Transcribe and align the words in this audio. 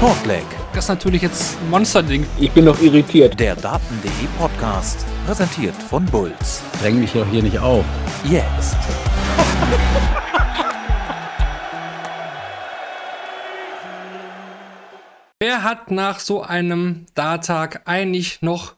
Shortleg. 0.00 0.44
Das 0.72 0.86
ist 0.86 0.88
natürlich 0.88 1.20
jetzt 1.20 1.60
ein 1.60 1.68
Monsterding. 1.68 2.26
Ich 2.38 2.50
bin 2.52 2.64
noch 2.64 2.80
irritiert. 2.80 3.38
Der 3.38 3.54
Daten.de 3.54 4.10
Podcast. 4.38 5.04
Präsentiert 5.26 5.74
von 5.74 6.06
Bulls. 6.06 6.62
Dräng 6.80 7.00
mich 7.00 7.12
doch 7.12 7.28
hier 7.28 7.42
nicht 7.42 7.58
auf. 7.58 7.84
Jetzt. 8.24 8.78
Wer 15.38 15.64
hat 15.64 15.90
nach 15.90 16.18
so 16.18 16.40
einem 16.40 17.04
Dartag 17.14 17.82
eigentlich 17.84 18.40
noch 18.40 18.76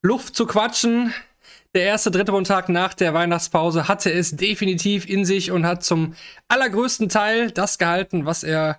Luft 0.00 0.34
zu 0.34 0.46
quatschen? 0.46 1.12
Der 1.74 1.82
erste 1.82 2.10
dritte 2.10 2.32
Wochentag 2.32 2.70
nach 2.70 2.94
der 2.94 3.12
Weihnachtspause 3.12 3.88
hatte 3.88 4.10
es 4.10 4.36
definitiv 4.36 5.06
in 5.06 5.26
sich 5.26 5.50
und 5.50 5.66
hat 5.66 5.84
zum 5.84 6.14
allergrößten 6.48 7.10
Teil 7.10 7.50
das 7.50 7.76
gehalten, 7.76 8.24
was 8.24 8.42
er 8.42 8.78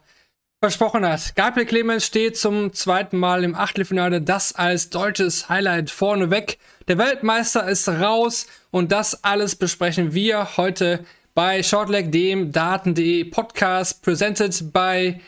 versprochen 0.64 1.06
hat. 1.06 1.36
Gabriel 1.36 1.66
Clemens 1.66 2.06
steht 2.06 2.38
zum 2.38 2.72
zweiten 2.72 3.18
Mal 3.18 3.44
im 3.44 3.54
Achtelfinale, 3.54 4.22
das 4.22 4.56
als 4.56 4.90
deutsches 4.90 5.50
Highlight 5.50 5.90
vorneweg. 5.90 6.58
Der 6.88 6.98
Weltmeister 6.98 7.68
ist 7.68 7.90
raus 7.90 8.48
und 8.72 8.94
das 8.94 9.26
alles 9.26 9.58
besprechen 9.58 10.14
wir 10.14 10.56
heute 10.56 11.04
bei 11.36 11.64
Shortleg, 11.64 12.14
dem 12.14 12.54
Daten.de 12.54 13.26
Podcast, 13.26 14.02
presented 14.04 14.72
by 14.72 15.20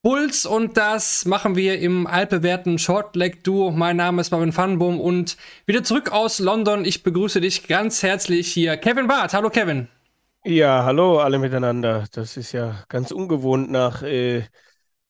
Bulls 0.00 0.46
und 0.46 0.78
das 0.78 1.26
machen 1.26 1.54
wir 1.54 1.78
im 1.78 2.06
altbewährten 2.06 2.78
Shortleg-Duo. 2.78 3.72
Mein 3.72 3.98
Name 3.98 4.22
ist 4.22 4.30
Marvin 4.30 4.52
Fanboom 4.52 4.98
und 4.98 5.36
wieder 5.66 5.84
zurück 5.84 6.12
aus 6.12 6.38
London. 6.38 6.86
Ich 6.86 7.02
begrüße 7.02 7.42
dich 7.42 7.68
ganz 7.68 8.02
herzlich 8.02 8.50
hier, 8.50 8.78
Kevin 8.78 9.06
Barth. 9.06 9.34
Hallo 9.34 9.50
Kevin. 9.50 9.88
Ja, 10.44 10.82
hallo 10.84 11.20
alle 11.20 11.38
miteinander. 11.38 12.04
Das 12.12 12.36
ist 12.36 12.50
ja 12.52 12.84
ganz 12.88 13.12
ungewohnt 13.12 13.70
nach, 13.70 14.02
äh, 14.02 14.44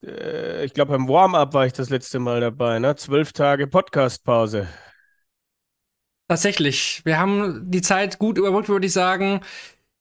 äh, 0.04 0.64
ich 0.64 0.74
glaube 0.74 0.92
beim 0.92 1.08
Warm-up 1.08 1.54
war 1.54 1.66
ich 1.66 1.72
das 1.72 1.88
letzte 1.88 2.18
Mal 2.18 2.40
dabei, 2.42 2.78
ne? 2.78 2.96
Zwölf 2.96 3.32
Tage 3.32 3.66
Podcast-Pause. 3.66 4.68
Tatsächlich. 6.28 7.00
Wir 7.04 7.18
haben 7.18 7.70
die 7.70 7.82
Zeit 7.82 8.18
gut 8.18 8.36
überbrückt, 8.38 8.68
würde 8.68 8.86
ich 8.86 8.92
sagen. 8.92 9.40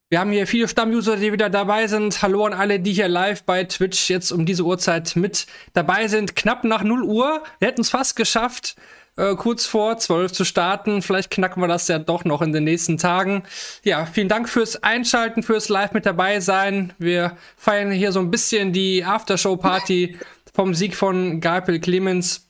Wir 0.09 0.19
haben 0.19 0.31
hier 0.33 0.47
viele 0.47 0.67
Stammuser, 0.67 1.15
die 1.15 1.31
wieder 1.31 1.49
dabei 1.49 1.87
sind. 1.87 2.21
Hallo 2.21 2.45
an 2.45 2.53
alle, 2.53 2.81
die 2.81 2.91
hier 2.91 3.07
live 3.07 3.43
bei 3.43 3.63
Twitch 3.63 4.09
jetzt 4.09 4.31
um 4.31 4.45
diese 4.45 4.63
Uhrzeit 4.63 5.15
mit 5.15 5.47
dabei 5.71 6.09
sind. 6.09 6.35
Knapp 6.35 6.65
nach 6.65 6.83
0 6.83 7.03
Uhr. 7.03 7.43
Wir 7.59 7.69
hätten 7.69 7.81
es 7.81 7.89
fast 7.89 8.17
geschafft, 8.17 8.75
äh, 9.17 9.35
kurz 9.35 9.65
vor 9.65 9.97
12 9.97 10.31
zu 10.31 10.45
starten. 10.45 11.01
Vielleicht 11.01 11.31
knacken 11.31 11.61
wir 11.61 11.67
das 11.67 11.87
ja 11.87 11.99
doch 11.99 12.25
noch 12.25 12.41
in 12.41 12.53
den 12.53 12.63
nächsten 12.63 12.97
Tagen. 12.97 13.43
Ja, 13.83 14.05
vielen 14.05 14.29
Dank 14.29 14.49
fürs 14.49 14.81
Einschalten, 14.83 15.43
fürs 15.43 15.69
Live 15.69 15.93
mit 15.93 16.05
dabei 16.05 16.39
sein. 16.39 16.93
Wir 16.97 17.37
feiern 17.57 17.91
hier 17.91 18.11
so 18.11 18.19
ein 18.19 18.31
bisschen 18.31 18.73
die 18.73 19.03
Aftershow-Party 19.03 20.17
vom 20.53 20.73
Sieg 20.73 20.95
von 20.95 21.41
Gabriel 21.41 21.79
Clemens. 21.79 22.47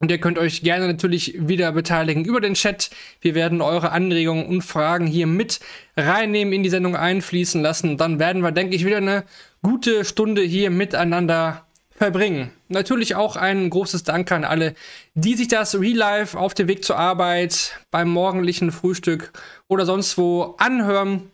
Und 0.00 0.10
ihr 0.10 0.18
könnt 0.18 0.36
euch 0.36 0.62
gerne 0.62 0.88
natürlich 0.88 1.36
wieder 1.38 1.70
beteiligen 1.70 2.24
über 2.24 2.40
den 2.40 2.54
Chat. 2.54 2.90
Wir 3.20 3.36
werden 3.36 3.60
eure 3.60 3.92
Anregungen 3.92 4.46
und 4.46 4.62
Fragen 4.62 5.06
hier 5.06 5.28
mit 5.28 5.60
reinnehmen, 5.96 6.52
in 6.52 6.64
die 6.64 6.70
Sendung 6.70 6.96
einfließen 6.96 7.62
lassen. 7.62 7.96
Dann 7.98 8.18
werden 8.18 8.42
wir, 8.42 8.50
denke 8.50 8.74
ich, 8.74 8.84
wieder 8.84 8.96
eine 8.96 9.22
gute 9.62 10.04
Stunde 10.04 10.42
hier 10.42 10.70
miteinander 10.70 11.68
verbringen. 11.94 12.50
Natürlich 12.68 13.14
auch 13.14 13.36
ein 13.36 13.70
großes 13.70 14.04
Dank 14.04 14.30
an 14.32 14.44
alle, 14.44 14.74
die 15.14 15.34
sich 15.34 15.48
das 15.48 15.78
Real 15.78 15.96
Life 15.96 16.38
auf 16.38 16.54
dem 16.54 16.68
Weg 16.68 16.84
zur 16.84 16.98
Arbeit, 16.98 17.78
beim 17.90 18.08
morgendlichen 18.08 18.72
Frühstück 18.72 19.32
oder 19.68 19.86
sonst 19.86 20.18
wo 20.18 20.54
anhören. 20.58 21.30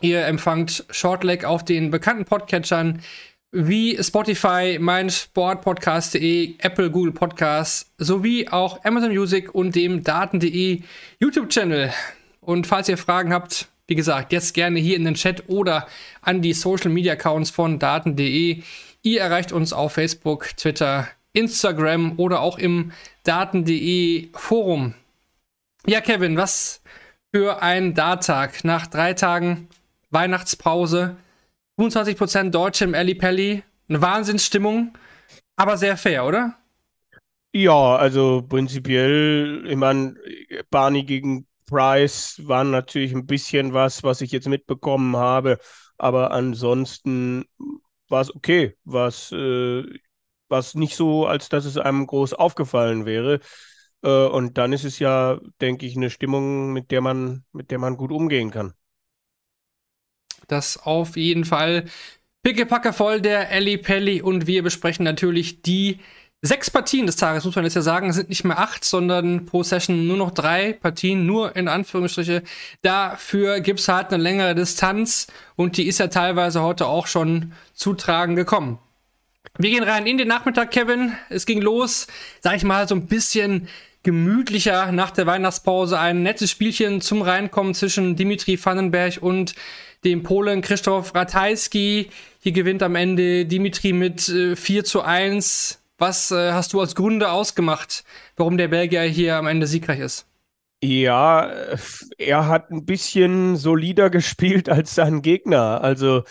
Ihr 0.00 0.24
empfangt 0.26 0.84
Shortleg 0.90 1.44
auf 1.44 1.64
den 1.64 1.90
bekannten 1.90 2.24
Podcatchern 2.24 3.02
wie 3.50 3.96
Spotify, 4.02 4.78
mein 4.78 5.08
Sportpodcast.de, 5.08 6.56
Apple, 6.58 6.90
Google 6.90 7.12
Podcasts 7.12 7.90
sowie 7.96 8.46
auch 8.48 8.84
Amazon 8.84 9.10
Music 9.10 9.54
und 9.54 9.74
dem 9.74 10.04
Daten.de 10.04 10.82
YouTube-Channel. 11.18 11.92
Und 12.40 12.66
falls 12.66 12.88
ihr 12.88 12.98
Fragen 12.98 13.32
habt, 13.32 13.68
wie 13.86 13.94
gesagt, 13.94 14.32
jetzt 14.32 14.52
gerne 14.52 14.78
hier 14.78 14.96
in 14.96 15.04
den 15.06 15.14
Chat 15.14 15.48
oder 15.48 15.86
an 16.20 16.42
die 16.42 16.52
Social 16.52 16.90
Media 16.90 17.14
Accounts 17.14 17.50
von 17.50 17.78
Daten.de. 17.78 18.62
Ihr 19.02 19.20
erreicht 19.20 19.52
uns 19.52 19.72
auf 19.72 19.92
Facebook, 19.92 20.56
Twitter, 20.56 21.08
Instagram 21.32 22.18
oder 22.18 22.40
auch 22.40 22.58
im 22.58 22.92
Daten.de 23.22 24.28
Forum. 24.34 24.94
Ja, 25.86 26.00
Kevin, 26.00 26.36
was 26.36 26.82
für 27.32 27.62
ein 27.62 27.94
Darttag 27.94 28.64
nach 28.64 28.86
drei 28.86 29.14
Tagen 29.14 29.68
Weihnachtspause. 30.10 31.16
25% 31.78 32.50
Deutsche 32.50 32.84
im 32.84 32.94
Ali 32.94 33.14
Pelli. 33.14 33.62
Eine 33.88 34.02
Wahnsinnsstimmung, 34.02 34.92
aber 35.56 35.76
sehr 35.78 35.96
fair, 35.96 36.26
oder? 36.26 36.54
Ja, 37.52 37.96
also 37.96 38.42
prinzipiell, 38.46 39.64
ich 39.66 39.76
meine, 39.76 40.14
Barney 40.70 41.04
gegen 41.04 41.46
Price 41.66 42.40
war 42.44 42.64
natürlich 42.64 43.14
ein 43.14 43.26
bisschen 43.26 43.72
was, 43.72 44.02
was 44.02 44.20
ich 44.20 44.30
jetzt 44.30 44.48
mitbekommen 44.48 45.16
habe, 45.16 45.58
aber 45.96 46.32
ansonsten 46.32 47.46
war 48.08 48.22
es 48.22 48.34
okay, 48.34 48.76
was 48.84 49.32
äh, 49.32 49.84
was 50.48 50.74
nicht 50.74 50.96
so, 50.96 51.26
als 51.26 51.48
dass 51.48 51.64
es 51.64 51.76
einem 51.76 52.06
groß 52.06 52.34
aufgefallen 52.34 53.06
wäre. 53.06 53.40
Äh, 54.02 54.26
und 54.26 54.58
dann 54.58 54.72
ist 54.72 54.84
es 54.84 54.98
ja, 54.98 55.40
denke 55.60 55.86
ich, 55.86 55.96
eine 55.96 56.10
Stimmung, 56.10 56.72
mit 56.72 56.90
der 56.90 57.00
man, 57.00 57.44
mit 57.52 57.70
der 57.70 57.78
man 57.78 57.96
gut 57.96 58.12
umgehen 58.12 58.50
kann. 58.50 58.74
Das 60.46 60.78
auf 60.78 61.16
jeden 61.16 61.44
Fall 61.44 61.84
pickepacke 62.42 62.92
voll 62.92 63.20
der 63.20 63.50
Elli 63.50 63.76
Pelli 63.76 64.22
und 64.22 64.46
wir 64.46 64.62
besprechen 64.62 65.04
natürlich 65.04 65.62
die 65.62 65.98
sechs 66.40 66.70
Partien 66.70 67.06
des 67.06 67.16
Tages, 67.16 67.44
muss 67.44 67.56
man 67.56 67.64
jetzt 67.64 67.74
ja 67.74 67.82
sagen, 67.82 68.12
sind 68.12 68.28
nicht 68.28 68.44
mehr 68.44 68.58
acht, 68.58 68.84
sondern 68.84 69.46
pro 69.46 69.62
Session 69.62 70.06
nur 70.06 70.16
noch 70.16 70.30
drei 70.30 70.72
Partien, 70.72 71.26
nur 71.26 71.56
in 71.56 71.68
Anführungsstriche. 71.68 72.42
Dafür 72.82 73.60
gibt 73.60 73.80
es 73.80 73.88
halt 73.88 74.12
eine 74.12 74.22
längere 74.22 74.54
Distanz 74.54 75.26
und 75.56 75.76
die 75.76 75.88
ist 75.88 75.98
ja 75.98 76.08
teilweise 76.08 76.62
heute 76.62 76.86
auch 76.86 77.06
schon 77.06 77.52
zu 77.74 77.94
tragen 77.94 78.36
gekommen. 78.36 78.78
Wir 79.58 79.70
gehen 79.70 79.82
rein 79.82 80.06
in 80.06 80.18
den 80.18 80.28
Nachmittag, 80.28 80.70
Kevin. 80.70 81.12
Es 81.30 81.46
ging 81.46 81.60
los, 81.60 82.06
sag 82.40 82.56
ich 82.56 82.64
mal, 82.64 82.86
so 82.86 82.94
ein 82.94 83.06
bisschen 83.06 83.68
gemütlicher 84.04 84.92
nach 84.92 85.10
der 85.10 85.26
Weihnachtspause. 85.26 85.98
Ein 85.98 86.22
nettes 86.22 86.50
Spielchen 86.50 87.00
zum 87.00 87.22
Reinkommen 87.22 87.74
zwischen 87.74 88.14
Dimitri 88.14 88.62
Vandenberg 88.62 89.18
und 89.20 89.54
dem 90.04 90.22
Polen 90.22 90.60
Christoph 90.62 91.14
Ratajski. 91.14 92.10
Hier 92.38 92.52
gewinnt 92.52 92.84
am 92.84 92.94
Ende 92.94 93.46
Dimitri 93.46 93.92
mit 93.92 94.28
äh, 94.28 94.54
4 94.54 94.84
zu 94.84 95.02
1. 95.02 95.77
Was 95.98 96.30
äh, 96.30 96.52
hast 96.52 96.72
du 96.72 96.80
als 96.80 96.94
Gründe 96.94 97.30
ausgemacht, 97.30 98.04
warum 98.36 98.56
der 98.56 98.68
Belgier 98.68 99.02
hier 99.02 99.36
am 99.36 99.48
Ende 99.48 99.66
siegreich 99.66 99.98
ist? 99.98 100.26
Ja, 100.80 101.50
er 102.18 102.46
hat 102.46 102.70
ein 102.70 102.84
bisschen 102.86 103.56
solider 103.56 104.10
gespielt 104.10 104.68
als 104.68 104.94
sein 104.94 105.22
Gegner. 105.22 105.82
Also 105.82 106.22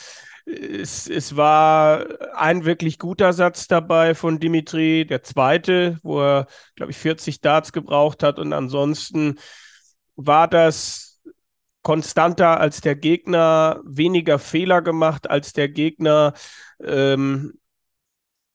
es, 0.46 1.10
es 1.10 1.36
war 1.36 2.06
ein 2.34 2.64
wirklich 2.64 2.98
guter 3.00 3.34
Satz 3.34 3.68
dabei 3.68 4.16
von 4.16 4.40
Dimitri, 4.40 5.06
der 5.06 5.22
zweite, 5.24 6.00
wo 6.02 6.22
er, 6.22 6.48
glaube 6.76 6.92
ich, 6.92 6.98
40 6.98 7.42
Darts 7.42 7.74
gebraucht 7.74 8.24
hat. 8.24 8.40
Und 8.40 8.54
ansonsten 8.54 9.38
war 10.16 10.48
das 10.48 11.22
konstanter 11.82 12.60
als 12.60 12.80
der 12.80 12.96
Gegner, 12.96 13.82
weniger 13.84 14.40
Fehler 14.40 14.82
gemacht 14.82 15.30
als 15.30 15.52
der 15.52 15.68
Gegner. 15.68 16.34
Ähm, 16.82 17.60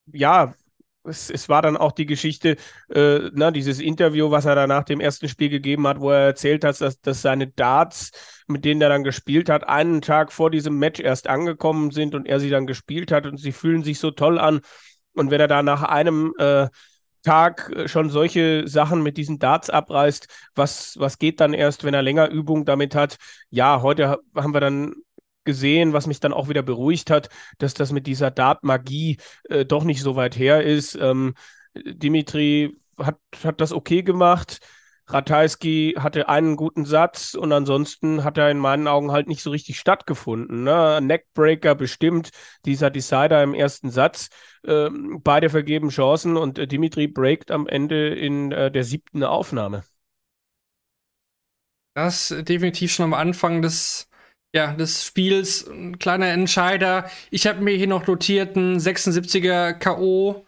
ja, 0.07 0.55
es, 1.05 1.29
es, 1.29 1.49
war 1.49 1.61
dann 1.61 1.77
auch 1.77 1.91
die 1.91 2.05
Geschichte, 2.05 2.57
äh, 2.93 3.29
na, 3.33 3.51
dieses 3.51 3.79
Interview, 3.79 4.31
was 4.31 4.45
er 4.45 4.55
da 4.55 4.67
nach 4.67 4.83
dem 4.83 4.99
ersten 4.99 5.27
Spiel 5.27 5.49
gegeben 5.49 5.87
hat, 5.87 5.99
wo 5.99 6.11
er 6.11 6.25
erzählt 6.25 6.63
hat, 6.63 6.79
dass, 6.81 7.01
dass 7.01 7.21
seine 7.21 7.47
Darts, 7.47 8.11
mit 8.47 8.65
denen 8.65 8.81
er 8.81 8.89
dann 8.89 9.03
gespielt 9.03 9.49
hat, 9.49 9.67
einen 9.67 10.01
Tag 10.01 10.31
vor 10.31 10.49
diesem 10.49 10.77
Match 10.79 10.99
erst 10.99 11.27
angekommen 11.27 11.91
sind 11.91 12.15
und 12.15 12.27
er 12.27 12.39
sie 12.39 12.49
dann 12.49 12.67
gespielt 12.67 13.11
hat 13.11 13.25
und 13.25 13.37
sie 13.37 13.51
fühlen 13.51 13.83
sich 13.83 13.99
so 13.99 14.11
toll 14.11 14.39
an. 14.39 14.61
Und 15.13 15.31
wenn 15.31 15.41
er 15.41 15.47
da 15.47 15.63
nach 15.63 15.83
einem 15.83 16.33
äh, 16.37 16.67
Tag 17.23 17.71
äh, 17.75 17.87
schon 17.87 18.09
solche 18.09 18.67
Sachen 18.67 19.01
mit 19.01 19.17
diesen 19.17 19.39
Darts 19.39 19.69
abreißt, 19.69 20.27
was, 20.55 20.95
was 20.99 21.19
geht 21.19 21.39
dann 21.39 21.53
erst, 21.53 21.83
wenn 21.83 21.93
er 21.93 22.01
länger 22.01 22.29
Übung 22.29 22.65
damit 22.65 22.95
hat? 22.95 23.17
Ja, 23.49 23.81
heute 23.81 24.19
haben 24.35 24.53
wir 24.53 24.59
dann 24.59 24.93
gesehen, 25.45 25.93
was 25.93 26.07
mich 26.07 26.19
dann 26.19 26.33
auch 26.33 26.49
wieder 26.49 26.63
beruhigt 26.63 27.09
hat, 27.09 27.29
dass 27.57 27.73
das 27.73 27.91
mit 27.91 28.07
dieser 28.07 28.31
Dart-Magie 28.31 29.17
äh, 29.49 29.65
doch 29.65 29.83
nicht 29.83 30.01
so 30.01 30.15
weit 30.15 30.37
her 30.37 30.63
ist. 30.63 30.95
Ähm, 30.95 31.33
Dimitri 31.75 32.77
hat, 32.97 33.19
hat 33.43 33.61
das 33.61 33.71
okay 33.71 34.03
gemacht. 34.03 34.59
Ratajski 35.07 35.95
hatte 35.99 36.29
einen 36.29 36.55
guten 36.55 36.85
Satz 36.85 37.33
und 37.33 37.51
ansonsten 37.51 38.23
hat 38.23 38.37
er 38.37 38.49
in 38.49 38.57
meinen 38.57 38.87
Augen 38.87 39.11
halt 39.11 39.27
nicht 39.27 39.43
so 39.43 39.49
richtig 39.49 39.79
stattgefunden. 39.79 40.63
Ne? 40.63 40.99
Neckbreaker 41.01 41.75
bestimmt, 41.75 42.29
dieser 42.65 42.89
Decider 42.89 43.43
im 43.43 43.53
ersten 43.53 43.89
Satz. 43.89 44.29
Ähm, 44.65 45.19
beide 45.21 45.49
vergeben 45.49 45.89
Chancen 45.89 46.37
und 46.37 46.57
äh, 46.57 46.67
Dimitri 46.67 47.07
breakt 47.07 47.51
am 47.51 47.67
Ende 47.67 48.09
in 48.15 48.51
äh, 48.51 48.71
der 48.71 48.85
siebten 48.85 49.23
Aufnahme. 49.23 49.83
Das 51.95 52.33
definitiv 52.39 52.91
schon 52.91 53.03
am 53.03 53.13
Anfang 53.13 53.61
des, 53.61 54.09
ja, 54.53 54.73
des 54.73 55.05
Spiels 55.05 55.67
ein 55.67 55.99
kleiner 55.99 56.27
Entscheider. 56.27 57.09
Ich 57.31 57.47
habe 57.47 57.61
mir 57.61 57.75
hier 57.75 57.87
noch 57.87 58.07
notiert, 58.07 58.55
ein 58.55 58.79
76er 58.79 59.73
K.O 59.73 60.45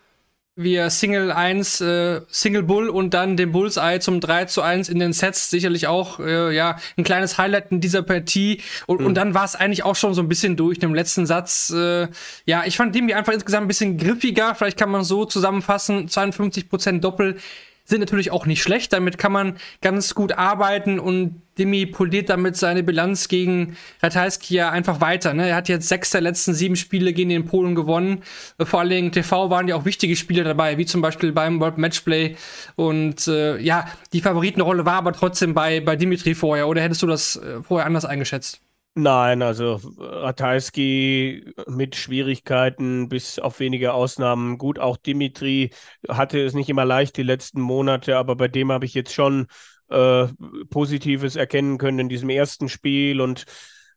wir 0.55 0.89
Single 0.89 1.31
1, 1.31 1.81
äh, 1.81 2.21
Single 2.29 2.63
Bull 2.63 2.87
und 2.87 3.13
dann 3.13 3.35
den 3.35 3.51
Bullseye 3.51 3.99
zum 3.99 4.21
3 4.21 4.45
zu 4.45 4.61
1 4.61 4.87
in 4.87 4.99
den 4.99 5.11
Sets 5.11 5.49
sicherlich 5.49 5.87
auch, 5.87 6.19
äh, 6.19 6.55
ja, 6.55 6.77
ein 6.97 7.03
kleines 7.03 7.37
Highlight 7.37 7.71
in 7.71 7.81
dieser 7.81 8.03
Partie. 8.03 8.61
Und, 8.87 9.01
mhm. 9.01 9.07
und 9.07 9.15
dann 9.15 9.33
war 9.33 9.43
es 9.43 9.55
eigentlich 9.55 9.83
auch 9.83 9.97
schon 9.97 10.13
so 10.13 10.21
ein 10.21 10.29
bisschen 10.29 10.55
durch 10.55 10.79
im 10.79 10.95
letzten 10.95 11.25
Satz. 11.25 11.71
Äh, 11.75 12.07
ja, 12.45 12.63
ich 12.65 12.77
fand 12.77 12.95
Demi 12.95 13.13
einfach 13.13 13.33
insgesamt 13.33 13.65
ein 13.65 13.67
bisschen 13.67 13.97
griffiger. 13.97 14.55
Vielleicht 14.55 14.77
kann 14.77 14.89
man 14.89 15.03
so 15.03 15.25
zusammenfassen. 15.25 16.07
52% 16.07 16.99
Doppel 17.01 17.35
sind 17.83 17.99
natürlich 17.99 18.31
auch 18.31 18.45
nicht 18.45 18.63
schlecht. 18.63 18.93
Damit 18.93 19.17
kann 19.17 19.33
man 19.33 19.57
ganz 19.81 20.15
gut 20.15 20.31
arbeiten 20.31 20.99
und 20.99 21.41
Demi 21.57 21.85
poliert 21.85 22.29
damit 22.29 22.57
seine 22.57 22.83
Bilanz 22.83 23.27
gegen 23.27 23.77
Ratajski 24.01 24.55
ja 24.55 24.71
einfach 24.71 25.01
weiter. 25.01 25.33
Ne? 25.33 25.49
Er 25.49 25.55
hat 25.55 25.69
jetzt 25.69 25.87
sechs 25.87 26.09
der 26.09 26.21
letzten 26.21 26.53
sieben 26.53 26.75
Spiele 26.75 27.13
gegen 27.13 27.29
den 27.29 27.45
Polen 27.45 27.75
gewonnen. 27.75 28.23
Vor 28.59 28.81
allen 28.81 28.89
Dingen 28.89 29.11
TV 29.11 29.49
waren 29.49 29.67
ja 29.67 29.75
auch 29.75 29.85
wichtige 29.85 30.15
Spiele 30.15 30.43
dabei, 30.43 30.77
wie 30.77 30.85
zum 30.85 31.01
Beispiel 31.01 31.31
beim 31.31 31.59
World 31.59 31.77
Matchplay. 31.77 32.35
Und 32.75 33.27
äh, 33.27 33.57
ja, 33.59 33.85
die 34.13 34.21
Favoritenrolle 34.21 34.85
war 34.85 34.95
aber 34.95 35.13
trotzdem 35.13 35.53
bei, 35.53 35.79
bei 35.79 35.95
Dimitri 35.95 36.35
vorher. 36.35 36.67
Oder 36.67 36.81
hättest 36.81 37.01
du 37.03 37.07
das 37.07 37.37
äh, 37.37 37.63
vorher 37.63 37.85
anders 37.85 38.05
eingeschätzt? 38.05 38.61
Nein, 38.97 39.41
also 39.41 39.81
Ratajski 39.97 41.53
mit 41.67 41.97
Schwierigkeiten, 41.97 43.09
bis 43.09 43.39
auf 43.39 43.59
wenige 43.59 43.93
Ausnahmen. 43.93 44.57
Gut, 44.57 44.79
auch 44.79 44.95
Dimitri 44.95 45.71
hatte 46.07 46.39
es 46.41 46.53
nicht 46.53 46.69
immer 46.69 46.85
leicht 46.85 47.17
die 47.17 47.23
letzten 47.23 47.59
Monate, 47.59 48.15
aber 48.15 48.37
bei 48.37 48.47
dem 48.47 48.71
habe 48.71 48.85
ich 48.85 48.93
jetzt 48.93 49.13
schon 49.13 49.47
äh, 49.89 50.27
Positives 50.69 51.35
erkennen 51.35 51.77
können 51.77 51.99
in 51.99 52.09
diesem 52.09 52.29
ersten 52.29 52.69
Spiel 52.69 53.21
und 53.21 53.45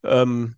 ähm, 0.04 0.56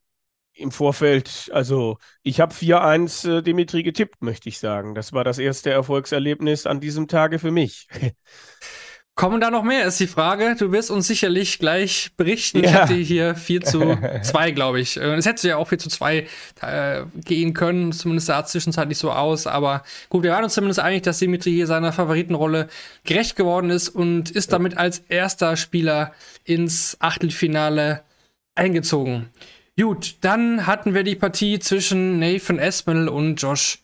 im 0.52 0.70
Vorfeld, 0.72 1.50
also 1.52 1.98
ich 2.22 2.40
habe 2.40 2.54
4-1 2.54 3.24
äh, 3.24 3.42
Dimitri 3.42 3.82
getippt, 3.82 4.22
möchte 4.22 4.48
ich 4.48 4.58
sagen. 4.58 4.94
Das 4.94 5.12
war 5.12 5.24
das 5.24 5.38
erste 5.38 5.70
Erfolgserlebnis 5.70 6.66
an 6.66 6.80
diesem 6.80 7.08
Tage 7.08 7.38
für 7.38 7.50
mich. 7.50 7.88
Kommen 9.20 9.38
da 9.38 9.50
noch 9.50 9.64
mehr, 9.64 9.84
ist 9.84 10.00
die 10.00 10.06
Frage. 10.06 10.56
Du 10.58 10.72
wirst 10.72 10.90
uns 10.90 11.06
sicherlich 11.06 11.58
gleich 11.58 12.10
berichten. 12.16 12.64
Ja. 12.64 12.70
Ich 12.70 12.74
hatte 12.74 12.94
hier 12.94 13.34
4 13.34 13.60
zu 13.60 13.98
2, 14.22 14.52
glaube 14.52 14.80
ich. 14.80 14.96
Es 14.96 15.26
hätte 15.26 15.46
ja 15.46 15.58
auch 15.58 15.68
4 15.68 15.78
zu 15.78 15.90
2 15.90 16.26
äh, 16.62 17.02
gehen 17.26 17.52
können. 17.52 17.92
Zumindest 17.92 18.28
sah 18.28 18.40
es 18.40 18.50
zwischenzeitlich 18.50 18.96
so 18.96 19.12
aus. 19.12 19.46
Aber 19.46 19.82
gut, 20.08 20.22
wir 20.22 20.30
waren 20.30 20.44
uns 20.44 20.54
zumindest 20.54 20.80
einig, 20.80 21.02
dass 21.02 21.18
Dimitri 21.18 21.50
hier 21.50 21.66
seiner 21.66 21.92
Favoritenrolle 21.92 22.68
gerecht 23.04 23.36
geworden 23.36 23.68
ist 23.68 23.90
und 23.90 24.30
ist 24.30 24.54
damit 24.54 24.78
als 24.78 25.00
erster 25.10 25.54
Spieler 25.58 26.14
ins 26.44 26.96
Achtelfinale 27.00 28.02
eingezogen. 28.54 29.28
Gut, 29.78 30.14
dann 30.22 30.66
hatten 30.66 30.94
wir 30.94 31.02
die 31.02 31.16
Partie 31.16 31.58
zwischen 31.58 32.20
Nathan 32.20 32.58
Espinel 32.58 33.10
und 33.10 33.36
Josh 33.36 33.80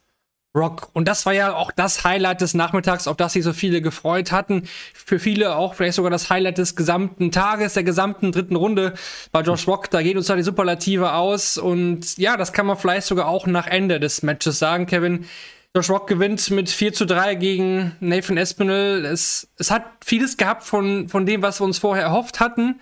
Rock. 0.57 0.89
Und 0.95 1.07
das 1.07 1.27
war 1.27 1.35
ja 1.35 1.55
auch 1.55 1.71
das 1.71 2.03
Highlight 2.05 2.41
des 2.41 2.55
Nachmittags, 2.55 3.07
auf 3.07 3.17
das 3.17 3.35
sich 3.35 3.45
so 3.45 3.53
viele 3.53 3.83
gefreut 3.83 4.33
hatten. 4.33 4.63
Für 4.95 5.19
viele 5.19 5.55
auch 5.55 5.75
vielleicht 5.75 5.95
sogar 5.95 6.11
das 6.11 6.31
Highlight 6.31 6.59
des 6.59 6.75
gesamten 6.75 7.31
Tages, 7.31 7.75
der 7.75 7.85
gesamten 7.85 8.33
dritten 8.33 8.57
Runde 8.57 8.95
bei 9.31 9.43
Josh 9.43 9.69
Rock. 9.69 9.91
Da 9.91 10.03
geht 10.03 10.17
uns 10.17 10.27
da 10.27 10.37
die 10.37 10.43
Superlative 10.43 11.13
aus. 11.13 11.59
Und 11.59 12.17
ja, 12.19 12.37
das 12.37 12.53
kann 12.53 12.67
man 12.67 12.77
vielleicht 12.77 13.07
sogar 13.07 13.29
auch 13.29 13.47
nach 13.47 13.67
Ende 13.67 14.01
des 14.01 14.23
Matches 14.23 14.59
sagen, 14.59 14.87
Kevin. 14.87 15.27
Josh 15.75 15.91
Rock 15.91 16.07
gewinnt 16.07 16.51
mit 16.51 16.71
4 16.71 16.95
zu 16.95 17.05
3 17.05 17.35
gegen 17.35 17.93
Nathan 18.01 18.39
Espinel. 18.39 19.05
Es, 19.05 19.49
es 19.59 19.71
hat 19.71 19.85
vieles 20.03 20.39
gehabt 20.39 20.65
von, 20.65 21.11
von 21.11 21.27
dem, 21.27 21.43
was 21.43 21.61
wir 21.61 21.67
uns 21.67 21.79
vorher 21.79 22.05
erhofft 22.05 22.41
hatten. 22.41 22.81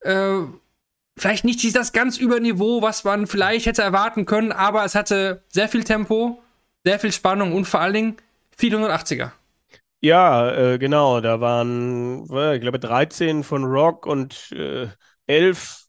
Äh, 0.00 0.40
vielleicht 1.16 1.44
nicht 1.44 1.76
das 1.76 1.92
ganz 1.92 2.18
über 2.18 2.40
Niveau, 2.40 2.82
was 2.82 3.04
man 3.04 3.28
vielleicht 3.28 3.66
hätte 3.66 3.82
erwarten 3.82 4.26
können, 4.26 4.50
aber 4.50 4.84
es 4.84 4.96
hatte 4.96 5.44
sehr 5.52 5.68
viel 5.68 5.84
Tempo 5.84 6.42
sehr 6.86 7.00
viel 7.00 7.10
Spannung 7.10 7.52
und 7.52 7.64
vor 7.64 7.80
allen 7.80 7.94
Dingen 7.94 8.16
viele 8.56 8.78
180er. 8.78 9.32
Ja, 10.00 10.52
äh, 10.52 10.78
genau. 10.78 11.20
Da 11.20 11.40
waren, 11.40 12.22
ich 12.54 12.60
glaube, 12.60 12.78
13 12.78 13.42
von 13.42 13.64
Rock 13.64 14.06
und 14.06 14.52
äh, 14.52 14.86
11 15.26 15.82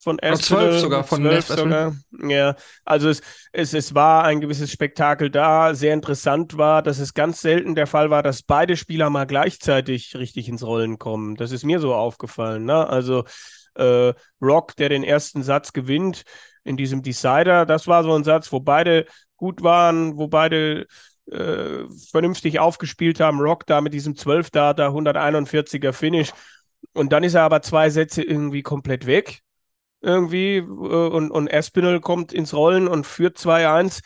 von 0.00 0.18
Espinel. 0.18 0.70
12 0.70 0.80
sogar 0.80 1.04
von 1.04 1.22
12 1.22 1.46
sogar. 1.46 1.94
Ja, 2.26 2.56
also 2.84 3.10
es, 3.10 3.22
es, 3.52 3.74
es 3.74 3.94
war 3.94 4.24
ein 4.24 4.40
gewisses 4.40 4.72
Spektakel 4.72 5.30
da. 5.30 5.72
Sehr 5.72 5.94
interessant 5.94 6.58
war, 6.58 6.82
dass 6.82 6.98
es 6.98 7.14
ganz 7.14 7.40
selten 7.40 7.76
der 7.76 7.86
Fall 7.86 8.10
war, 8.10 8.24
dass 8.24 8.42
beide 8.42 8.76
Spieler 8.76 9.10
mal 9.10 9.26
gleichzeitig 9.26 10.16
richtig 10.16 10.48
ins 10.48 10.66
Rollen 10.66 10.98
kommen. 10.98 11.36
Das 11.36 11.52
ist 11.52 11.64
mir 11.64 11.78
so 11.78 11.94
aufgefallen. 11.94 12.64
Ne? 12.64 12.88
Also 12.88 13.22
äh, 13.76 14.12
Rock, 14.42 14.74
der 14.74 14.88
den 14.88 15.04
ersten 15.04 15.44
Satz 15.44 15.72
gewinnt 15.72 16.24
in 16.64 16.76
diesem 16.76 17.02
Decider, 17.02 17.66
das 17.66 17.86
war 17.86 18.02
so 18.02 18.14
ein 18.14 18.24
Satz, 18.24 18.50
wo 18.50 18.58
beide 18.58 19.06
gut 19.44 19.62
waren, 19.62 20.16
wo 20.16 20.26
beide 20.26 20.86
äh, 21.30 21.84
vernünftig 22.10 22.60
aufgespielt 22.60 23.20
haben. 23.20 23.40
Rock 23.40 23.66
da 23.66 23.82
mit 23.82 23.92
diesem 23.92 24.14
12-Data, 24.14 24.88
141er 24.88 25.92
Finish. 25.92 26.32
Und 26.94 27.12
dann 27.12 27.24
ist 27.24 27.34
er 27.34 27.42
aber 27.42 27.60
zwei 27.60 27.90
Sätze 27.90 28.22
irgendwie 28.22 28.62
komplett 28.62 29.04
weg. 29.04 29.40
Irgendwie. 30.00 30.56
Äh, 30.56 30.62
und, 30.62 31.30
und 31.30 31.48
Espinel 31.48 32.00
kommt 32.00 32.32
ins 32.32 32.54
Rollen 32.54 32.88
und 32.88 33.06
führt 33.06 33.36
2-1. 33.36 34.00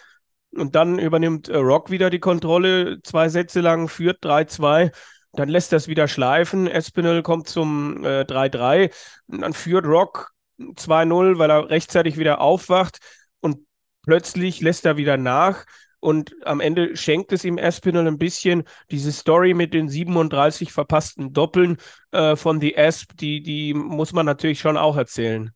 Und 0.50 0.74
dann 0.74 0.98
übernimmt 0.98 1.48
äh, 1.48 1.56
Rock 1.56 1.90
wieder 1.90 2.10
die 2.10 2.18
Kontrolle, 2.18 3.00
zwei 3.04 3.28
Sätze 3.28 3.60
lang, 3.60 3.88
führt 3.88 4.24
3-2. 4.24 4.90
Dann 5.34 5.48
lässt 5.48 5.72
es 5.72 5.86
wieder 5.86 6.08
schleifen. 6.08 6.66
Espinel 6.66 7.22
kommt 7.22 7.48
zum 7.48 8.04
äh, 8.04 8.24
3-3. 8.24 8.92
Und 9.28 9.42
dann 9.42 9.52
führt 9.52 9.86
Rock 9.86 10.32
2-0, 10.58 11.38
weil 11.38 11.50
er 11.50 11.70
rechtzeitig 11.70 12.18
wieder 12.18 12.40
aufwacht. 12.40 12.98
Und 13.40 13.67
plötzlich 14.08 14.62
lässt 14.62 14.86
er 14.86 14.96
wieder 14.96 15.18
nach 15.18 15.66
und 16.00 16.34
am 16.46 16.60
Ende 16.60 16.96
schenkt 16.96 17.30
es 17.30 17.44
ihm 17.44 17.58
Espinel 17.58 18.06
ein 18.06 18.16
bisschen 18.16 18.64
diese 18.90 19.12
Story 19.12 19.52
mit 19.52 19.74
den 19.74 19.90
37 19.90 20.72
verpassten 20.72 21.34
Doppeln 21.34 21.76
äh, 22.12 22.34
von 22.34 22.58
The 22.58 22.78
Asp, 22.78 23.10
die, 23.20 23.42
die 23.42 23.74
muss 23.74 24.14
man 24.14 24.24
natürlich 24.24 24.60
schon 24.60 24.78
auch 24.78 24.96
erzählen. 24.96 25.50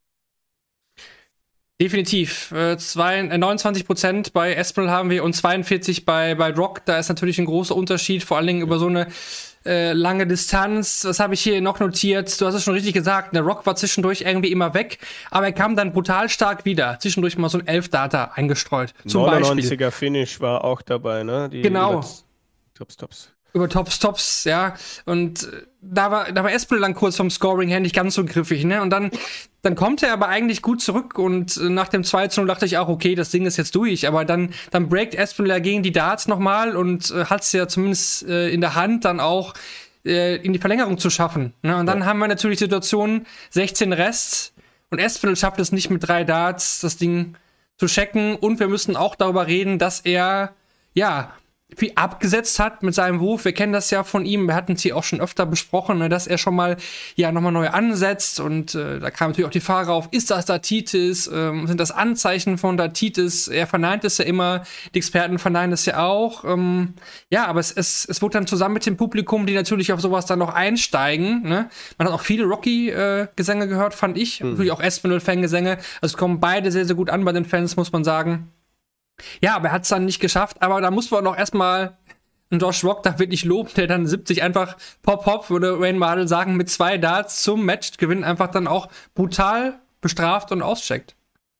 Definitiv. 1.81 2.51
Äh, 2.51 2.77
zwei, 2.77 3.17
äh, 3.17 3.37
29 3.39 3.87
Prozent 3.87 4.33
bei 4.33 4.53
Espinel 4.53 4.91
haben 4.91 5.09
wir 5.09 5.23
und 5.23 5.33
42 5.33 6.05
bei, 6.05 6.35
bei 6.35 6.53
Rock. 6.53 6.85
Da 6.85 6.99
ist 6.99 7.09
natürlich 7.09 7.39
ein 7.39 7.45
großer 7.45 7.75
Unterschied, 7.75 8.23
vor 8.23 8.37
allen 8.37 8.45
Dingen 8.45 8.61
über 8.61 8.77
so 8.77 8.85
eine 8.85 9.07
äh, 9.65 9.93
lange 9.93 10.27
Distanz. 10.27 11.05
Was 11.05 11.19
habe 11.19 11.33
ich 11.33 11.41
hier 11.41 11.61
noch 11.61 11.79
notiert? 11.79 12.39
Du 12.39 12.45
hast 12.45 12.55
es 12.55 12.63
schon 12.63 12.73
richtig 12.73 12.93
gesagt. 12.93 13.35
Der 13.35 13.41
Rock 13.43 13.65
war 13.65 13.75
zwischendurch 13.75 14.21
irgendwie 14.21 14.51
immer 14.51 14.73
weg, 14.73 14.99
aber 15.31 15.47
er 15.47 15.53
kam 15.53 15.75
dann 15.75 15.93
brutal 15.93 16.29
stark 16.29 16.65
wieder. 16.65 16.97
Zwischendurch 16.99 17.37
mal 17.37 17.49
so 17.49 17.59
ein 17.59 17.67
Elf-Data 17.67 18.31
eingestreut. 18.35 18.93
Zum 19.07 19.23
99er 19.23 19.91
Finish 19.91 20.39
war 20.41 20.63
auch 20.63 20.81
dabei, 20.81 21.23
ne? 21.23 21.49
Die 21.49 21.61
genau. 21.61 22.03
Tops, 22.73 22.97
Tops 22.97 23.32
über 23.53 23.69
Tops, 23.69 23.99
Tops, 23.99 24.43
ja. 24.45 24.73
Und 25.05 25.43
äh, 25.43 25.63
da 25.81 26.11
war, 26.11 26.31
da 26.31 26.43
war 26.43 26.51
Espel 26.51 26.79
dann 26.79 26.95
kurz 26.95 27.17
vom 27.17 27.29
Scoring 27.29 27.69
her 27.69 27.79
nicht 27.79 27.95
ganz 27.95 28.15
so 28.15 28.25
griffig, 28.25 28.65
ne? 28.65 28.81
Und 28.81 28.89
dann, 28.89 29.11
dann 29.61 29.75
kommt 29.75 30.03
er 30.03 30.13
aber 30.13 30.27
eigentlich 30.27 30.61
gut 30.61 30.81
zurück 30.81 31.17
und 31.19 31.57
äh, 31.57 31.69
nach 31.69 31.87
dem 31.87 32.03
2 32.03 32.29
0 32.35 32.47
dachte 32.47 32.65
ich 32.65 32.77
auch, 32.77 32.87
okay, 32.87 33.15
das 33.15 33.29
Ding 33.29 33.45
ist 33.45 33.57
jetzt 33.57 33.75
durch. 33.75 34.07
Aber 34.07 34.25
dann, 34.25 34.53
dann 34.71 34.89
breakt 34.89 35.15
Espel 35.15 35.61
gegen 35.61 35.83
die 35.83 35.91
Darts 35.91 36.27
nochmal 36.27 36.75
und 36.75 37.11
äh, 37.11 37.25
hat 37.25 37.43
es 37.43 37.51
ja 37.51 37.67
zumindest 37.67 38.23
äh, 38.27 38.49
in 38.49 38.61
der 38.61 38.75
Hand, 38.75 39.05
dann 39.05 39.19
auch 39.19 39.53
äh, 40.05 40.37
in 40.37 40.53
die 40.53 40.59
Verlängerung 40.59 40.97
zu 40.97 41.09
schaffen. 41.09 41.53
Ne? 41.61 41.77
Und 41.77 41.85
dann 41.85 41.99
ja. 41.99 42.05
haben 42.05 42.19
wir 42.19 42.27
natürlich 42.27 42.59
Situationen, 42.59 43.25
16 43.51 43.93
Rest 43.93 44.53
und 44.89 44.99
Espinel 44.99 45.35
schafft 45.35 45.59
es 45.59 45.71
nicht 45.71 45.89
mit 45.89 46.07
drei 46.07 46.23
Darts, 46.23 46.79
das 46.79 46.97
Ding 46.97 47.35
zu 47.77 47.87
checken. 47.87 48.35
Und 48.35 48.59
wir 48.59 48.67
müssen 48.67 48.95
auch 48.95 49.15
darüber 49.15 49.47
reden, 49.47 49.79
dass 49.79 50.01
er, 50.01 50.53
ja, 50.93 51.33
viel 51.75 51.91
abgesetzt 51.95 52.59
hat 52.59 52.83
mit 52.83 52.93
seinem 52.93 53.19
Wurf. 53.19 53.45
Wir 53.45 53.53
kennen 53.53 53.73
das 53.73 53.89
ja 53.91 54.03
von 54.03 54.25
ihm. 54.25 54.47
Wir 54.47 54.55
hatten 54.55 54.73
es 54.73 54.81
hier 54.81 54.97
auch 54.97 55.03
schon 55.03 55.21
öfter 55.21 55.45
besprochen, 55.45 55.97
ne, 55.99 56.09
dass 56.09 56.27
er 56.27 56.37
schon 56.37 56.55
mal 56.55 56.77
ja 57.15 57.31
nochmal 57.31 57.51
neu 57.51 57.69
ansetzt. 57.69 58.39
Und 58.39 58.75
äh, 58.75 58.99
da 58.99 59.11
kam 59.11 59.31
natürlich 59.31 59.47
auch 59.47 59.51
die 59.51 59.59
Frage 59.59 59.91
auf, 59.91 60.09
ist 60.11 60.31
das 60.31 60.45
Datitis? 60.45 61.29
Ähm, 61.33 61.67
sind 61.67 61.79
das 61.79 61.91
Anzeichen 61.91 62.57
von 62.57 62.77
Datitis? 62.77 63.47
Er 63.47 63.67
verneint 63.67 64.03
es 64.03 64.17
ja 64.17 64.25
immer, 64.25 64.63
die 64.93 64.99
Experten 64.99 65.39
verneinen 65.39 65.73
es 65.73 65.85
ja 65.85 66.05
auch. 66.05 66.43
Ähm, 66.43 66.93
ja, 67.29 67.45
aber 67.45 67.59
es, 67.59 67.71
es, 67.71 68.05
es 68.05 68.21
wurde 68.21 68.33
dann 68.33 68.47
zusammen 68.47 68.73
mit 68.73 68.85
dem 68.85 68.97
Publikum, 68.97 69.45
die 69.45 69.53
natürlich 69.53 69.91
auf 69.93 70.01
sowas 70.01 70.25
dann 70.25 70.39
noch 70.39 70.53
einsteigen. 70.53 71.43
Ne? 71.43 71.69
Man 71.97 72.07
hat 72.07 72.13
auch 72.13 72.21
viele 72.21 72.45
Rocky-Gesänge 72.45 73.65
äh, 73.65 73.67
gehört, 73.67 73.93
fand 73.93 74.17
ich. 74.17 74.41
Mhm. 74.41 74.51
Natürlich 74.51 74.71
auch 74.71 74.81
Espinel-Fangesänge. 74.81 75.77
Also 76.01 76.13
es 76.13 76.17
kommen 76.17 76.39
beide 76.39 76.71
sehr, 76.71 76.85
sehr 76.85 76.95
gut 76.95 77.09
an 77.09 77.25
bei 77.25 77.31
den 77.31 77.45
Fans, 77.45 77.75
muss 77.75 77.91
man 77.91 78.03
sagen. 78.03 78.49
Ja, 79.41 79.55
aber 79.55 79.69
er 79.69 79.73
hat 79.73 79.83
es 79.83 79.89
dann 79.89 80.05
nicht 80.05 80.19
geschafft. 80.19 80.61
Aber 80.61 80.81
da 80.81 80.91
muss 80.91 81.11
man 81.11 81.23
noch 81.23 81.37
erstmal 81.37 81.97
einen 82.49 82.59
Josh 82.59 82.83
Rock 82.83 83.03
da 83.03 83.19
wirklich 83.19 83.45
loben, 83.45 83.69
der 83.75 83.87
dann 83.87 84.05
70 84.05 84.43
einfach 84.43 84.77
pop-pop, 85.01 85.49
würde 85.49 85.79
Wayne 85.79 85.97
Mardell 85.97 86.27
sagen, 86.27 86.55
mit 86.55 86.69
zwei 86.69 86.97
Darts 86.97 87.43
zum 87.43 87.65
Matchgewinn 87.65 88.23
einfach 88.23 88.51
dann 88.51 88.67
auch 88.67 88.87
brutal 89.15 89.79
bestraft 90.01 90.51
und 90.51 90.61
auscheckt. 90.61 91.15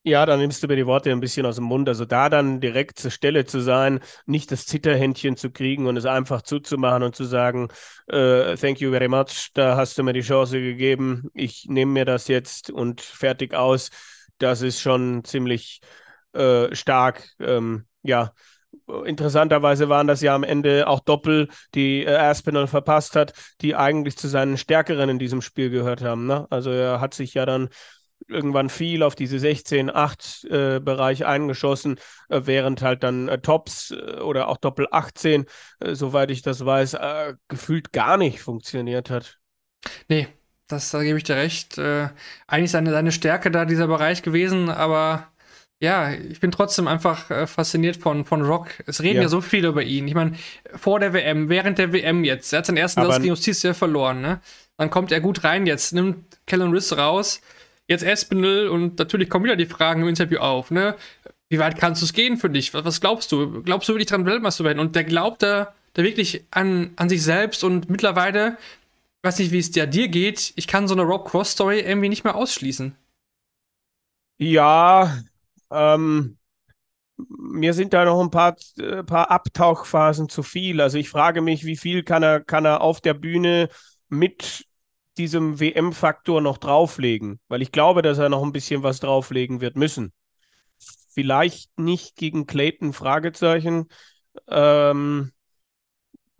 Ja, 0.06 0.26
dann 0.26 0.40
nimmst 0.40 0.62
du 0.62 0.68
mir 0.68 0.76
die 0.76 0.86
Worte 0.86 1.12
ein 1.12 1.22
bisschen 1.22 1.46
aus 1.46 1.56
dem 1.56 1.64
Mund. 1.64 1.88
Also 1.88 2.04
da 2.04 2.28
dann 2.28 2.60
direkt 2.60 3.00
zur 3.00 3.10
Stelle 3.10 3.46
zu 3.46 3.62
sein, 3.62 4.02
nicht 4.26 4.52
das 4.52 4.66
Zitterhändchen 4.66 5.38
zu 5.38 5.50
kriegen 5.50 5.88
und 5.88 5.96
es 5.96 6.06
einfach 6.06 6.42
zuzumachen 6.42 7.04
und 7.04 7.16
zu 7.16 7.24
sagen, 7.24 7.70
äh, 8.08 8.58
thank 8.58 8.82
you 8.82 8.92
very 8.92 9.08
much, 9.08 9.52
da 9.54 9.78
hast 9.78 9.98
du 9.98 10.04
mir 10.04 10.12
die 10.12 10.22
Chance 10.22 10.60
gegeben, 10.60 11.30
ich 11.34 11.68
nehme 11.70 11.94
mir 11.94 12.06
das 12.06 12.28
jetzt 12.28 12.70
und 12.70 13.00
fertig 13.00 13.54
aus. 13.54 13.92
Das 14.40 14.62
ist 14.62 14.82
schon 14.82 15.24
ziemlich 15.24 15.80
äh, 16.34 16.74
stark. 16.76 17.30
Ähm, 17.40 17.86
ja, 18.04 18.34
Interessanterweise 19.06 19.88
waren 19.88 20.08
das 20.08 20.22
ja 20.22 20.36
am 20.36 20.44
Ende 20.44 20.88
auch 20.88 21.00
Doppel, 21.00 21.48
die 21.74 22.04
äh, 22.04 22.16
Aspinall 22.16 22.68
verpasst 22.68 23.16
hat, 23.16 23.34
die 23.62 23.76
eigentlich 23.76 24.18
zu 24.18 24.28
seinen 24.28 24.58
Stärkeren 24.58 25.10
in 25.10 25.20
diesem 25.20 25.42
Spiel 25.42 25.70
gehört 25.70 26.02
haben. 26.02 26.26
Ne? 26.28 26.48
Also 26.50 26.72
er 26.72 27.00
hat 27.00 27.14
sich 27.14 27.34
ja 27.34 27.46
dann 27.46 27.70
irgendwann 28.28 28.70
viel 28.70 29.04
auf 29.04 29.16
diese 29.16 29.40
16-8-Bereich 29.40 31.22
äh, 31.22 31.26
eingeschossen, 31.26 31.98
äh, 32.30 32.42
während 32.44 32.82
halt 32.82 33.04
dann 33.04 33.28
äh, 33.28 33.40
Tops 33.40 33.92
äh, 33.92 34.20
oder 34.20 34.48
auch 34.48 34.58
Doppel 34.58 34.88
18, 34.92 35.46
äh, 35.80 35.96
soweit 35.96 36.32
ich 36.32 36.42
das 36.42 36.66
weiß, 36.66 36.98
gefühlt 37.48 37.92
gar 37.92 38.18
nicht 38.18 38.42
funktioniert 38.42 39.10
hat. 39.10 39.38
Nee, 40.08 40.28
das, 40.68 40.92
da 40.92 41.04
gebe 41.04 41.18
ich 41.18 41.24
dir 41.24 41.36
recht. 41.36 41.80
eigentlich 42.48 42.72
seine, 42.72 42.92
seine 42.92 43.12
Stärke 43.12 43.52
da 43.52 43.66
dieser 43.66 43.88
Bereich 43.88 44.24
gewesen, 44.24 44.70
aber 44.70 45.33
ja, 45.84 46.14
ich 46.14 46.40
bin 46.40 46.50
trotzdem 46.50 46.88
einfach 46.88 47.30
äh, 47.30 47.46
fasziniert 47.46 47.98
von, 47.98 48.24
von 48.24 48.42
Rock. 48.42 48.70
Es 48.86 49.02
reden 49.02 49.18
ja. 49.18 49.24
ja 49.24 49.28
so 49.28 49.42
viele 49.42 49.68
über 49.68 49.84
ihn. 49.84 50.08
Ich 50.08 50.14
meine, 50.14 50.38
vor 50.74 51.02
der 51.02 51.12
WM, 51.12 51.50
während 51.50 51.78
der 51.78 51.92
WM 51.92 52.24
jetzt, 52.24 52.54
er 52.54 52.60
hat 52.60 52.68
seinen 52.68 52.78
ersten 52.78 53.02
Satz 53.02 53.18
gegen 53.18 53.28
Justiz 53.28 53.68
verloren, 53.78 54.22
ne? 54.22 54.40
Dann 54.78 54.90
kommt 54.90 55.12
er 55.12 55.20
gut 55.20 55.44
rein 55.44 55.66
jetzt, 55.66 55.92
nimmt 55.92 56.40
Kellen 56.48 56.72
Riss 56.72 56.98
raus, 56.98 57.42
jetzt 57.90 58.02
Espinel 58.02 58.70
und 58.70 58.98
natürlich 58.98 59.30
kommen 59.30 59.44
wieder 59.44 59.58
die 59.58 59.66
Fragen 59.66 60.04
im 60.04 60.08
Interview 60.08 60.40
auf, 60.40 60.72
ne? 60.72 60.96
Wie 61.50 61.60
weit 61.60 61.78
kannst 61.78 62.02
du 62.02 62.06
es 62.06 62.14
gehen 62.14 62.38
für 62.38 62.50
dich? 62.50 62.74
Was, 62.74 62.86
was, 62.86 63.02
glaubst 63.02 63.34
du? 63.34 63.62
Glaubst 63.62 63.90
du 63.90 63.94
wirklich 63.94 64.08
dran, 64.08 64.26
Weltmeister 64.26 64.60
zu 64.60 64.64
werden? 64.64 64.80
Und 64.80 64.96
der 64.96 65.04
glaubt 65.04 65.44
da, 65.44 65.74
da 65.96 66.04
wirklich 66.04 66.46
an, 66.52 66.92
an 66.96 67.10
sich 67.10 67.24
selbst 67.24 67.62
und 67.62 67.90
mittlerweile, 67.90 68.58
weiß 69.24 69.38
nicht, 69.40 69.52
wie 69.52 69.60
es 69.60 69.72
dir, 69.72 69.86
dir 69.86 70.08
geht, 70.08 70.54
ich 70.56 70.68
kann 70.68 70.88
so 70.88 70.96
eine 70.96 71.04
Rock-Cross-Story 71.04 71.82
irgendwie 71.82 72.08
nicht 72.08 72.24
mehr 72.24 72.36
ausschließen. 72.36 72.96
Ja, 74.40 75.18
ähm, 75.74 76.38
mir 77.18 77.74
sind 77.74 77.94
da 77.94 78.06
noch 78.06 78.22
ein 78.22 78.32
paar, 78.32 78.56
äh, 78.78 79.04
paar 79.04 79.32
Abtauchphasen 79.32 80.30
zu 80.30 80.44
viel. 80.44 80.82
Also 80.82 80.98
ich 80.98 81.10
frage 81.10 81.42
mich, 81.42 81.66
wie 81.66 81.78
viel 81.78 82.04
kann 82.04 82.24
er, 82.24 82.42
kann 82.42 82.66
er 82.66 82.82
auf 82.82 83.02
der 83.02 83.14
Bühne 83.14 83.70
mit 84.10 84.66
diesem 85.18 85.60
WM-Faktor 85.60 86.42
noch 86.42 86.58
drauflegen? 86.58 87.40
Weil 87.48 87.62
ich 87.62 87.72
glaube, 87.72 88.02
dass 88.02 88.18
er 88.18 88.30
noch 88.30 88.44
ein 88.44 88.52
bisschen 88.52 88.84
was 88.84 89.00
drauflegen 89.00 89.62
wird 89.62 89.76
müssen. 89.78 90.12
Vielleicht 91.14 91.78
nicht 91.78 92.16
gegen 92.16 92.48
Clayton, 92.48 92.94
Fragezeichen. 92.94 93.88
Ähm, 94.48 95.32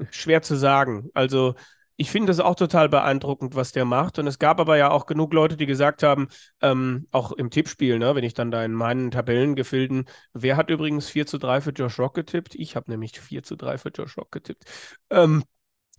schwer 0.10 0.42
zu 0.42 0.56
sagen. 0.56 1.10
Also 1.14 1.56
ich 1.96 2.10
finde 2.10 2.32
es 2.32 2.40
auch 2.40 2.56
total 2.56 2.90
beeindruckend, 2.90 3.56
was 3.56 3.72
der 3.72 3.86
macht. 3.86 4.18
Und 4.20 4.28
es 4.28 4.40
gab 4.40 4.60
aber 4.60 4.78
ja 4.78 4.90
auch 4.90 5.06
genug 5.06 5.34
Leute, 5.34 5.58
die 5.58 5.66
gesagt 5.66 6.04
haben, 6.04 6.28
ähm, 6.62 7.08
auch 7.12 7.32
im 7.32 7.50
Tippspiel, 7.50 8.00
ne, 8.00 8.16
wenn 8.16 8.24
ich 8.24 8.34
dann 8.34 8.52
da 8.52 8.64
in 8.64 8.74
meinen 8.74 9.12
Tabellengefilden, 9.12 10.06
wer 10.34 10.58
hat 10.58 10.70
übrigens 10.70 11.10
4 11.10 11.26
zu 11.28 11.38
3 11.38 11.62
für 11.62 11.72
Josh 11.72 12.00
Rock 12.00 12.16
getippt? 12.16 12.56
Ich 12.56 12.76
habe 12.76 12.90
nämlich 12.90 13.20
4 13.20 13.44
zu 13.44 13.56
3 13.56 13.78
für 13.78 13.90
Josh 13.90 14.18
Rock 14.18 14.32
getippt. 14.32 14.64
Ähm, 15.10 15.44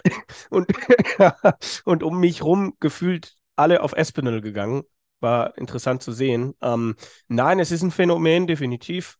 und, 0.50 0.68
und 1.84 2.02
um 2.02 2.18
mich 2.20 2.42
rum 2.42 2.74
gefühlt 2.80 3.36
alle 3.56 3.82
auf 3.82 3.92
Espinel 3.92 4.40
gegangen. 4.40 4.82
War 5.20 5.56
interessant 5.56 6.02
zu 6.02 6.12
sehen. 6.12 6.54
Ähm, 6.60 6.96
nein, 7.28 7.60
es 7.60 7.70
ist 7.70 7.82
ein 7.82 7.92
Phänomen, 7.92 8.46
definitiv. 8.46 9.16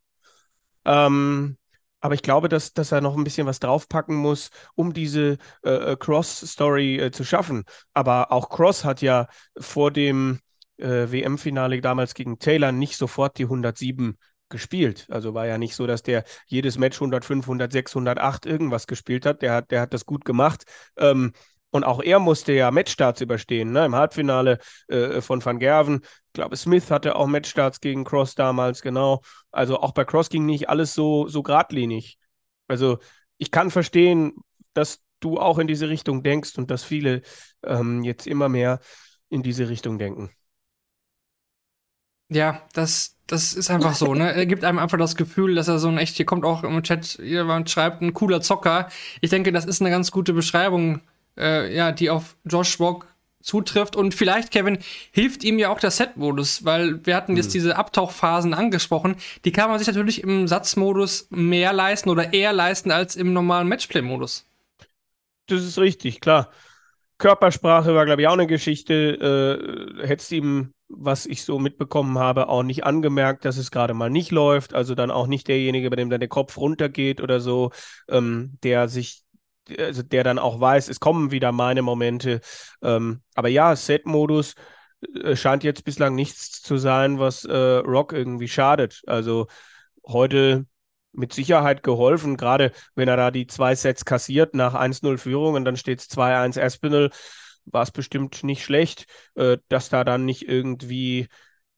Ähm, 0.85 1.57
aber 2.05 2.13
ich 2.13 2.21
glaube, 2.21 2.51
dass, 2.51 2.75
dass 2.75 2.93
er 2.93 3.01
noch 3.01 3.17
ein 3.17 3.25
bisschen 3.25 3.47
was 3.47 3.61
draufpacken 3.61 4.15
muss, 4.15 4.51
um 4.75 4.93
diese 4.93 5.39
äh, 5.65 5.71
äh, 5.93 5.97
Cross-Story 5.97 6.99
äh, 6.99 7.11
zu 7.11 7.25
schaffen. 7.25 7.65
Aber 7.95 8.31
auch 8.31 8.51
Cross 8.51 8.85
hat 8.85 9.01
ja 9.01 9.27
vor 9.59 9.91
dem 9.91 10.41
äh, 10.77 11.11
WM-Finale 11.11 11.81
damals 11.81 12.13
gegen 12.13 12.39
Taylor 12.39 12.73
nicht 12.73 12.99
sofort 12.99 13.39
die 13.39 13.45
107 13.45 14.19
gespielt. 14.51 15.07
Also 15.09 15.33
war 15.33 15.47
ja 15.47 15.57
nicht 15.57 15.75
so, 15.75 15.87
dass 15.87 16.03
der 16.03 16.25
jedes 16.47 16.77
Match 16.77 16.99
105, 16.99 17.47
106, 17.47 17.97
108 17.97 18.45
irgendwas 18.45 18.87
gespielt 18.87 19.25
hat. 19.25 19.41
Der 19.41 19.55
hat, 19.55 19.71
der 19.71 19.81
hat 19.81 19.95
das 19.95 20.05
gut 20.05 20.27
gemacht. 20.27 20.65
Ähm, 20.99 21.33
und 21.75 21.83
auch 21.83 22.01
er 22.01 22.21
musste 22.21 22.53
ja 22.53 22.71
Matchstarts 22.71 23.21
überstehen, 23.21 23.73
ne? 23.73 23.85
im 23.85 23.97
Halbfinale 23.97 24.59
äh, 24.87 25.21
von 25.21 25.45
Van 25.45 25.59
Gerven. 25.59 26.03
Ich 26.05 26.33
glaube, 26.33 26.57
Smith 26.57 26.89
hatte 26.93 27.17
auch 27.17 27.27
Matchstarts 27.27 27.81
gegen 27.81 28.05
Cross 28.05 28.37
damals, 28.37 28.81
genau. 28.81 29.23
Also 29.51 29.81
auch 29.81 29.91
bei 29.91 30.05
Cross 30.05 30.29
ging 30.29 30.47
nicht 30.47 30.69
alles 30.69 30.95
so, 30.95 31.27
so 31.27 31.43
geradlinig. 31.43 32.17
Also 32.69 32.99
ich 33.39 33.51
kann 33.51 33.73
verstehen, 33.73 34.35
dass 34.73 35.01
du 35.19 35.41
auch 35.41 35.59
in 35.59 35.67
diese 35.67 35.89
Richtung 35.89 36.23
denkst 36.23 36.57
und 36.59 36.71
dass 36.71 36.85
viele 36.85 37.23
ähm, 37.65 38.05
jetzt 38.05 38.29
immer 38.29 38.49
mehr 38.49 38.79
in 39.29 39.43
diese 39.43 39.69
Richtung 39.69 39.99
denken. 39.99 40.31
Ja, 42.29 42.63
das, 42.73 43.17
das 43.27 43.53
ist 43.53 43.69
einfach 43.69 43.97
so, 43.97 44.15
ne? 44.15 44.33
Er 44.37 44.47
gibt 44.47 44.63
einem 44.63 44.79
einfach 44.79 44.99
das 44.99 45.17
Gefühl, 45.17 45.57
dass 45.57 45.67
er 45.67 45.81
so 45.81 45.89
ein 45.89 45.99
echt, 45.99 46.15
hier 46.15 46.27
kommt 46.27 46.45
auch 46.45 46.63
im 46.63 46.81
Chat, 46.85 47.19
jemand 47.19 47.69
schreibt, 47.69 48.01
ein 48.01 48.15
cooler 48.15 48.41
Zocker. 48.43 48.89
Ich 49.21 49.31
denke, 49.31 49.51
das 49.51 49.65
ist 49.65 49.81
eine 49.81 49.91
ganz 49.91 50.13
gute 50.13 50.35
Beschreibung 50.35 51.01
äh, 51.39 51.75
ja, 51.75 51.93
die 51.93 52.11
auf 52.11 52.37
Josh 52.45 52.79
Rock 52.81 53.07
zutrifft. 53.45 53.95
Und 53.95 54.15
vielleicht, 54.15 54.51
Kevin, 54.51 54.79
hilft 55.13 55.45
ihm 55.45 55.59
ja 55.59 55.69
auch 55.69 55.79
der 55.79 55.91
Set-Modus, 55.91 56.65
weil 56.65 57.05
wir 57.07 57.15
hatten 57.15 57.37
jetzt 57.37 57.47
hm. 57.47 57.53
diese 57.53 57.77
Abtauchphasen 57.77 58.55
angesprochen. 58.55 59.17
Die 59.45 59.53
kann 59.53 59.71
man 59.71 59.79
sich 59.79 59.87
natürlich 59.87 60.23
im 60.23 60.49
Satzmodus 60.49 61.29
mehr 61.31 61.73
leisten 61.73 62.09
oder 62.09 62.33
eher 62.33 62.53
leisten 62.53 62.91
als 62.91 63.17
im 63.17 63.33
normalen 63.33 63.69
Matchplay-Modus. 63.69 64.47
Das 65.47 65.63
ist 65.63 65.79
richtig, 65.79 66.21
klar. 66.21 66.51
Körpersprache 67.19 67.95
war, 67.95 68.07
glaube 68.07 68.23
ich, 68.23 68.29
auch 68.29 68.33
eine 68.33 68.47
Geschichte. 68.47 69.99
Äh, 70.01 70.07
Hättest 70.07 70.33
ihm, 70.33 70.73
was 70.89 71.27
ich 71.27 71.45
so 71.45 71.59
mitbekommen 71.59 72.19
habe, 72.19 72.49
auch 72.49 72.63
nicht 72.63 72.85
angemerkt, 72.85 73.45
dass 73.45 73.59
es 73.59 73.71
gerade 73.71 73.95
mal 73.95 74.11
nicht 74.11 74.31
läuft. 74.31 74.75
Also 74.75 74.95
dann 74.95 75.11
auch 75.11 75.27
nicht 75.27 75.49
derjenige, 75.49 75.91
bei 75.91 75.97
dem 75.97 76.11
dann 76.11 76.21
der 76.21 76.29
Kopf 76.29 76.57
runtergeht 76.57 77.21
oder 77.21 77.41
so, 77.41 77.71
ähm, 78.09 78.59
der 78.63 78.89
sich 78.89 79.24
also 79.79 80.03
der 80.03 80.25
dann 80.25 80.39
auch 80.39 80.61
weiß, 80.61 80.89
es 80.89 81.01
kommen 81.01 81.31
wieder 81.31 81.53
meine 81.53 81.83
Momente. 81.83 82.41
Ähm, 82.83 83.23
aber 83.35 83.49
ja, 83.49 83.75
Set-Modus 83.77 84.55
äh, 85.23 85.37
scheint 85.37 85.65
jetzt 85.65 85.85
bislang 85.85 86.15
nichts 86.15 86.63
zu 86.63 86.77
sein, 86.77 87.19
was 87.19 87.45
äh, 87.45 87.57
Rock 87.57 88.13
irgendwie 88.13 88.49
schadet. 88.49 89.03
Also 89.07 89.47
heute 90.07 90.67
mit 91.13 91.33
Sicherheit 91.33 91.83
geholfen, 91.83 92.37
gerade 92.37 92.73
wenn 92.95 93.09
er 93.09 93.17
da 93.17 93.31
die 93.31 93.47
zwei 93.47 93.75
Sets 93.75 94.05
kassiert 94.05 94.55
nach 94.55 94.75
1-0 94.75 95.17
Führung 95.17 95.55
und 95.55 95.65
dann 95.65 95.77
steht 95.77 96.01
es 96.01 96.09
2-1 96.11 96.59
Espinel, 96.59 97.11
war 97.67 97.83
es 97.83 97.93
bestimmt 97.93 98.43
nicht 98.43 98.65
schlecht, 98.65 99.07
äh, 99.35 99.59
dass 99.69 99.89
da 99.89 100.05
dann 100.05 100.25
nicht 100.25 100.49
irgendwie 100.49 101.29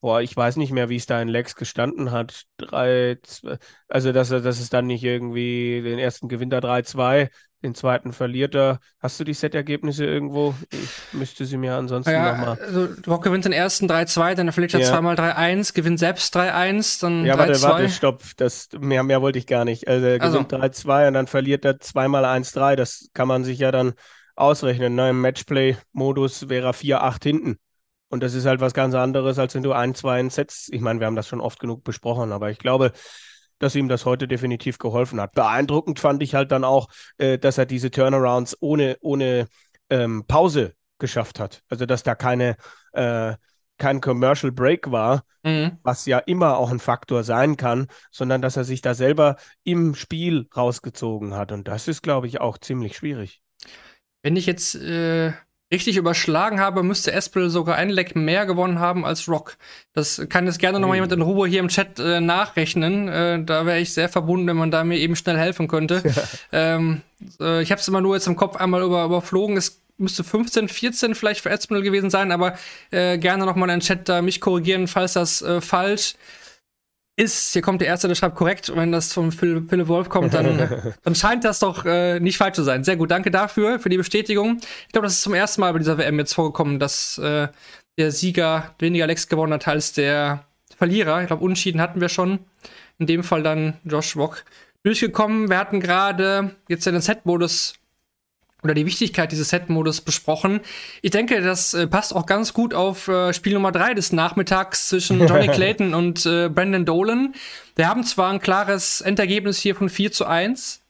Boah, 0.07 0.21
ich 0.21 0.37
weiß 0.37 0.55
nicht 0.55 0.71
mehr, 0.71 0.89
wie 0.89 0.95
es 0.95 1.07
da 1.07 1.21
in 1.21 1.27
Lex 1.27 1.57
gestanden 1.57 2.13
hat. 2.13 2.45
Drei, 2.59 3.19
zwei, 3.25 3.59
also, 3.89 4.13
dass, 4.13 4.31
er, 4.31 4.41
dass 4.41 4.61
es 4.61 4.71
dann 4.71 4.87
nicht 4.87 5.03
irgendwie 5.03 5.83
den 5.83 5.99
ersten 5.99 6.29
gewinnt 6.29 6.53
er 6.53 6.61
3-2, 6.61 7.29
den 7.65 7.75
zweiten 7.75 8.13
verliert 8.13 8.55
er. 8.55 8.79
Hast 9.01 9.19
du 9.19 9.25
die 9.25 9.35
Set-Ergebnisse 9.35 10.05
irgendwo? 10.05 10.55
Ich 10.71 11.13
müsste 11.13 11.45
sie 11.45 11.57
mir 11.57 11.75
ansonsten 11.75 12.13
ja, 12.13 12.37
nochmal. 12.37 12.57
Also, 12.57 12.87
Rock 13.09 13.25
gewinnt 13.25 13.47
den 13.47 13.53
ersten 13.53 13.91
3-2, 13.91 14.37
dann 14.37 14.53
verliert 14.53 14.75
er 14.75 14.81
ja. 14.81 14.87
zweimal 14.87 15.17
3-1, 15.17 15.75
gewinnt 15.75 15.99
selbst 15.99 16.37
3-1, 16.37 17.01
dann. 17.01 17.25
Ja, 17.25 17.37
warte, 17.37 17.61
warte, 17.63 17.89
stopp. 17.89 18.23
Das, 18.37 18.69
mehr, 18.79 19.03
mehr 19.03 19.23
wollte 19.23 19.41
ich 19.41 19.49
gar 19.49 19.65
nicht. 19.65 19.89
Also, 19.89 20.07
er 20.07 20.21
gewinnt 20.21 20.55
also. 20.55 20.89
3-2 20.89 21.09
und 21.09 21.15
dann 21.15 21.27
verliert 21.27 21.65
er 21.65 21.81
zweimal 21.81 22.25
1-3. 22.25 22.77
Das 22.77 23.09
kann 23.13 23.27
man 23.27 23.43
sich 23.43 23.59
ja 23.59 23.73
dann 23.73 23.95
ausrechnen. 24.37 24.95
Ne? 24.95 25.11
Im 25.11 25.21
Matchplay-Modus 25.21 26.49
wäre 26.49 26.69
er 26.69 26.75
4-8 26.75 27.25
hinten. 27.25 27.59
Und 28.09 28.23
das 28.23 28.35
ist 28.35 28.47
halt 28.47 28.61
was 28.61 28.75
ganz 28.75 28.95
anderes, 28.95 29.39
als 29.39 29.55
wenn 29.55 29.63
du 29.63 29.73
ein, 29.73 29.95
zwei 29.95 30.27
Sets, 30.29 30.69
ich 30.71 30.81
meine, 30.81 31.01
wir 31.01 31.07
haben 31.07 31.17
das 31.17 31.29
schon 31.29 31.41
oft 31.41 31.59
genug 31.59 31.83
besprochen, 31.85 32.33
aber 32.33 32.51
ich 32.51 32.59
glaube, 32.59 32.93
dass 33.59 33.75
ihm 33.75 33.89
das 33.89 34.05
heute 34.05 34.29
definitiv 34.29 34.79
geholfen 34.79 35.21
hat. 35.21 35.33
Beeindruckend 35.33 35.99
fand 35.99 36.23
ich 36.23 36.35
halt 36.35 36.53
dann 36.53 36.65
auch, 36.65 36.89
äh, 37.19 37.39
dass 37.39 37.59
er 37.59 37.67
diese 37.67 37.91
Turnarounds 37.91 38.57
ohne, 38.61 38.97
ohne 39.01 39.49
ähm, 39.91 40.25
Pause 40.27 40.75
geschafft 40.99 41.41
hat. 41.41 41.63
Also, 41.69 41.87
dass 41.87 42.03
da 42.03 42.15
keine, 42.15 42.57
äh, 42.93 43.35
kein 43.79 44.01
Commercial 44.01 44.53
Break 44.53 44.91
war, 44.91 45.25
mhm. 45.43 45.79
was 45.83 46.07
ja 46.07 46.19
immer 46.19 46.59
auch 46.59 46.71
ein 46.71 46.79
Faktor 46.79 47.25
sein 47.25 47.57
kann, 47.57 47.89
sondern 48.11 48.43
dass 48.43 48.57
er 48.57 48.65
sich 48.65 48.83
da 48.83 48.95
selber 48.95 49.37
im 49.65 49.95
Spiel 49.95 50.49
rausgezogen 50.57 51.35
hat. 51.35 51.53
Und 51.53 51.69
das 51.69 51.89
ist, 51.89 52.03
glaube 52.03 52.27
ich, 52.27 52.41
auch 52.41 52.59
ziemlich 52.59 52.97
schwierig. 52.97 53.43
Wenn 54.23 54.37
ich 54.37 54.47
jetzt 54.47 54.75
äh, 54.75 55.33
richtig 55.73 55.97
überschlagen 55.97 56.61
habe, 56.61 56.83
müsste 56.83 57.13
Espel 57.13 57.51
sogar 57.51 57.77
ein 57.77 57.91
Leck 57.91 58.15
mehr 58.15 58.47
gewonnen 58.47 58.79
haben 58.79 59.05
als 59.05 59.29
Rock. 59.29 59.57
Das 59.93 60.23
kann 60.29 60.47
jetzt 60.47 60.59
gerne 60.59 60.79
nochmal 60.79 60.97
jemand 60.97 61.13
in 61.13 61.23
Ruhe 61.23 61.49
hier 61.49 61.61
im 61.61 61.69
Chat 61.69 61.99
äh, 61.99 62.21
nachrechnen. 62.21 63.09
Äh, 63.09 63.45
da 63.45 63.67
wäre 63.67 63.81
ich 63.81 63.93
sehr 63.93 64.09
verbunden, 64.09 64.47
wenn 64.47 64.57
man 64.57 64.71
da 64.71 64.85
mir 64.85 64.99
eben 64.99 65.17
schnell 65.17 65.37
helfen 65.37 65.67
könnte. 65.67 66.03
ähm, 66.53 67.03
äh, 67.41 67.63
ich 67.63 67.73
habe 67.73 67.81
es 67.81 67.89
immer 67.89 68.01
nur 68.01 68.15
jetzt 68.15 68.29
im 68.29 68.37
Kopf 68.37 68.57
einmal 68.57 68.83
über, 68.83 69.05
überflogen. 69.05 69.57
Es 69.57 69.83
müsste 69.99 70.23
15, 70.23 70.69
14 70.69 71.15
vielleicht 71.15 71.41
für 71.41 71.51
Espel 71.51 71.83
gewesen 71.83 72.11
sein, 72.11 72.31
aber 72.31 72.57
äh, 72.91 73.19
gerne 73.19 73.45
nochmal 73.45 73.71
in 73.71 73.81
den 73.81 73.81
Chat 73.81 74.09
da 74.09 74.23
mich 74.23 74.41
korrigieren, 74.41 74.87
falls 74.87 75.15
das 75.15 75.43
äh, 75.43 75.61
falsch 75.61 76.15
ist 76.15 76.46
ist, 77.17 77.55
hier 77.55 77.63
kommt 77.63 77.81
der 77.81 77.89
Erste, 77.89 78.09
der 78.09 78.15
schreibt 78.15 78.37
korrekt, 78.37 78.71
wenn 78.75 78.93
das 78.93 79.13
von 79.13 79.33
Phil, 79.33 79.65
Philipp 79.69 79.89
Wolf 79.89 80.11
kommt, 80.11 80.35
dann, 80.35 80.95
dann 81.03 81.15
scheint 81.15 81.45
das 81.45 81.59
doch 81.59 81.85
äh, 81.87 82.21
nicht 82.21 82.37
falsch 82.37 82.57
zu 82.57 82.63
sein. 82.63 82.85
Sehr 82.85 82.97
gut, 82.97 83.11
danke 83.11 83.31
dafür, 83.31 83.81
für 83.81 83.89
die 83.89 83.97
Bestätigung. 83.97 84.59
Ich 84.87 84.93
glaube, 84.93 85.07
das 85.07 85.15
ist 85.15 85.23
zum 85.23 85.35
ersten 85.35 85.63
Mal 85.63 85.73
bei 85.73 85.79
dieser 85.79 85.97
WM 85.97 86.19
jetzt 86.19 86.35
vorgekommen, 86.35 86.79
dass 86.79 87.17
äh, 87.19 87.49
der 87.99 88.13
Sieger 88.13 88.75
weniger 88.79 89.07
Lecks 89.07 89.29
gewonnen 89.29 89.55
hat 89.55 89.67
als 89.67 89.95
der 89.95 90.45
Verlierer. 90.77 91.23
Ich 91.23 91.29
glaube, 91.29 91.45
Unschieden 91.45 91.81
hatten 91.81 92.01
wir 92.01 92.11
schon. 92.11 92.41
In 92.99 93.07
dem 93.07 93.25
Fall 93.25 93.43
dann 93.43 93.75
Josh 93.85 94.17
Rock. 94.17 94.45
durchgekommen. 94.83 95.49
Wir 95.49 95.59
hatten 95.59 95.81
gerade 95.81 96.55
jetzt 96.69 96.87
den 96.87 97.01
Set-Modus 97.01 97.75
oder 98.63 98.75
die 98.75 98.87
Wichtigkeit 98.87 99.31
dieses 99.33 99.51
Set-Modus 99.51 100.01
besprochen. 100.01 100.61
Ich 101.03 101.11
denke, 101.11 101.41
das 101.41 101.75
äh, 101.75 101.87
passt 101.87 102.15
auch 102.15 102.27
ganz 102.27 102.53
gut 102.53 102.75
auf 102.75 103.09
äh, 103.09 103.33
Spiel 103.33 103.55
Nummer 103.55 103.73
3 103.73 103.95
des 103.95 104.13
Nachmittags 104.13 104.89
zwischen 104.89 105.21
Johnny 105.29 105.49
Clayton 105.49 105.95
und 105.95 106.27
äh, 106.27 106.49
Brandon 106.49 106.85
Dolan. 106.85 107.35
Wir 107.77 107.89
haben 107.89 108.05
zwar 108.05 108.33
ein 108.33 108.41
klares 108.41 109.01
Endergebnis 109.01 109.59
hier 109.59 109.75
von 109.75 109.89
4 109.89 110.13
zu 110.13 110.27
1 110.27 110.83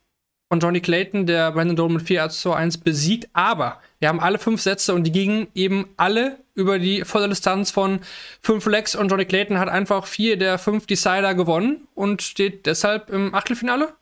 von 0.48 0.60
Johnny 0.60 0.80
Clayton, 0.80 1.26
der 1.26 1.50
Brandon 1.52 1.76
Dolan 1.76 1.94
mit 1.94 2.06
4 2.06 2.28
zu 2.28 2.52
1 2.52 2.78
besiegt, 2.78 3.28
aber 3.32 3.80
wir 3.98 4.08
haben 4.08 4.20
alle 4.20 4.38
fünf 4.38 4.60
Sätze 4.60 4.94
und 4.94 5.04
die 5.04 5.12
gingen 5.12 5.48
eben 5.54 5.88
alle 5.96 6.38
über 6.54 6.78
die 6.78 7.04
volle 7.04 7.28
Distanz 7.28 7.70
von 7.70 8.00
fünf 8.40 8.64
Legs 8.66 8.94
und 8.94 9.10
Johnny 9.10 9.24
Clayton 9.24 9.58
hat 9.58 9.68
einfach 9.68 10.06
vier 10.06 10.38
der 10.38 10.58
fünf 10.58 10.86
Decider 10.86 11.34
gewonnen 11.34 11.88
und 11.94 12.22
steht 12.22 12.66
deshalb 12.66 13.10
im 13.10 13.34
Achtelfinale 13.34 13.94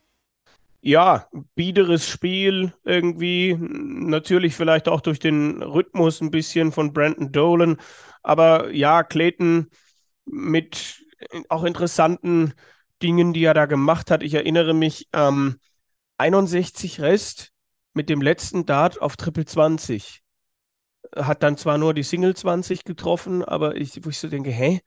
ja, 0.85 1.27
biederes 1.55 2.07
Spiel 2.07 2.71
irgendwie. 2.83 3.57
Natürlich 3.59 4.55
vielleicht 4.55 4.87
auch 4.87 5.01
durch 5.01 5.17
den 5.17 5.63
Rhythmus 5.63 6.21
ein 6.21 6.29
bisschen 6.29 6.71
von 6.71 6.93
Brandon 6.93 7.31
Dolan. 7.31 7.77
Aber 8.21 8.71
ja, 8.71 9.01
Clayton 9.01 9.71
mit 10.25 11.03
auch 11.49 11.63
interessanten 11.63 12.53
Dingen, 13.01 13.33
die 13.33 13.45
er 13.45 13.55
da 13.55 13.65
gemacht 13.65 14.11
hat. 14.11 14.21
Ich 14.21 14.35
erinnere 14.35 14.75
mich, 14.75 15.07
ähm, 15.11 15.57
61 16.19 17.01
Rest 17.01 17.51
mit 17.95 18.07
dem 18.07 18.21
letzten 18.21 18.67
Dart 18.67 19.01
auf 19.01 19.17
Triple 19.17 19.45
20. 19.45 20.21
Hat 21.15 21.41
dann 21.41 21.57
zwar 21.57 21.79
nur 21.79 21.95
die 21.95 22.03
Single 22.03 22.35
20 22.35 22.83
getroffen, 22.83 23.43
aber 23.43 23.75
ich, 23.75 24.05
wo 24.05 24.09
ich 24.09 24.19
so 24.19 24.27
denke, 24.27 24.51
hä? 24.51 24.81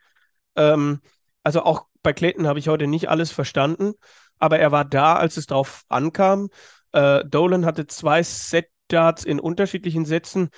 Ähm, 0.54 1.00
also 1.42 1.62
auch 1.64 1.86
bei 2.04 2.12
Clayton 2.12 2.46
habe 2.46 2.60
ich 2.60 2.68
heute 2.68 2.86
nicht 2.86 3.08
alles 3.08 3.32
verstanden 3.32 3.94
aber 4.38 4.58
er 4.58 4.72
war 4.72 4.84
da, 4.84 5.16
als 5.16 5.36
es 5.36 5.46
drauf 5.46 5.84
ankam. 5.88 6.48
Äh, 6.92 7.24
Dolan 7.24 7.66
hatte 7.66 7.86
zwei 7.86 8.22
Set-Darts 8.22 9.24
in 9.24 9.40
unterschiedlichen 9.40 10.04
Sätzen 10.04 10.50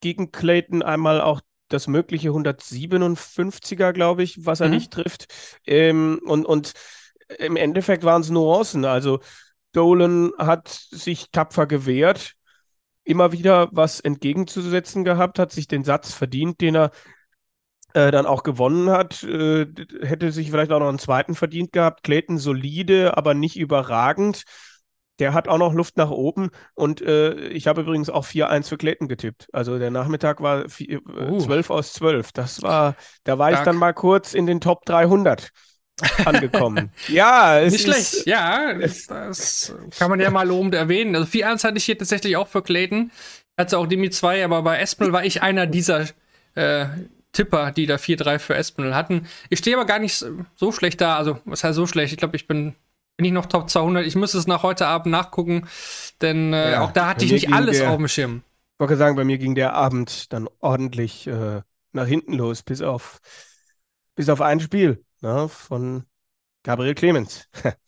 gegen 0.00 0.32
Clayton. 0.32 0.82
Einmal 0.82 1.20
auch 1.20 1.40
das 1.68 1.86
mögliche 1.86 2.30
157er, 2.30 3.92
glaube 3.92 4.22
ich, 4.22 4.44
was 4.44 4.60
er 4.60 4.68
mhm. 4.68 4.74
nicht 4.74 4.92
trifft. 4.92 5.26
Ähm, 5.66 6.20
und, 6.24 6.46
und 6.46 6.72
im 7.38 7.56
Endeffekt 7.56 8.04
waren 8.04 8.22
es 8.22 8.30
Nuancen. 8.30 8.84
Also 8.84 9.20
Dolan 9.72 10.32
hat 10.38 10.68
sich 10.68 11.30
tapfer 11.30 11.66
gewehrt, 11.66 12.34
immer 13.02 13.32
wieder 13.32 13.68
was 13.72 14.00
entgegenzusetzen 14.00 15.04
gehabt, 15.04 15.38
hat 15.38 15.52
sich 15.52 15.66
den 15.66 15.84
Satz 15.84 16.12
verdient, 16.12 16.60
den 16.60 16.76
er 16.76 16.90
äh, 17.94 18.10
dann 18.10 18.26
auch 18.26 18.42
gewonnen 18.42 18.90
hat, 18.90 19.22
äh, 19.22 19.66
hätte 20.02 20.32
sich 20.32 20.50
vielleicht 20.50 20.72
auch 20.72 20.80
noch 20.80 20.88
einen 20.88 20.98
zweiten 20.98 21.34
verdient 21.34 21.72
gehabt. 21.72 22.02
Clayton 22.02 22.38
solide, 22.38 23.16
aber 23.16 23.34
nicht 23.34 23.56
überragend. 23.56 24.42
Der 25.20 25.32
hat 25.32 25.46
auch 25.46 25.58
noch 25.58 25.72
Luft 25.72 25.96
nach 25.96 26.10
oben 26.10 26.50
und 26.74 27.00
äh, 27.00 27.34
ich 27.50 27.68
habe 27.68 27.82
übrigens 27.82 28.10
auch 28.10 28.26
4-1 28.26 28.68
für 28.68 28.76
Clayton 28.76 29.06
getippt. 29.06 29.46
Also 29.52 29.78
der 29.78 29.92
Nachmittag 29.92 30.40
war 30.40 30.68
vier, 30.68 31.00
äh, 31.08 31.30
uh. 31.30 31.38
12 31.38 31.70
aus 31.70 31.92
12. 31.92 32.32
Das 32.32 32.62
war, 32.62 32.96
da 33.22 33.38
war 33.38 33.50
Stark. 33.50 33.60
ich 33.60 33.64
dann 33.64 33.76
mal 33.76 33.92
kurz 33.92 34.34
in 34.34 34.46
den 34.46 34.60
Top 34.60 34.84
300 34.86 35.50
angekommen. 36.24 36.90
ja, 37.08 37.60
es 37.60 37.72
nicht 37.72 37.86
ist, 37.86 37.94
schlecht. 37.94 38.26
Ja, 38.26 38.74
das 38.74 39.72
kann 39.96 40.10
man 40.10 40.18
ja 40.18 40.32
mal 40.32 40.48
lobend 40.48 40.74
erwähnen. 40.74 41.14
Also 41.14 41.28
4-1 41.28 41.62
hatte 41.62 41.76
ich 41.76 41.84
hier 41.84 41.96
tatsächlich 41.96 42.36
auch 42.36 42.48
für 42.48 42.62
Clayton. 42.62 43.12
Hatte 43.56 43.78
auch 43.78 43.86
Demi 43.86 44.10
2, 44.10 44.44
aber 44.44 44.62
bei 44.62 44.80
Espel 44.80 45.12
war 45.12 45.24
ich 45.24 45.42
einer 45.42 45.68
dieser 45.68 46.06
äh, 46.56 46.86
Tipper, 47.34 47.70
die 47.70 47.86
da 47.86 47.96
4-3 47.96 48.38
für 48.38 48.54
Espinel 48.54 48.94
hatten. 48.94 49.26
Ich 49.50 49.58
stehe 49.58 49.76
aber 49.76 49.84
gar 49.84 49.98
nicht 49.98 50.24
so 50.54 50.72
schlecht 50.72 51.00
da. 51.00 51.16
Also, 51.18 51.38
was 51.44 51.62
heißt 51.62 51.76
so 51.76 51.86
schlecht? 51.86 52.12
Ich 52.12 52.18
glaube, 52.18 52.36
ich 52.36 52.46
bin, 52.46 52.74
bin 53.16 53.26
ich 53.26 53.32
noch 53.32 53.46
Top 53.46 53.68
200. 53.68 54.06
Ich 54.06 54.16
müsste 54.16 54.38
es 54.38 54.46
nach 54.46 54.62
heute 54.62 54.86
Abend 54.86 55.12
nachgucken, 55.12 55.68
denn 56.22 56.52
äh, 56.52 56.72
ja, 56.72 56.80
auch 56.82 56.92
da 56.92 57.08
hatte 57.08 57.24
ich 57.26 57.32
nicht 57.32 57.52
alles 57.52 57.78
der, 57.78 57.90
auf 57.90 57.96
dem 57.98 58.08
Schirm. 58.08 58.42
Ich 58.74 58.80
wollte 58.80 58.96
sagen, 58.96 59.16
bei 59.16 59.24
mir 59.24 59.38
ging 59.38 59.54
der 59.54 59.74
Abend 59.74 60.32
dann 60.32 60.48
ordentlich 60.60 61.26
äh, 61.26 61.60
nach 61.92 62.06
hinten 62.06 62.34
los, 62.34 62.62
bis 62.62 62.80
auf, 62.80 63.20
bis 64.14 64.28
auf 64.28 64.40
ein 64.40 64.60
Spiel 64.60 65.04
ne, 65.20 65.48
von 65.48 66.04
Gabriel 66.62 66.94
Clemens. 66.94 67.48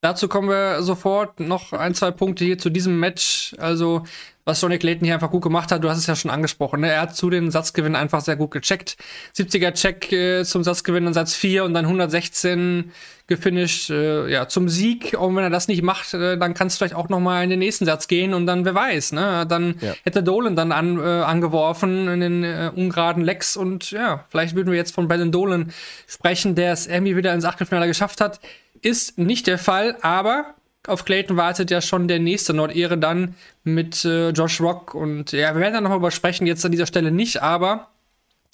Dazu 0.00 0.28
kommen 0.28 0.48
wir 0.48 0.80
sofort 0.82 1.40
noch 1.40 1.72
ein, 1.72 1.92
zwei 1.92 2.12
Punkte 2.12 2.44
hier 2.44 2.56
zu 2.56 2.70
diesem 2.70 3.00
Match. 3.00 3.56
Also, 3.58 4.04
was 4.44 4.60
Johnny 4.60 4.78
Clayton 4.78 5.04
hier 5.04 5.14
einfach 5.14 5.30
gut 5.30 5.42
gemacht 5.42 5.72
hat, 5.72 5.82
du 5.82 5.90
hast 5.90 5.98
es 5.98 6.06
ja 6.06 6.14
schon 6.14 6.30
angesprochen. 6.30 6.80
Ne? 6.80 6.90
Er 6.92 7.00
hat 7.02 7.16
zu 7.16 7.30
den 7.30 7.50
Satzgewinnen 7.50 7.96
einfach 7.96 8.20
sehr 8.20 8.36
gut 8.36 8.52
gecheckt. 8.52 8.96
70er 9.36 9.72
Check 9.72 10.12
äh, 10.12 10.44
zum 10.44 10.62
Satzgewinn 10.62 11.08
in 11.08 11.12
Satz 11.14 11.34
4 11.34 11.64
und 11.64 11.74
dann 11.74 11.84
116 11.84 12.92
gefinisht, 13.26 13.90
äh, 13.90 14.28
ja, 14.30 14.48
zum 14.48 14.68
Sieg. 14.68 15.16
Und 15.18 15.34
wenn 15.34 15.42
er 15.42 15.50
das 15.50 15.66
nicht 15.66 15.82
macht, 15.82 16.14
äh, 16.14 16.38
dann 16.38 16.54
kann 16.54 16.68
es 16.68 16.78
vielleicht 16.78 16.94
auch 16.94 17.08
noch 17.08 17.20
mal 17.20 17.42
in 17.42 17.50
den 17.50 17.58
nächsten 17.58 17.84
Satz 17.84 18.06
gehen 18.06 18.34
und 18.34 18.46
dann, 18.46 18.64
wer 18.64 18.74
weiß, 18.74 19.12
ne? 19.12 19.46
Dann 19.46 19.74
ja. 19.80 19.94
hätte 20.04 20.22
Dolan 20.22 20.54
dann 20.54 20.72
an, 20.72 20.98
äh, 20.98 21.02
angeworfen 21.02 22.08
in 22.08 22.20
den 22.20 22.44
äh, 22.44 22.70
ungeraden 22.74 23.22
Lecks 23.24 23.56
und 23.56 23.90
ja, 23.90 24.24
vielleicht 24.30 24.54
würden 24.54 24.70
wir 24.70 24.78
jetzt 24.78 24.94
von 24.94 25.08
Brandon 25.08 25.32
Dolan 25.32 25.72
sprechen, 26.06 26.54
der 26.54 26.72
es 26.72 26.86
irgendwie 26.86 27.16
wieder 27.16 27.34
ins 27.34 27.44
Achtelfinale 27.44 27.86
geschafft 27.88 28.20
hat. 28.22 28.40
Ist 28.80 29.18
nicht 29.18 29.46
der 29.46 29.58
Fall, 29.58 29.96
aber 30.02 30.54
auf 30.86 31.04
Clayton 31.04 31.36
wartet 31.36 31.70
ja 31.70 31.80
schon 31.80 32.08
der 32.08 32.18
nächste 32.18 32.54
Nordehre 32.54 32.96
dann 32.96 33.34
mit 33.62 34.04
äh, 34.04 34.30
Josh 34.30 34.60
Rock. 34.60 34.94
Und 34.94 35.32
ja, 35.32 35.54
wir 35.54 35.60
werden 35.60 35.74
da 35.74 35.80
nochmal 35.80 35.98
übersprechen, 35.98 36.46
jetzt 36.46 36.64
an 36.64 36.72
dieser 36.72 36.86
Stelle 36.86 37.10
nicht, 37.10 37.42
aber 37.42 37.88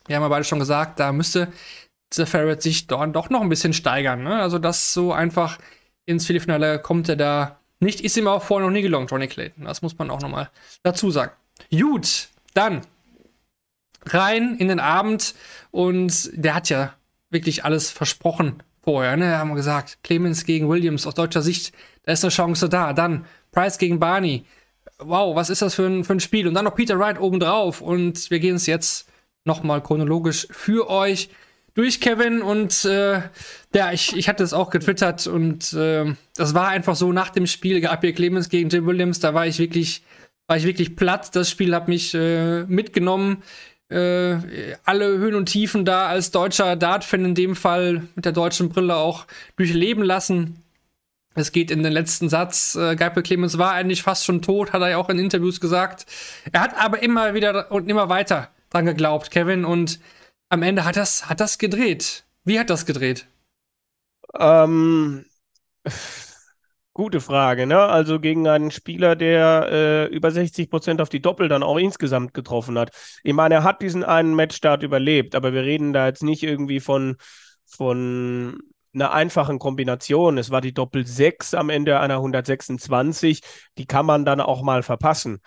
wir 0.07 0.17
haben 0.17 0.23
ja 0.23 0.29
beide 0.29 0.45
schon 0.45 0.59
gesagt, 0.59 1.01
da 1.01 1.13
müsste 1.13 1.49
The 2.13 2.27
Ferret 2.27 2.63
sich 2.63 2.87
dann 2.87 3.13
doch 3.13 3.31
noch 3.31 3.41
ein 3.41 3.49
bisschen 3.49 3.73
steigern. 3.73 4.23
Ne? 4.23 4.41
Also, 4.41 4.59
das 4.59 4.93
so 4.93 5.13
einfach 5.13 5.59
ins 6.07 6.27
Viertelfinale 6.27 6.79
kommt 6.79 7.09
er 7.09 7.17
da 7.17 7.59
nicht. 7.81 8.01
Ist 8.01 8.17
ihm 8.17 8.29
auch 8.29 8.43
vorher 8.43 8.67
noch 8.67 8.73
nie 8.73 8.83
gelungen, 8.83 9.07
Johnny 9.07 9.29
Clayton. 9.29 9.65
Das 9.65 9.83
muss 9.83 9.99
man 9.99 10.11
auch 10.11 10.21
nochmal 10.21 10.51
dazu 10.83 11.11
sagen. 11.11 11.33
Gut, 11.71 12.29
dann 12.53 12.83
rein 14.07 14.57
in 14.57 14.69
den 14.69 14.81
Abend 14.81 15.35
und 15.71 16.31
der 16.35 16.55
hat 16.55 16.69
ja 16.69 16.95
wirklich 17.31 17.65
alles 17.65 17.91
versprochen 17.91 18.63
vorher. 18.85 19.16
Ne? 19.16 19.38
Haben 19.38 19.49
wir 19.49 19.57
gesagt, 19.57 19.99
Clemens 20.03 20.44
gegen 20.44 20.68
Williams 20.68 21.07
aus 21.07 21.14
deutscher 21.14 21.42
Sicht 21.42 21.75
da 22.05 22.12
ist 22.12 22.25
eine 22.25 22.31
Chance 22.31 22.68
da. 22.68 22.92
Dann 22.92 23.25
Price 23.51 23.79
gegen 23.79 23.99
Barney. 23.99 24.44
Wow, 24.99 25.35
was 25.35 25.51
ist 25.51 25.62
das 25.62 25.75
für 25.75 25.87
ein, 25.87 26.05
für 26.05 26.14
ein 26.14 26.20
Spiel? 26.20 26.47
Und 26.47 26.55
dann 26.55 26.64
noch 26.64 26.75
Peter 26.75 26.99
Wright 26.99 27.20
obendrauf. 27.20 27.81
Und 27.81 28.31
wir 28.31 28.38
gehen 28.38 28.57
es 28.57 28.66
jetzt 28.66 29.09
nochmal 29.44 29.83
chronologisch 29.83 30.47
für 30.51 30.88
euch 30.88 31.31
durch, 31.75 32.01
Kevin. 32.01 32.42
Und 32.42 32.85
äh, 32.85 33.23
ja, 33.75 33.92
ich, 33.92 34.16
ich 34.16 34.29
hatte 34.29 34.44
es 34.44 34.53
auch 34.53 34.70
getwittert. 34.70 35.27
Und 35.27 35.73
äh, 35.73 36.14
das 36.37 36.55
war 36.55 36.68
einfach 36.68 36.94
so 36.94 37.12
nach 37.12 37.31
dem 37.31 37.47
Spiel 37.47 37.81
Gabriel 37.81 38.14
Clemens 38.14 38.49
gegen 38.49 38.68
Jim 38.68 38.87
Williams. 38.87 39.20
Da 39.20 39.35
war 39.35 39.47
ich 39.47 39.59
wirklich, 39.59 40.03
war 40.47 40.57
ich 40.57 40.64
wirklich 40.64 40.94
platt. 40.94 41.35
Das 41.35 41.51
Spiel 41.51 41.75
hat 41.75 41.88
mich 41.88 42.14
äh, 42.14 42.64
mitgenommen. 42.64 43.42
Äh, 43.90 44.77
alle 44.85 45.18
Höhen 45.18 45.35
und 45.35 45.47
Tiefen 45.47 45.85
da 45.85 46.07
als 46.07 46.31
deutscher 46.31 46.75
Dart-Fan 46.77 47.25
in 47.25 47.35
dem 47.35 47.55
Fall 47.55 48.03
mit 48.14 48.25
der 48.25 48.33
deutschen 48.33 48.70
Brille 48.70 48.97
auch 48.97 49.27
durchleben 49.57 50.03
lassen. 50.03 50.62
Es 51.35 51.53
geht 51.53 51.70
in 51.70 51.83
den 51.83 51.92
letzten 51.92 52.29
Satz. 52.29 52.77
Äh, 52.77 52.97
Gabriel 52.97 53.25
Clemens 53.25 53.59
war 53.59 53.73
eigentlich 53.73 54.03
fast 54.03 54.25
schon 54.25 54.40
tot, 54.40 54.73
hat 54.73 54.81
er 54.81 54.90
ja 54.90 54.97
auch 54.97 55.11
in 55.11 55.18
Interviews 55.18 55.61
gesagt. 55.61 56.07
Er 56.53 56.61
hat 56.61 56.79
aber 56.79 57.03
immer 57.03 57.35
wieder 57.35 57.70
und 57.73 57.90
immer 57.90 58.09
weiter 58.09 58.51
dran 58.70 58.87
geglaubt, 58.87 59.31
Kevin. 59.31 59.64
Und 59.64 60.01
am 60.49 60.62
Ende 60.62 60.85
hat 60.85 60.97
das, 60.97 61.29
hat 61.29 61.40
das 61.40 61.59
gedreht. 61.59 62.25
Wie 62.44 62.59
hat 62.59 62.70
das 62.70 62.87
gedreht? 62.87 63.27
Ähm, 64.38 65.25
gute 66.95 67.21
Frage, 67.21 67.67
ne? 67.67 67.79
Also 67.81 68.21
gegen 68.21 68.47
einen 68.49 68.71
Spieler, 68.71 69.17
der 69.17 69.69
äh, 69.71 70.07
über 70.07 70.31
60 70.31 70.71
Prozent 70.71 71.01
auf 71.01 71.09
die 71.09 71.21
Doppel 71.21 71.49
dann 71.49 71.63
auch 71.65 71.77
insgesamt 71.77 72.33
getroffen 72.35 72.79
hat. 72.79 72.93
Ich 73.25 73.35
meine, 73.35 73.57
er 73.57 73.65
hat 73.65 73.83
diesen 73.83 74.05
einen 74.05 74.35
Matchstart 74.35 74.83
überlebt, 74.85 75.35
aber 75.35 75.53
wir 75.53 75.63
reden 75.63 75.93
da 75.93 76.07
jetzt 76.07 76.23
nicht 76.23 76.45
irgendwie 76.45 76.81
von, 76.81 77.17
von 77.67 78.59
einer 78.95 79.13
einfachen 79.13 79.59
Kombination. 79.59 80.39
Es 80.39 80.51
war 80.51 80.61
die 80.61 80.73
Doppel 80.73 81.05
6 81.07 81.55
am 81.55 81.69
Ende 81.69 81.99
einer 81.99 82.15
126. 82.15 83.41
Die 83.77 83.87
kann 83.87 84.07
man 84.07 84.25
dann 84.25 84.41
auch 84.41 84.63
mal 84.63 84.85
verpassen. 84.85 85.41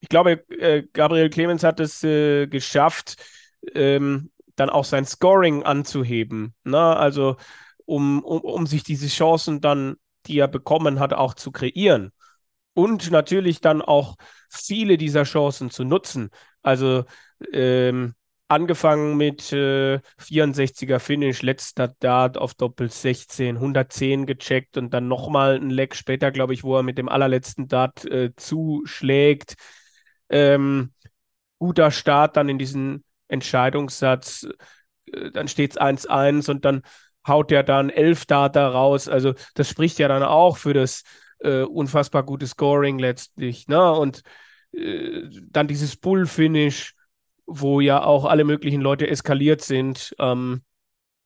Ich 0.00 0.10
glaube, 0.10 0.44
äh, 0.50 0.84
Gabriel 0.92 1.30
Clemens 1.30 1.64
hat 1.64 1.80
es 1.80 2.04
äh, 2.04 2.46
geschafft, 2.48 3.16
ähm, 3.74 4.30
dann 4.56 4.68
auch 4.68 4.84
sein 4.84 5.06
Scoring 5.06 5.62
anzuheben. 5.62 6.54
Ne? 6.64 6.78
Also, 6.78 7.36
um, 7.86 8.22
um, 8.22 8.40
um 8.40 8.66
sich 8.66 8.82
diese 8.82 9.08
Chancen 9.08 9.60
dann, 9.60 9.96
die 10.26 10.38
er 10.38 10.48
bekommen 10.48 11.00
hat, 11.00 11.12
auch 11.12 11.34
zu 11.34 11.52
kreieren. 11.52 12.12
Und 12.74 13.10
natürlich 13.10 13.60
dann 13.60 13.82
auch 13.82 14.16
viele 14.50 14.98
dieser 14.98 15.24
Chancen 15.24 15.70
zu 15.70 15.84
nutzen. 15.84 16.30
Also, 16.62 17.04
ähm, 17.52 18.14
angefangen 18.48 19.16
mit 19.16 19.52
äh, 19.52 20.00
64er 20.18 20.98
Finish, 20.98 21.42
letzter 21.42 21.88
Dart 21.98 22.38
auf 22.38 22.54
Doppel 22.54 22.90
16, 22.90 23.56
110 23.56 24.26
gecheckt 24.26 24.76
und 24.76 24.94
dann 24.94 25.08
nochmal 25.08 25.56
ein 25.56 25.70
Leck 25.70 25.96
später, 25.96 26.30
glaube 26.30 26.54
ich, 26.54 26.62
wo 26.62 26.76
er 26.76 26.82
mit 26.82 26.98
dem 26.98 27.08
allerletzten 27.08 27.68
Dart 27.68 28.04
äh, 28.04 28.34
zuschlägt. 28.36 29.56
Ähm, 30.28 30.92
guter 31.58 31.90
Start 31.90 32.36
dann 32.36 32.48
in 32.48 32.58
diesen 32.58 33.04
Entscheidungssatz. 33.28 34.46
Äh, 35.12 35.30
dann 35.32 35.48
steht 35.48 35.72
es 35.72 35.76
1-1 35.78 36.48
und 36.48 36.64
dann 36.64 36.82
haut 37.26 37.50
der 37.50 37.62
dann 37.62 37.90
elf 37.90 38.26
Data 38.26 38.68
raus. 38.68 39.08
Also 39.08 39.34
das 39.54 39.68
spricht 39.68 39.98
ja 39.98 40.08
dann 40.08 40.22
auch 40.22 40.56
für 40.56 40.74
das 40.74 41.02
äh, 41.40 41.62
unfassbar 41.62 42.22
gute 42.24 42.46
Scoring 42.46 42.98
letztlich. 42.98 43.68
Ne? 43.68 43.92
Und 43.92 44.22
äh, 44.72 45.22
dann 45.50 45.68
dieses 45.68 45.96
Bull-Finish, 45.96 46.94
wo 47.46 47.80
ja 47.80 48.02
auch 48.02 48.24
alle 48.24 48.44
möglichen 48.44 48.80
Leute 48.80 49.08
eskaliert 49.08 49.62
sind. 49.62 50.14
Ähm, 50.18 50.62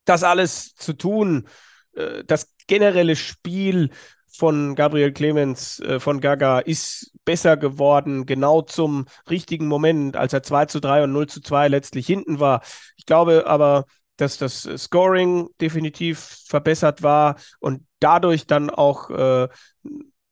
das 0.05 0.23
alles 0.25 0.75
zu 0.75 0.93
tun, 0.93 1.49
äh, 1.95 2.25
das 2.25 2.55
generelle 2.67 3.17
Spiel 3.17 3.91
von 4.33 4.75
Gabriel 4.75 5.13
Clemens, 5.13 5.81
äh, 5.81 6.01
von 6.01 6.21
Gaga, 6.21 6.61
ist 6.61 7.13
besser 7.25 7.57
geworden, 7.57 8.27
genau 8.27 8.63
zum 8.63 9.07
richtigen 9.29 9.67
Moment, 9.67 10.17
als 10.17 10.33
er 10.33 10.43
2 10.43 10.67
zu 10.67 10.81
3 10.81 11.05
und 11.05 11.13
0 11.13 11.29
zu 11.29 11.41
2 11.41 11.69
letztlich 11.69 12.07
hinten 12.07 12.41
war. 12.41 12.63
Ich 12.97 13.07
glaube 13.07 13.47
aber, 13.47 13.85
dass 14.21 14.39
das 14.39 14.63
Scoring 14.77 15.49
definitiv 15.61 16.19
verbessert 16.47 17.03
war 17.03 17.37
und 17.59 17.87
dadurch 18.01 18.47
dann 18.47 18.71
auch 18.71 19.11
äh, 19.11 19.49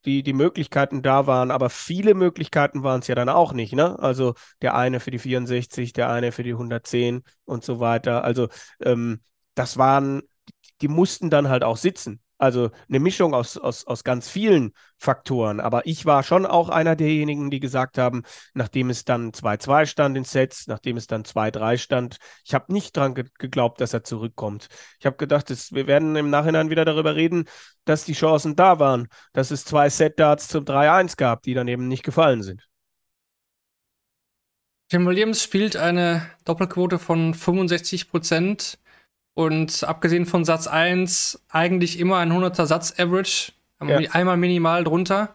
die, 0.05 0.23
die 0.23 0.33
Möglichkeiten 0.33 1.01
da 1.01 1.27
waren, 1.27 1.51
aber 1.51 1.69
viele 1.69 2.13
Möglichkeiten 2.13 2.83
waren 2.83 3.01
es 3.01 3.07
ja 3.07 3.15
dann 3.15 3.29
auch 3.29 3.51
nicht, 3.53 3.73
ne? 3.73 3.99
Also 3.99 4.33
der 4.61 4.75
eine 4.75 4.99
für 4.99 5.11
die 5.11 5.19
64, 5.19 5.93
der 5.93 6.09
eine 6.09 6.31
für 6.31 6.43
die 6.43 6.55
110 6.55 7.23
und 7.45 7.63
so 7.65 7.79
weiter. 7.79 8.23
Also 8.23 8.47
ähm, 8.81 9.21
das 9.55 9.77
waren, 9.77 10.21
die 10.81 10.87
mussten 10.87 11.29
dann 11.29 11.49
halt 11.49 11.63
auch 11.63 11.77
sitzen. 11.77 12.21
Also 12.39 12.71
eine 12.87 13.01
Mischung 13.01 13.33
aus, 13.33 13.57
aus, 13.57 13.85
aus 13.85 14.05
ganz 14.05 14.29
vielen 14.29 14.71
Faktoren. 14.97 15.59
Aber 15.59 15.85
ich 15.85 16.05
war 16.05 16.23
schon 16.23 16.45
auch 16.45 16.69
einer 16.69 16.95
derjenigen, 16.95 17.51
die 17.51 17.59
gesagt 17.59 17.97
haben, 17.97 18.23
nachdem 18.53 18.89
es 18.89 19.03
dann 19.03 19.33
2-2 19.33 19.85
stand 19.85 20.17
in 20.17 20.23
Sets, 20.23 20.67
nachdem 20.67 20.95
es 20.95 21.05
dann 21.05 21.23
2-3 21.23 21.77
stand, 21.77 22.17
ich 22.45 22.53
habe 22.53 22.71
nicht 22.71 22.95
dran 22.95 23.13
ge 23.13 23.25
geglaubt, 23.37 23.81
dass 23.81 23.93
er 23.93 24.05
zurückkommt. 24.05 24.69
Ich 24.99 25.05
habe 25.05 25.17
gedacht, 25.17 25.49
das, 25.49 25.73
wir 25.73 25.85
werden 25.85 26.15
im 26.15 26.29
Nachhinein 26.29 26.69
wieder 26.69 26.85
darüber 26.85 27.15
reden, 27.15 27.43
dass 27.83 28.05
die 28.05 28.13
Chancen 28.13 28.55
da 28.55 28.79
waren, 28.79 29.09
dass 29.33 29.51
es 29.51 29.65
zwei 29.65 29.89
Set-Darts 29.89 30.47
zum 30.47 30.63
3-1 30.63 31.17
gab, 31.17 31.43
die 31.43 31.53
dann 31.53 31.67
eben 31.67 31.89
nicht 31.89 32.03
gefallen 32.03 32.41
sind. 32.41 32.69
Tim 34.87 35.05
Williams 35.05 35.43
spielt 35.43 35.75
eine 35.75 36.31
Doppelquote 36.45 36.99
von 36.99 37.33
65 37.33 38.09
Prozent 38.09 38.79
und 39.39 39.85
abgesehen 39.85 40.25
von 40.25 40.43
Satz 40.43 40.67
1 40.67 41.45
eigentlich 41.47 41.97
immer 41.97 42.17
ein 42.17 42.33
100er 42.33 42.65
Satz-Average. 42.65 43.53
Ja. 43.81 43.97
Einmal 44.11 44.35
minimal 44.35 44.83
drunter. 44.83 45.33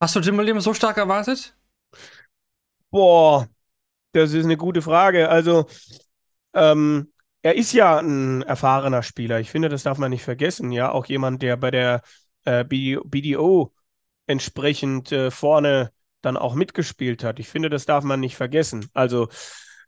Hast 0.00 0.16
du 0.16 0.20
Jim 0.20 0.38
Williams 0.38 0.64
so 0.64 0.72
stark 0.72 0.96
erwartet? 0.96 1.54
Boah, 2.90 3.46
das 4.12 4.32
ist 4.32 4.46
eine 4.46 4.56
gute 4.56 4.80
Frage. 4.80 5.28
Also, 5.28 5.66
ähm, 6.54 7.12
er 7.42 7.54
ist 7.54 7.74
ja 7.74 7.98
ein 7.98 8.40
erfahrener 8.40 9.02
Spieler. 9.02 9.40
Ich 9.40 9.50
finde, 9.50 9.68
das 9.68 9.82
darf 9.82 9.98
man 9.98 10.08
nicht 10.08 10.24
vergessen. 10.24 10.72
Ja, 10.72 10.90
auch 10.90 11.04
jemand, 11.04 11.42
der 11.42 11.58
bei 11.58 11.70
der 11.70 12.00
äh, 12.46 12.64
BDO 12.64 13.74
entsprechend 14.26 15.12
äh, 15.12 15.30
vorne 15.30 15.92
dann 16.22 16.38
auch 16.38 16.54
mitgespielt 16.54 17.24
hat. 17.24 17.38
Ich 17.40 17.50
finde, 17.50 17.68
das 17.68 17.84
darf 17.84 18.04
man 18.04 18.20
nicht 18.20 18.36
vergessen. 18.36 18.88
Also, 18.94 19.28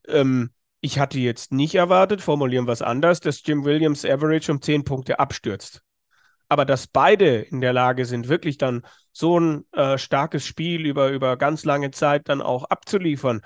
ähm, 0.09 0.51
ich 0.85 0.99
hatte 0.99 1.19
jetzt 1.19 1.51
nicht 1.51 1.75
erwartet, 1.77 2.21
formulieren 2.21 2.67
wir 2.67 2.73
es 2.73 2.83
anders, 2.83 3.21
dass 3.21 3.41
Jim 3.43 3.65
Williams 3.65 4.05
Average 4.05 4.53
um 4.53 4.61
10 4.61 4.85
Punkte 4.85 5.19
abstürzt. 5.19 5.83
Aber 6.51 6.67
dass 6.67 6.87
beide 6.87 7.37
in 7.37 7.63
der 7.63 7.73
Lage 7.73 8.05
sind, 8.05 8.29
wirklich 8.29 8.59
dann 8.59 8.83
so 9.11 9.41
ein 9.41 9.65
äh, 9.73 9.97
starkes 9.97 10.47
Spiel 10.47 10.85
über, 10.85 11.09
über 11.09 11.39
ganz 11.39 11.65
lange 11.65 11.91
Zeit 11.91 12.29
dann 12.29 12.43
auch 12.43 12.65
abzuliefern, 12.65 13.41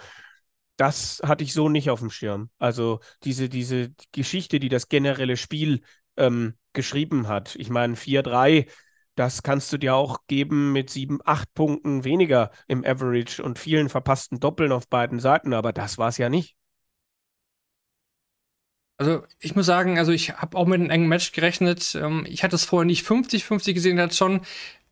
das 0.76 1.22
hatte 1.24 1.44
ich 1.44 1.52
so 1.52 1.68
nicht 1.68 1.90
auf 1.90 2.00
dem 2.00 2.10
Schirm. 2.10 2.50
Also 2.58 2.98
diese, 3.22 3.48
diese 3.48 3.92
Geschichte, 4.10 4.58
die 4.58 4.68
das 4.68 4.88
generelle 4.88 5.36
Spiel 5.36 5.82
ähm, 6.16 6.54
geschrieben 6.72 7.28
hat. 7.28 7.54
Ich 7.54 7.70
meine, 7.70 7.94
4-3, 7.94 8.68
das 9.14 9.44
kannst 9.44 9.72
du 9.72 9.78
dir 9.78 9.94
auch 9.94 10.26
geben 10.26 10.72
mit 10.72 10.90
7, 10.90 11.20
8 11.24 11.54
Punkten 11.54 12.02
weniger 12.02 12.50
im 12.66 12.84
Average 12.84 13.44
und 13.44 13.60
vielen 13.60 13.88
verpassten 13.88 14.40
Doppeln 14.40 14.72
auf 14.72 14.88
beiden 14.88 15.20
Seiten, 15.20 15.54
aber 15.54 15.72
das 15.72 15.98
war 15.98 16.08
es 16.08 16.18
ja 16.18 16.28
nicht. 16.28 16.58
Also 18.98 19.22
ich 19.38 19.54
muss 19.54 19.66
sagen, 19.66 19.96
also 19.98 20.10
ich 20.10 20.32
habe 20.32 20.56
auch 20.56 20.66
mit 20.66 20.80
einem 20.80 20.90
engen 20.90 21.08
Match 21.08 21.32
gerechnet. 21.32 21.96
Ähm, 22.00 22.26
ich 22.28 22.42
hatte 22.42 22.56
es 22.56 22.64
vorher 22.64 22.84
nicht 22.84 23.06
50-50 23.06 23.72
gesehen, 23.72 24.00
hat 24.00 24.14
schon 24.14 24.40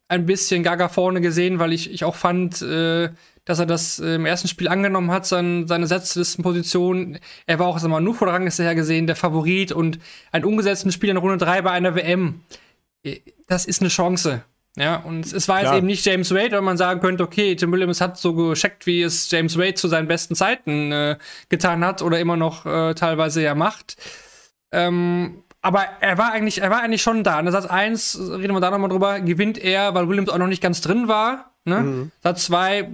ein 0.09 0.27
bisschen 0.27 0.62
Gaga 0.62 0.88
vorne 0.88 1.21
gesehen, 1.21 1.59
weil 1.59 1.73
ich, 1.73 1.90
ich 1.90 2.05
auch 2.05 2.14
fand, 2.14 2.62
äh, 2.62 3.11
dass 3.45 3.59
er 3.59 3.66
das 3.66 3.99
äh, 3.99 4.14
im 4.14 4.25
ersten 4.25 4.47
Spiel 4.47 4.69
angenommen 4.69 5.11
hat, 5.11 5.27
sein, 5.27 5.66
seine 5.66 5.88
Setzlistenposition. 5.88 7.19
Er 7.47 7.59
war 7.59 7.66
auch, 7.66 7.79
sag 7.81 7.90
mal, 7.90 8.01
nur 8.01 8.14
vor 8.14 8.27
der 8.27 8.35
Rangliste 8.35 8.62
her 8.62 8.77
gesehen, 8.77 9.09
der 9.09 9.16
Favorit 9.16 9.73
und 9.73 9.99
ein 10.31 10.45
umgesetzten 10.45 10.92
Spiel 10.92 11.11
in 11.11 11.16
Runde 11.16 11.38
3 11.38 11.62
bei 11.62 11.73
einer 11.73 11.97
WM. 11.97 12.42
Äh, 13.03 13.21
das 13.49 13.64
ist 13.66 13.81
eine 13.81 13.90
Chance. 13.90 14.45
Ja, 14.77 14.97
und 14.97 15.33
es 15.33 15.49
war 15.49 15.61
Klar. 15.61 15.73
jetzt 15.73 15.79
eben 15.79 15.87
nicht 15.87 16.05
James 16.05 16.33
Wade, 16.35 16.53
weil 16.53 16.61
man 16.61 16.77
sagen 16.77 17.01
könnte, 17.01 17.25
okay, 17.25 17.57
Tim 17.57 17.73
Williams 17.73 18.01
hat 18.01 18.19
so 18.19 18.35
gescheckt, 18.35 18.87
wie 18.87 19.03
es 19.03 19.31
James 19.31 19.57
Wade 19.59 19.75
zu 19.75 19.89
seinen 19.89 20.07
besten 20.07 20.35
Zeiten 20.35 20.93
äh, 20.93 21.17
getan 21.49 21.83
hat 21.85 22.03
oder 22.03 22.21
immer 22.21 22.37
noch 22.37 22.67
äh, 22.67 22.95
teilweise 22.95 23.43
ja 23.43 23.55
macht. 23.55 23.97
Ähm, 24.73 25.43
aber 25.62 25.85
er 26.01 26.19
war 26.19 26.33
eigentlich, 26.33 26.61
er 26.61 26.71
war 26.71 26.83
eigentlich 26.83 27.03
schon 27.03 27.25
da. 27.25 27.41
In 27.41 27.51
Satz 27.51 27.67
1, 27.67 28.19
reden 28.21 28.53
wir 28.55 28.61
da 28.61 28.71
nochmal 28.71 28.91
drüber, 28.91 29.21
gewinnt 29.21 29.59
er, 29.59 29.95
weil 29.95 30.09
Williams 30.09 30.29
auch 30.29 30.39
noch 30.39 30.47
nicht 30.47 30.62
ganz 30.62 30.83
drin 30.83 31.09
war. 31.09 31.55
Ne? 31.65 31.81
Mhm. 31.81 32.11
Satz 32.23 32.45
2 32.45 32.91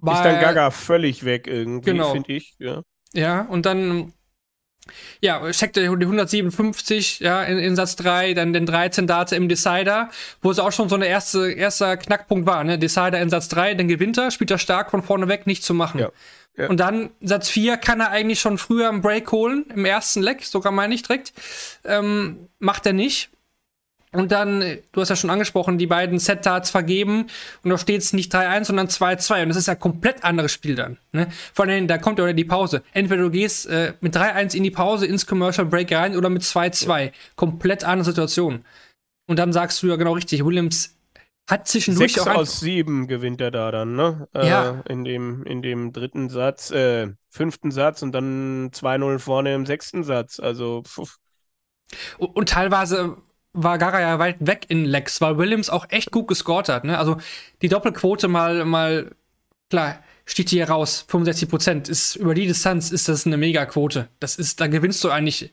war. 0.00 0.14
Ist 0.14 0.24
dann 0.24 0.40
Gaga 0.40 0.70
völlig 0.70 1.24
weg 1.24 1.46
irgendwie, 1.46 1.90
genau. 1.90 2.12
finde 2.12 2.32
ich. 2.32 2.54
Ja. 2.58 2.82
ja, 3.12 3.42
und 3.42 3.66
dann 3.66 4.14
ja, 5.20 5.50
checkte 5.50 5.80
die 5.80 5.86
157, 5.86 7.20
ja, 7.20 7.42
in, 7.42 7.58
in 7.58 7.76
Satz 7.76 7.96
3, 7.96 8.34
dann 8.34 8.52
den 8.52 8.66
13 8.66 9.06
Data 9.06 9.36
im 9.36 9.48
Decider, 9.48 10.10
wo 10.42 10.50
es 10.50 10.58
auch 10.58 10.72
schon 10.72 10.88
so 10.88 10.96
ein 10.96 11.02
erste, 11.02 11.52
erster 11.52 11.96
Knackpunkt 11.96 12.46
war, 12.46 12.64
ne? 12.64 12.78
Decider 12.78 13.20
in 13.20 13.30
Satz 13.30 13.48
3, 13.48 13.74
dann 13.74 13.88
gewinnt 13.88 14.18
er, 14.18 14.30
spielt 14.30 14.50
er 14.50 14.58
stark 14.58 14.90
von 14.90 15.02
vorne 15.02 15.28
weg, 15.28 15.46
nicht 15.46 15.62
zu 15.62 15.74
machen. 15.74 16.00
Ja. 16.00 16.10
Ja. 16.56 16.68
Und 16.68 16.80
dann 16.80 17.10
Satz 17.20 17.48
4 17.48 17.76
kann 17.76 18.00
er 18.00 18.10
eigentlich 18.10 18.40
schon 18.40 18.58
früher 18.58 18.88
einen 18.88 19.02
Break 19.02 19.30
holen, 19.32 19.66
im 19.74 19.84
ersten 19.84 20.20
Leck, 20.20 20.44
sogar 20.44 20.72
meine 20.72 20.94
ich 20.94 21.02
direkt. 21.02 21.32
Ähm, 21.84 22.48
macht 22.58 22.86
er 22.86 22.92
nicht. 22.92 23.30
Und 24.12 24.32
dann, 24.32 24.78
du 24.90 25.00
hast 25.00 25.08
ja 25.08 25.14
schon 25.14 25.30
angesprochen, 25.30 25.78
die 25.78 25.86
beiden 25.86 26.18
Set-Darts 26.18 26.70
vergeben 26.70 27.28
und 27.62 27.70
da 27.70 27.78
steht 27.78 28.02
es 28.02 28.12
nicht 28.12 28.34
3-1, 28.34 28.64
sondern 28.64 28.88
2-2. 28.88 29.42
Und 29.42 29.48
das 29.50 29.56
ist 29.56 29.68
ja 29.68 29.74
ein 29.74 29.80
komplett 29.80 30.24
anderes 30.24 30.50
Spiel 30.50 30.74
dann. 30.74 30.98
Ne? 31.12 31.28
Vor 31.54 31.66
allem, 31.66 31.86
da 31.86 31.96
kommt 31.96 32.18
ja 32.18 32.32
die 32.32 32.44
Pause. 32.44 32.82
Entweder 32.92 33.22
du 33.22 33.30
gehst 33.30 33.68
äh, 33.68 33.94
mit 34.00 34.16
3-1 34.16 34.56
in 34.56 34.64
die 34.64 34.72
Pause, 34.72 35.06
ins 35.06 35.26
Commercial 35.26 35.66
Break 35.66 35.92
rein 35.92 36.16
oder 36.16 36.28
mit 36.28 36.42
2-2. 36.42 37.04
Ja. 37.04 37.10
Komplett 37.36 37.84
andere 37.84 38.04
Situation. 38.04 38.64
Und 39.28 39.38
dann 39.38 39.52
sagst 39.52 39.80
du 39.82 39.86
ja 39.86 39.94
genau 39.94 40.14
richtig, 40.14 40.44
Williams 40.44 40.96
hat 41.48 41.68
zwischendurch 41.68 42.14
Sechs 42.14 42.26
auch 42.26 42.34
aus 42.34 42.60
sieben 42.60 43.06
gewinnt 43.06 43.40
er 43.40 43.50
da 43.50 43.70
dann, 43.70 43.94
ne? 43.94 44.28
Äh, 44.34 44.48
ja. 44.48 44.82
in, 44.88 45.04
dem, 45.04 45.44
in 45.44 45.62
dem 45.62 45.92
dritten 45.92 46.28
Satz, 46.30 46.70
äh, 46.72 47.08
fünften 47.28 47.70
Satz 47.70 48.02
und 48.02 48.12
dann 48.12 48.70
2-0 48.70 49.18
vorne 49.20 49.54
im 49.54 49.66
sechsten 49.66 50.02
Satz. 50.02 50.40
Also, 50.40 50.82
pff. 50.82 51.16
Und 52.18 52.48
teilweise 52.48 53.16
war 53.52 53.78
Gara 53.78 54.00
ja 54.00 54.18
weit 54.18 54.36
weg 54.40 54.66
in 54.68 54.84
Lex, 54.84 55.20
weil 55.20 55.38
Williams 55.38 55.70
auch 55.70 55.86
echt 55.90 56.10
gut 56.10 56.28
gescored 56.28 56.68
hat. 56.68 56.84
Ne? 56.84 56.98
Also 56.98 57.16
die 57.62 57.68
Doppelquote 57.68 58.28
mal, 58.28 58.64
mal, 58.64 59.10
klar, 59.70 60.02
steht 60.24 60.50
hier 60.50 60.68
raus, 60.68 61.04
65 61.08 61.48
Prozent. 61.48 61.88
Ist, 61.88 62.16
über 62.16 62.34
die 62.34 62.46
Distanz 62.46 62.90
ist 62.90 63.08
das 63.08 63.26
eine 63.26 63.36
Mega-Quote. 63.36 64.08
Das 64.20 64.36
ist, 64.36 64.60
da 64.60 64.66
gewinnst 64.68 65.02
du 65.02 65.10
eigentlich, 65.10 65.52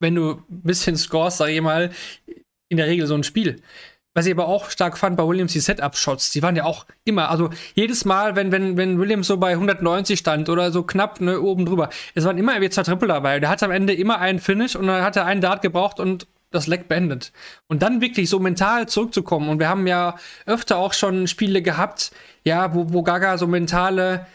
wenn 0.00 0.14
du 0.14 0.32
ein 0.32 0.44
bisschen 0.48 0.96
scorest, 0.96 1.38
sag 1.38 1.48
ich 1.50 1.60
mal, 1.60 1.90
in 2.68 2.76
der 2.76 2.86
Regel 2.86 3.06
so 3.06 3.14
ein 3.14 3.24
Spiel. 3.24 3.62
Was 4.14 4.24
ich 4.24 4.32
aber 4.32 4.48
auch 4.48 4.70
stark 4.70 4.96
fand 4.96 5.18
bei 5.18 5.26
Williams, 5.28 5.52
die 5.52 5.60
Setup-Shots, 5.60 6.30
die 6.30 6.42
waren 6.42 6.56
ja 6.56 6.64
auch 6.64 6.86
immer, 7.04 7.30
also 7.30 7.50
jedes 7.74 8.06
Mal, 8.06 8.34
wenn, 8.34 8.50
wenn, 8.50 8.78
wenn 8.78 8.98
Williams 8.98 9.26
so 9.26 9.36
bei 9.36 9.50
190 9.50 10.18
stand 10.18 10.48
oder 10.48 10.72
so 10.72 10.84
knapp 10.84 11.20
ne, 11.20 11.38
oben 11.38 11.66
drüber, 11.66 11.90
es 12.14 12.24
waren 12.24 12.38
immer 12.38 12.52
irgendwie 12.52 12.70
zwei 12.70 12.82
Triple 12.82 13.08
dabei. 13.08 13.40
Der 13.40 13.50
hat 13.50 13.62
am 13.62 13.70
Ende 13.70 13.92
immer 13.92 14.18
einen 14.18 14.38
Finish 14.38 14.74
und 14.74 14.86
dann 14.86 15.02
hat 15.02 15.16
er 15.16 15.26
einen 15.26 15.42
Dart 15.42 15.60
gebraucht 15.60 16.00
und 16.00 16.26
das 16.56 16.66
Leck 16.66 16.88
beendet. 16.88 17.32
Und 17.68 17.82
dann 17.82 18.00
wirklich 18.00 18.28
so 18.28 18.40
mental 18.40 18.88
zurückzukommen. 18.88 19.48
Und 19.48 19.58
wir 19.58 19.68
haben 19.68 19.86
ja 19.86 20.16
öfter 20.46 20.78
auch 20.78 20.92
schon 20.92 21.26
Spiele 21.28 21.62
gehabt, 21.62 22.10
ja, 22.44 22.74
wo, 22.74 22.92
wo 22.92 23.02
Gaga 23.02 23.38
so 23.38 23.46
mentale 23.46 24.26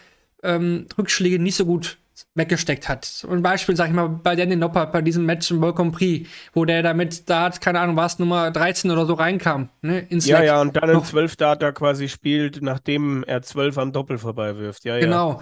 ähm, 0.42 0.86
Rückschläge 0.98 1.38
nicht 1.38 1.56
so 1.56 1.66
gut 1.66 1.98
weggesteckt 2.34 2.88
hat. 2.88 3.26
Ein 3.30 3.42
Beispiel, 3.42 3.76
sag 3.76 3.88
ich 3.88 3.94
mal, 3.94 4.08
bei 4.08 4.36
Danny 4.36 4.56
Noppert, 4.56 4.92
bei 4.92 5.02
diesem 5.02 5.26
Match 5.26 5.50
im 5.50 5.60
World 5.60 5.92
Prix, 5.92 6.28
wo 6.54 6.64
der 6.64 6.82
damit, 6.82 7.28
da 7.28 7.44
hat, 7.44 7.60
keine 7.60 7.80
Ahnung, 7.80 7.96
war 7.96 8.06
es 8.06 8.18
Nummer 8.18 8.50
13 8.50 8.90
oder 8.90 9.06
so 9.06 9.14
reinkam, 9.14 9.68
ne, 9.82 10.00
ins 10.00 10.26
Ja, 10.26 10.38
Leck. 10.38 10.46
ja, 10.46 10.60
und 10.60 10.76
dann 10.76 10.90
im 10.90 11.04
12 11.04 11.36
Data 11.36 11.72
quasi 11.72 12.08
spielt, 12.08 12.62
nachdem 12.62 13.24
er 13.24 13.42
12 13.42 13.78
am 13.78 13.92
Doppel 13.92 14.18
vorbei 14.18 14.56
wirft. 14.56 14.84
Ja, 14.84 14.98
genau. 14.98 15.32
Ja. 15.32 15.40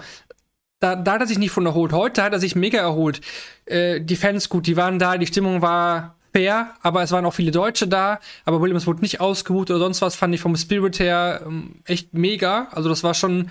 Da, 0.79 0.95
da 0.95 1.13
hat 1.13 1.21
er 1.21 1.27
sich 1.27 1.37
nicht 1.37 1.51
von 1.51 1.65
erholt. 1.65 1.93
Heute 1.93 2.23
hat 2.23 2.33
er 2.33 2.39
sich 2.39 2.55
mega 2.55 2.79
erholt. 2.79 3.21
Äh, 3.65 4.01
die 4.01 4.15
Fans, 4.15 4.49
gut, 4.49 4.65
die 4.65 4.77
waren 4.77 4.97
da, 4.97 5.17
die 5.17 5.27
Stimmung 5.27 5.61
war 5.61 6.15
fair, 6.33 6.73
aber 6.81 7.03
es 7.03 7.11
waren 7.11 7.25
auch 7.25 7.33
viele 7.33 7.51
Deutsche 7.51 7.87
da. 7.87 8.19
Aber 8.45 8.61
Williams 8.61 8.87
wurde 8.87 9.01
nicht 9.01 9.19
ausgebucht 9.19 9.69
oder 9.69 9.79
sonst 9.79 10.01
was, 10.01 10.15
fand 10.15 10.33
ich 10.33 10.41
vom 10.41 10.55
Spirit 10.55 10.99
her 10.99 11.41
ähm, 11.45 11.81
echt 11.85 12.13
mega. 12.13 12.67
Also 12.71 12.89
das 12.89 13.03
war 13.03 13.13
schon 13.13 13.49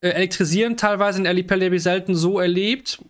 äh, 0.00 0.10
elektrisierend 0.10 0.78
teilweise 0.80 1.18
in 1.20 1.26
Ali 1.26 1.42
Pelli 1.42 1.78
selten 1.78 2.14
so 2.14 2.38
erlebt. 2.38 3.00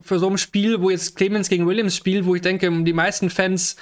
für 0.00 0.18
so 0.18 0.28
ein 0.28 0.38
Spiel, 0.38 0.80
wo 0.80 0.90
jetzt 0.90 1.16
Clemens 1.16 1.48
gegen 1.48 1.66
Williams 1.66 1.96
spielt, 1.96 2.26
wo 2.26 2.34
ich 2.34 2.42
denke, 2.42 2.70
die 2.84 2.92
meisten 2.92 3.30
Fans, 3.30 3.76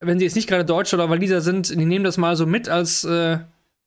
wenn 0.00 0.18
sie 0.18 0.24
jetzt 0.24 0.36
nicht 0.36 0.48
gerade 0.48 0.64
Deutsche 0.64 0.96
oder 0.96 1.10
Waliser 1.10 1.40
sind, 1.40 1.70
die 1.70 1.84
nehmen 1.84 2.04
das 2.04 2.16
mal 2.18 2.36
so 2.36 2.46
mit 2.46 2.68
als 2.68 3.04
äh, 3.04 3.38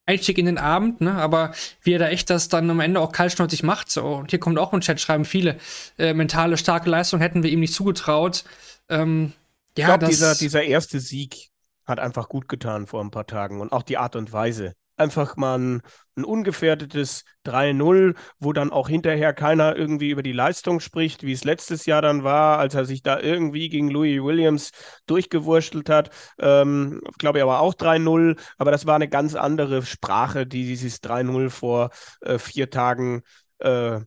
Einstieg 0.05 0.37
in 0.37 0.45
den 0.45 0.57
Abend, 0.57 1.01
ne? 1.01 1.13
Aber 1.13 1.51
wie 1.81 1.93
er 1.93 1.99
da 1.99 2.07
echt 2.07 2.29
das 2.29 2.49
dann 2.49 2.69
am 2.69 2.79
Ende 2.79 2.99
auch 2.99 3.11
kaltschnäuzig 3.11 3.63
macht, 3.63 3.91
so. 3.91 4.05
Und 4.05 4.31
hier 4.31 4.39
kommt 4.39 4.57
auch 4.57 4.73
im 4.73 4.81
Chat, 4.81 5.01
schreiben 5.01 5.25
viele, 5.25 5.57
äh, 5.97 6.13
mentale 6.13 6.57
starke 6.57 6.89
Leistung 6.89 7.19
hätten 7.19 7.43
wir 7.43 7.51
ihm 7.51 7.59
nicht 7.59 7.73
zugetraut. 7.73 8.45
Ähm, 8.89 9.33
ja, 9.77 9.85
ich 9.85 9.99
glaube, 9.99 10.07
dieser, 10.07 10.35
dieser 10.35 10.63
erste 10.63 10.99
Sieg 10.99 11.49
hat 11.85 11.99
einfach 11.99 12.29
gut 12.29 12.47
getan 12.47 12.87
vor 12.87 13.01
ein 13.01 13.11
paar 13.11 13.27
Tagen 13.27 13.61
und 13.61 13.71
auch 13.71 13.83
die 13.83 13.97
Art 13.97 14.15
und 14.15 14.33
Weise 14.33 14.73
einfach 14.97 15.37
mal 15.37 15.57
ein, 15.57 15.81
ein 16.15 16.25
ungefährdetes 16.25 17.23
3-0, 17.45 18.15
wo 18.39 18.51
dann 18.51 18.71
auch 18.71 18.89
hinterher 18.89 19.33
keiner 19.33 19.75
irgendwie 19.75 20.09
über 20.09 20.23
die 20.23 20.31
Leistung 20.31 20.79
spricht, 20.79 21.23
wie 21.23 21.31
es 21.31 21.43
letztes 21.43 21.85
Jahr 21.85 22.01
dann 22.01 22.23
war, 22.23 22.57
als 22.57 22.73
er 22.75 22.85
sich 22.85 23.03
da 23.03 23.19
irgendwie 23.19 23.69
gegen 23.69 23.89
Louis 23.89 24.21
Williams 24.21 24.71
durchgewurstelt 25.05 25.89
hat. 25.89 26.09
Ähm, 26.39 27.01
glaube 27.19 27.39
ich 27.39 27.43
aber 27.43 27.59
auch 27.59 27.75
3-0, 27.75 28.37
aber 28.57 28.71
das 28.71 28.85
war 28.85 28.95
eine 28.95 29.07
ganz 29.07 29.35
andere 29.35 29.83
Sprache, 29.83 30.47
die 30.47 30.65
dieses 30.65 31.01
3-0 31.01 31.49
vor 31.49 31.91
äh, 32.21 32.39
vier 32.39 32.69
Tagen, 32.69 33.21
äh, 33.59 33.99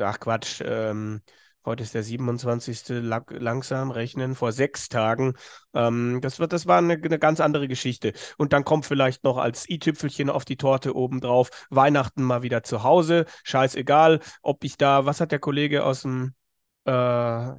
ach 0.00 0.20
Quatsch, 0.20 0.62
ähm, 0.64 1.22
Heute 1.66 1.82
ist 1.82 1.94
der 1.94 2.02
27. 2.02 3.00
Lang 3.00 3.30
langsam 3.30 3.90
rechnen, 3.90 4.34
vor 4.34 4.52
sechs 4.52 4.88
Tagen. 4.90 5.34
Ähm, 5.72 6.20
das, 6.20 6.38
wird, 6.38 6.52
das 6.52 6.66
war 6.66 6.78
eine, 6.78 6.94
eine, 6.94 7.18
ganz 7.18 7.40
andere 7.40 7.68
Geschichte. 7.68 8.12
Und 8.36 8.52
dann 8.52 8.64
kommt 8.64 8.84
vielleicht 8.84 9.24
noch 9.24 9.38
als 9.38 9.68
i-Tüpfelchen 9.68 10.28
auf 10.28 10.44
die 10.44 10.56
Torte 10.56 10.94
obendrauf 10.94 11.66
Weihnachten 11.70 12.22
mal 12.22 12.42
wieder 12.42 12.62
zu 12.64 12.82
Hause. 12.82 13.24
Scheißegal, 13.44 14.20
ob 14.42 14.62
ich 14.64 14.76
da, 14.76 15.06
was 15.06 15.20
hat 15.20 15.32
der 15.32 15.38
Kollege 15.38 15.84
aus 15.84 16.02
dem 16.02 16.34
äh, 16.84 17.52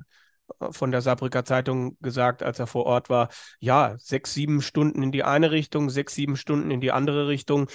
von 0.71 0.91
der 0.91 1.01
Saarbrücker 1.01 1.43
Zeitung 1.43 1.97
gesagt, 2.01 2.43
als 2.43 2.59
er 2.59 2.67
vor 2.67 2.85
Ort 2.85 3.09
war, 3.09 3.29
ja, 3.59 3.95
sechs, 3.97 4.33
sieben 4.35 4.61
Stunden 4.61 5.01
in 5.01 5.11
die 5.11 5.23
eine 5.23 5.49
Richtung, 5.49 5.89
sechs, 5.89 6.13
sieben 6.13 6.37
Stunden 6.37 6.69
in 6.69 6.81
die 6.81 6.91
andere 6.91 7.27
Richtung. 7.27 7.69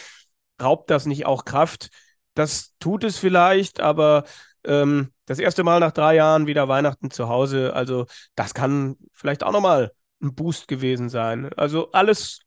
Raubt 0.63 0.91
das 0.91 1.07
nicht 1.07 1.27
auch 1.27 1.45
Kraft? 1.45 1.89
Das 2.35 2.75
tut 2.79 3.03
es 3.03 3.19
vielleicht, 3.19 3.81
aber 3.81 4.25
ähm, 4.65 5.13
das 5.27 5.39
erste 5.39 5.63
Mal 5.65 5.81
nach 5.81 5.93
drei 5.93 6.17
Jahren 6.17 6.47
wieder 6.47 6.69
Weihnachten 6.69 7.11
zu 7.11 7.29
Hause. 7.29 7.75
Also 7.75 8.07
das 8.35 8.55
kann 8.55 8.97
vielleicht 9.13 9.43
auch 9.43 9.53
nochmal 9.53 9.93
ein 10.23 10.35
Boost 10.35 10.69
gewesen 10.69 11.09
sein. 11.09 11.53
Also 11.57 11.93
alles 11.93 12.41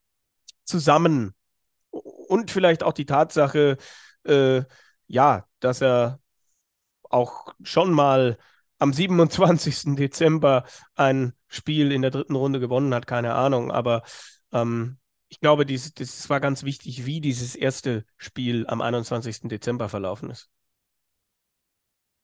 zusammen. 0.63 1.34
Und 1.91 2.52
vielleicht 2.52 2.84
auch 2.84 2.93
die 2.93 3.06
Tatsache, 3.06 3.78
äh, 4.26 4.63
ja, 5.08 5.45
dass 5.60 5.82
er 5.82 6.19
auch 7.10 7.54
schon 7.63 7.91
mal 7.91 8.38
am 8.80 8.93
27. 8.93 9.95
Dezember 9.95 10.65
ein 10.95 11.34
Spiel 11.47 11.91
in 11.91 12.02
der 12.02 12.12
dritten 12.12 12.36
Runde 12.36 12.60
gewonnen 12.60 12.93
hat, 12.93 13.08
keine 13.08 13.36
Ahnung. 13.36 13.71
Aber 13.71 14.04
ähm, 14.52 14.97
ich 15.30 15.39
glaube, 15.39 15.65
das 15.65 16.30
war 16.30 16.39
ganz 16.39 16.63
wichtig, 16.63 17.06
wie 17.06 17.21
dieses 17.21 17.56
erste 17.56 18.06
Spiel 18.17 18.65
am 18.67 18.82
21. 18.82 19.41
Dezember 19.43 19.89
verlaufen 19.89 20.30
ist. 20.30 20.49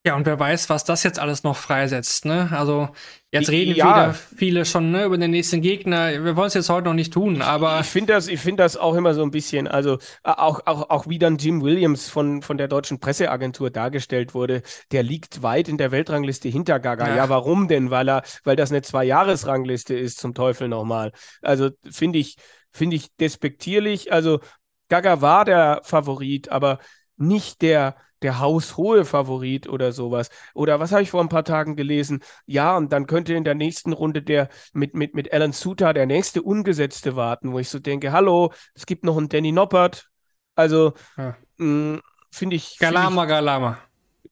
Ja, 0.05 0.15
und 0.15 0.25
wer 0.25 0.39
weiß, 0.39 0.69
was 0.69 0.85
das 0.85 1.03
jetzt 1.03 1.19
alles 1.19 1.43
noch 1.43 1.57
freisetzt, 1.57 2.23
ne? 2.23 2.49
Also, 2.53 2.87
jetzt 3.31 3.49
reden 3.49 3.75
ja. 3.75 3.85
wieder 3.85 4.13
viele 4.13 4.63
schon 4.63 4.91
ne, 4.91 5.03
über 5.03 5.17
den 5.17 5.31
nächsten 5.31 5.59
Gegner. 5.59 6.23
Wir 6.23 6.37
wollen 6.37 6.47
es 6.47 6.53
jetzt 6.53 6.69
heute 6.69 6.87
noch 6.87 6.93
nicht 6.93 7.11
tun, 7.11 7.41
aber. 7.41 7.81
Ich 7.81 7.87
finde 7.87 8.13
das, 8.13 8.29
ich 8.29 8.41
das 8.55 8.77
auch 8.77 8.95
immer 8.95 9.13
so 9.13 9.23
ein 9.23 9.31
bisschen, 9.31 9.67
also 9.67 9.97
auch, 10.23 10.61
auch, 10.65 10.89
auch 10.89 11.07
wie 11.09 11.19
dann 11.19 11.35
Jim 11.35 11.61
Williams 11.61 12.07
von, 12.07 12.41
von 12.41 12.57
der 12.57 12.69
deutschen 12.69 13.01
Presseagentur 13.01 13.71
dargestellt 13.71 14.33
wurde, 14.33 14.61
der 14.93 15.03
liegt 15.03 15.43
weit 15.43 15.67
in 15.67 15.77
der 15.77 15.91
Weltrangliste 15.91 16.47
hinter 16.47 16.79
Gaga. 16.79 17.09
Ja, 17.09 17.15
ja 17.17 17.29
warum 17.29 17.67
denn? 17.67 17.91
Weil 17.91 18.09
er, 18.09 18.23
weil 18.45 18.55
das 18.55 18.71
eine 18.71 18.81
Zwei-Jahres-Rangliste 18.81 19.95
ist, 19.95 20.19
zum 20.19 20.33
Teufel 20.33 20.69
nochmal. 20.69 21.11
Also 21.41 21.71
finde 21.91 22.19
ich, 22.19 22.37
finde 22.71 22.95
ich 22.95 23.13
despektierlich. 23.17 24.13
Also 24.13 24.39
Gaga 24.87 25.19
war 25.19 25.43
der 25.43 25.81
Favorit, 25.83 26.47
aber 26.49 26.79
nicht 27.19 27.61
der 27.61 27.95
der 28.21 28.39
haushohe 28.39 29.05
Favorit 29.05 29.67
oder 29.67 29.91
sowas. 29.91 30.29
Oder 30.53 30.79
was 30.79 30.91
habe 30.91 31.01
ich 31.01 31.11
vor 31.11 31.21
ein 31.21 31.29
paar 31.29 31.43
Tagen 31.43 31.75
gelesen? 31.75 32.21
Ja, 32.45 32.75
und 32.75 32.91
dann 32.91 33.07
könnte 33.07 33.33
in 33.33 33.43
der 33.43 33.55
nächsten 33.55 33.93
Runde 33.93 34.21
der 34.21 34.49
mit, 34.73 34.95
mit, 34.95 35.15
mit 35.15 35.31
Alan 35.33 35.53
Suter 35.53 35.93
der 35.93 36.05
nächste 36.05 36.41
Ungesetzte 36.41 37.15
warten, 37.15 37.53
wo 37.53 37.59
ich 37.59 37.69
so 37.69 37.79
denke, 37.79 38.11
hallo, 38.11 38.51
es 38.73 38.85
gibt 38.85 39.03
noch 39.05 39.17
einen 39.17 39.29
Danny 39.29 39.51
Noppert. 39.51 40.09
Also 40.55 40.93
ja. 41.17 41.37
Mm, 41.57 41.99
finde 42.31 42.55
ich. 42.55 42.77
Galama, 42.79 43.21
find 43.21 43.23
ich, 43.23 43.29
Galama. 43.29 43.77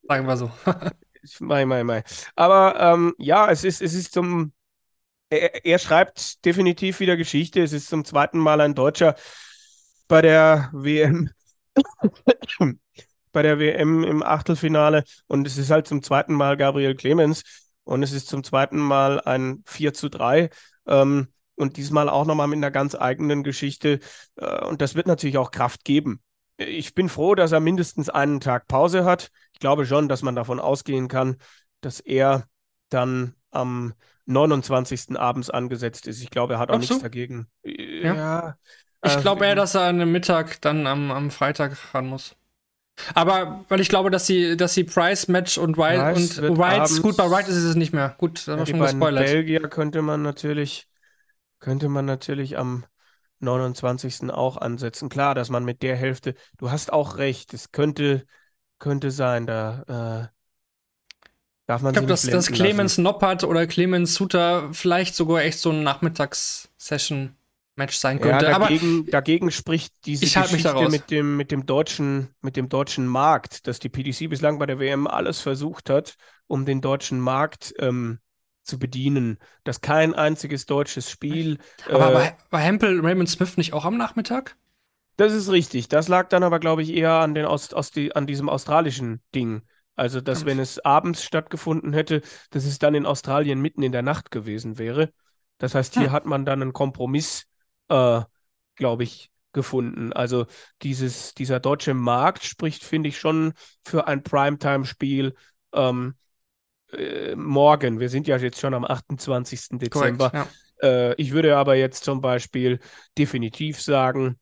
Sagen 0.06 0.26
wir 0.26 0.36
so. 0.36 0.50
Mai, 1.40 1.66
mai, 1.66 1.82
mai. 1.82 2.04
Aber 2.36 2.78
ähm, 2.80 3.14
ja, 3.18 3.50
es 3.50 3.64
ist, 3.64 3.82
es 3.82 3.92
ist 3.92 4.12
zum. 4.12 4.52
Er, 5.28 5.66
er 5.66 5.78
schreibt 5.78 6.44
definitiv 6.44 7.00
wieder 7.00 7.16
Geschichte. 7.16 7.62
Es 7.62 7.72
ist 7.72 7.88
zum 7.88 8.04
zweiten 8.04 8.38
Mal 8.38 8.60
ein 8.60 8.74
Deutscher 8.74 9.14
bei 10.06 10.22
der 10.22 10.70
WM 10.72 11.30
bei 13.32 13.42
der 13.42 13.58
WM 13.58 14.04
im 14.04 14.22
Achtelfinale 14.22 15.04
und 15.26 15.46
es 15.46 15.58
ist 15.58 15.70
halt 15.70 15.86
zum 15.86 16.02
zweiten 16.02 16.34
Mal 16.34 16.56
Gabriel 16.56 16.94
Clemens 16.94 17.42
und 17.84 18.02
es 18.02 18.12
ist 18.12 18.28
zum 18.28 18.44
zweiten 18.44 18.78
Mal 18.78 19.20
ein 19.20 19.62
4 19.66 19.94
zu 19.94 20.08
3. 20.08 20.50
Ähm, 20.86 21.28
und 21.56 21.76
diesmal 21.76 22.08
auch 22.08 22.24
nochmal 22.24 22.46
mit 22.46 22.58
einer 22.58 22.70
ganz 22.70 22.94
eigenen 22.94 23.42
Geschichte. 23.42 23.98
Äh, 24.36 24.64
und 24.64 24.80
das 24.80 24.94
wird 24.94 25.06
natürlich 25.06 25.38
auch 25.38 25.50
Kraft 25.50 25.84
geben. 25.84 26.22
Ich 26.56 26.94
bin 26.94 27.08
froh, 27.08 27.34
dass 27.34 27.52
er 27.52 27.60
mindestens 27.60 28.08
einen 28.08 28.40
Tag 28.40 28.66
Pause 28.68 29.04
hat. 29.04 29.30
Ich 29.52 29.58
glaube 29.58 29.86
schon, 29.86 30.08
dass 30.08 30.22
man 30.22 30.34
davon 30.34 30.60
ausgehen 30.60 31.08
kann, 31.08 31.36
dass 31.80 32.00
er 32.00 32.46
dann 32.90 33.34
am 33.50 33.94
29. 34.26 35.16
abends 35.16 35.50
angesetzt 35.50 36.06
ist. 36.06 36.22
Ich 36.22 36.30
glaube, 36.30 36.54
er 36.54 36.58
hat 36.58 36.70
auch 36.70 36.74
Glaubst 36.74 36.90
nichts 36.90 37.02
du? 37.02 37.04
dagegen. 37.04 37.46
Ja. 37.64 38.14
ja. 38.14 38.56
Ich 39.04 39.16
äh, 39.16 39.20
glaube 39.20 39.46
eher, 39.46 39.54
dass 39.54 39.74
er 39.74 39.82
an 39.82 40.00
einem 40.00 40.12
Mittag 40.12 40.60
dann 40.60 40.86
am, 40.86 41.10
am 41.10 41.30
Freitag 41.30 41.76
ran 41.94 42.06
muss. 42.06 42.34
Aber 43.14 43.64
weil 43.68 43.80
ich 43.80 43.88
glaube, 43.88 44.10
dass 44.10 44.26
sie, 44.26 44.56
dass 44.56 44.74
sie 44.74 44.84
Price, 44.84 45.28
Match 45.28 45.58
und 45.58 45.76
White 45.76 46.46
und 46.46 46.58
White, 46.58 47.00
gut, 47.00 47.16
bei 47.16 47.30
White 47.30 47.50
ist 47.50 47.56
es 47.56 47.76
nicht 47.76 47.92
mehr. 47.92 48.14
Gut, 48.18 48.46
da 48.48 48.56
ja, 48.56 48.66
schon 48.66 48.80
gespoilert. 48.80 49.24
Belgier 49.24 49.68
könnte 49.68 50.02
man 50.02 50.22
natürlich, 50.22 50.88
könnte 51.60 51.88
man 51.88 52.06
natürlich 52.06 52.58
am 52.58 52.84
29. 53.40 54.30
auch 54.30 54.56
ansetzen. 54.56 55.08
Klar, 55.08 55.34
dass 55.34 55.48
man 55.48 55.64
mit 55.64 55.82
der 55.82 55.96
Hälfte, 55.96 56.34
du 56.58 56.70
hast 56.70 56.92
auch 56.92 57.18
recht, 57.18 57.54
es 57.54 57.70
könnte, 57.70 58.26
könnte 58.78 59.10
sein, 59.10 59.46
da 59.46 60.30
äh, 60.32 60.36
darf 61.66 61.82
man 61.82 61.90
Ich 61.90 61.98
glaube, 61.98 62.08
dass, 62.08 62.22
dass 62.22 62.48
Clemens 62.48 62.98
Noppert 62.98 63.44
oder 63.44 63.66
Clemens 63.66 64.14
Suter 64.14 64.70
vielleicht 64.72 65.14
sogar 65.14 65.42
echt 65.42 65.60
so 65.60 65.70
eine 65.70 65.82
Nachmittagssession 65.82 67.37
Match 67.78 67.96
sein 67.96 68.20
könnte. 68.20 68.44
Ja, 68.44 68.58
dagegen, 68.58 69.00
Aber 69.02 69.10
dagegen 69.10 69.50
spricht 69.50 69.94
diese 70.04 70.24
ich 70.26 70.34
Geschichte 70.34 70.88
mit 70.90 71.10
dem, 71.10 71.36
mit, 71.36 71.50
dem 71.50 71.64
deutschen, 71.64 72.34
mit 72.42 72.56
dem 72.56 72.68
deutschen 72.68 73.06
Markt, 73.06 73.66
dass 73.66 73.78
die 73.78 73.88
PDC 73.88 74.28
bislang 74.28 74.58
bei 74.58 74.66
der 74.66 74.78
WM 74.78 75.06
alles 75.06 75.40
versucht 75.40 75.88
hat, 75.88 76.16
um 76.46 76.66
den 76.66 76.80
deutschen 76.80 77.20
Markt 77.20 77.72
ähm, 77.78 78.18
zu 78.62 78.78
bedienen. 78.78 79.38
Dass 79.64 79.80
kein 79.80 80.14
einziges 80.14 80.66
deutsches 80.66 81.10
Spiel. 81.10 81.58
Aber 81.86 82.10
äh, 82.10 82.14
war, 82.14 82.36
war 82.50 82.60
Hempel 82.60 83.00
Raymond 83.00 83.30
Smith 83.30 83.56
nicht 83.56 83.72
auch 83.72 83.84
am 83.84 83.96
Nachmittag? 83.96 84.56
Das 85.16 85.32
ist 85.32 85.50
richtig. 85.50 85.88
Das 85.88 86.08
lag 86.08 86.28
dann 86.28 86.42
aber, 86.42 86.60
glaube 86.60 86.82
ich, 86.82 86.94
eher 86.94 87.14
an, 87.14 87.34
den 87.34 87.46
Ost, 87.46 87.74
Ost, 87.74 87.98
an 88.14 88.26
diesem 88.26 88.48
australischen 88.48 89.20
Ding. 89.34 89.62
Also, 89.96 90.20
dass 90.20 90.46
wenn 90.46 90.60
es 90.60 90.78
abends 90.84 91.24
stattgefunden 91.24 91.92
hätte, 91.92 92.22
dass 92.50 92.64
es 92.64 92.78
dann 92.78 92.94
in 92.94 93.04
Australien 93.04 93.60
mitten 93.60 93.82
in 93.82 93.90
der 93.90 94.02
Nacht 94.02 94.30
gewesen 94.30 94.78
wäre. 94.78 95.10
Das 95.58 95.74
heißt, 95.74 95.94
hier 95.94 96.06
hm. 96.06 96.12
hat 96.12 96.24
man 96.24 96.44
dann 96.44 96.62
einen 96.62 96.72
Kompromiss 96.72 97.47
äh, 97.88 98.22
glaube 98.76 99.02
ich, 99.02 99.30
gefunden. 99.52 100.12
Also 100.12 100.46
dieses, 100.82 101.34
dieser 101.34 101.60
deutsche 101.60 101.94
Markt 101.94 102.44
spricht, 102.44 102.84
finde 102.84 103.08
ich, 103.08 103.18
schon 103.18 103.54
für 103.84 104.06
ein 104.06 104.22
Primetime-Spiel 104.22 105.34
ähm, 105.72 106.14
äh, 106.92 107.34
morgen. 107.34 108.00
Wir 108.00 108.08
sind 108.08 108.26
ja 108.26 108.36
jetzt 108.36 108.60
schon 108.60 108.74
am 108.74 108.84
28. 108.84 109.78
Dezember. 109.78 110.30
Correct, 110.30 110.50
ja. 110.82 110.88
äh, 110.88 111.14
ich 111.14 111.32
würde 111.32 111.56
aber 111.56 111.74
jetzt 111.74 112.04
zum 112.04 112.20
Beispiel 112.20 112.78
definitiv 113.16 113.80
sagen, 113.80 114.38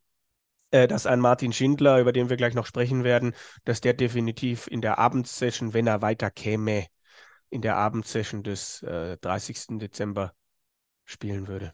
äh, 0.70 0.86
dass 0.86 1.06
ein 1.06 1.20
Martin 1.20 1.52
Schindler, 1.52 2.00
über 2.00 2.12
den 2.12 2.28
wir 2.28 2.36
gleich 2.36 2.54
noch 2.54 2.66
sprechen 2.66 3.04
werden, 3.04 3.34
dass 3.64 3.80
der 3.80 3.94
definitiv 3.94 4.66
in 4.66 4.80
der 4.80 4.98
Abendsession, 4.98 5.72
wenn 5.72 5.86
er 5.86 6.02
weiter 6.02 6.30
käme, 6.30 6.86
in 7.48 7.62
der 7.62 7.76
Abendsession 7.76 8.42
des 8.42 8.80
30. 8.80 9.56
Äh, 9.56 9.78
Dezember 9.78 10.34
spielen 11.04 11.46
würde. 11.46 11.72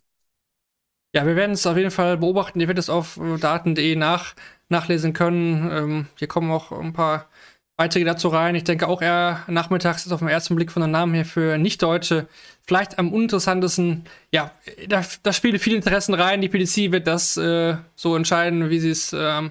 Ja, 1.15 1.27
wir 1.27 1.37
werden 1.37 1.53
es 1.53 1.67
auf 1.67 1.77
jeden 1.77 1.91
Fall 1.91 2.17
beobachten. 2.17 2.61
Ihr 2.61 2.69
werdet 2.69 2.83
es 2.83 2.91
auf 2.91 3.19
äh, 3.19 3.39
daten.de 3.39 3.97
nach, 3.97 4.35
nachlesen 4.69 5.13
können. 5.13 5.71
Ähm, 5.71 6.07
hier 6.17 6.29
kommen 6.29 6.51
auch 6.51 6.73
ein 6.73 6.93
paar 6.93 7.29
Beiträge 7.77 8.05
dazu 8.07 8.29
rein. 8.29 8.55
Ich 8.55 8.65
denke 8.65 8.89
auch 8.89 9.03
eher 9.03 9.45
nachmittags 9.47 10.07
ist 10.07 10.13
auf 10.13 10.21
den 10.21 10.29
ersten 10.29 10.55
Blick 10.57 10.71
von 10.71 10.83
den 10.83 10.91
Namen 10.91 11.15
her 11.15 11.25
für 11.25 11.59
Nicht-Deutsche 11.59 12.29
vielleicht 12.63 12.99
am 12.99 13.13
uninteressantesten. 13.13 14.05
Ja, 14.33 14.53
da, 14.89 15.03
da 15.23 15.33
spielen 15.33 15.59
viele 15.59 15.77
Interessen 15.77 16.15
rein. 16.15 16.41
Die 16.41 16.49
PDC 16.49 16.93
wird 16.93 17.07
das 17.07 17.37
äh, 17.37 17.77
so 17.95 18.17
entscheiden, 18.17 18.71
wie 18.71 18.79
sie 18.79 18.91
es 18.91 19.13
äh, 19.13 19.43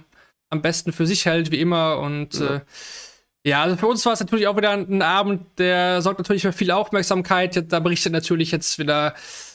am 0.49 0.61
besten 0.61 0.93
für 0.93 1.05
sich 1.05 1.25
hält, 1.25 1.51
wie 1.51 1.59
immer. 1.59 1.99
Und 1.99 2.39
ja. 2.39 2.55
äh, 2.57 2.59
Ja, 3.43 3.63
also 3.63 3.75
für 3.75 3.87
uns 3.87 4.05
war 4.05 4.13
es 4.13 4.19
natürlich 4.19 4.47
auch 4.47 4.57
wieder 4.57 4.71
ein 4.71 5.01
Abend, 5.01 5.41
der 5.57 6.01
sorgt 6.01 6.19
natürlich 6.19 6.43
für 6.43 6.53
viel 6.53 6.71
Aufmerksamkeit. 6.71 7.71
Da 7.71 7.79
berichtet 7.79 8.13
natürlich 8.13 8.51
jetzt 8.51 8.79
wieder, 8.79 9.13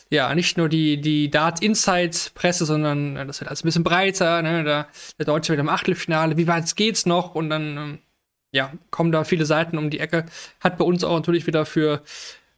ja, 0.09 0.33
nicht 0.35 0.57
nur 0.57 0.69
die, 0.69 0.99
die 1.01 1.29
Dart 1.29 1.61
Insight 1.61 2.31
Presse, 2.33 2.65
sondern 2.65 3.15
das 3.27 3.39
wird 3.39 3.49
alles 3.49 3.63
ein 3.63 3.67
bisschen 3.67 3.83
breiter. 3.83 4.41
Ne? 4.41 4.63
Da, 4.63 4.87
der 5.17 5.25
Deutsche 5.25 5.53
wieder 5.53 5.61
im 5.61 5.69
Achtelfinale. 5.69 6.37
Wie 6.37 6.47
weit 6.47 6.75
geht's 6.75 7.05
noch? 7.05 7.35
Und 7.35 7.49
dann, 7.49 7.77
ähm, 7.77 7.99
ja, 8.51 8.73
kommen 8.91 9.11
da 9.11 9.23
viele 9.23 9.45
Seiten 9.45 9.77
um 9.77 9.89
die 9.89 9.99
Ecke. 9.99 10.25
Hat 10.59 10.77
bei 10.77 10.85
uns 10.85 11.03
auch 11.03 11.15
natürlich 11.15 11.47
wieder 11.47 11.65
für, 11.65 12.01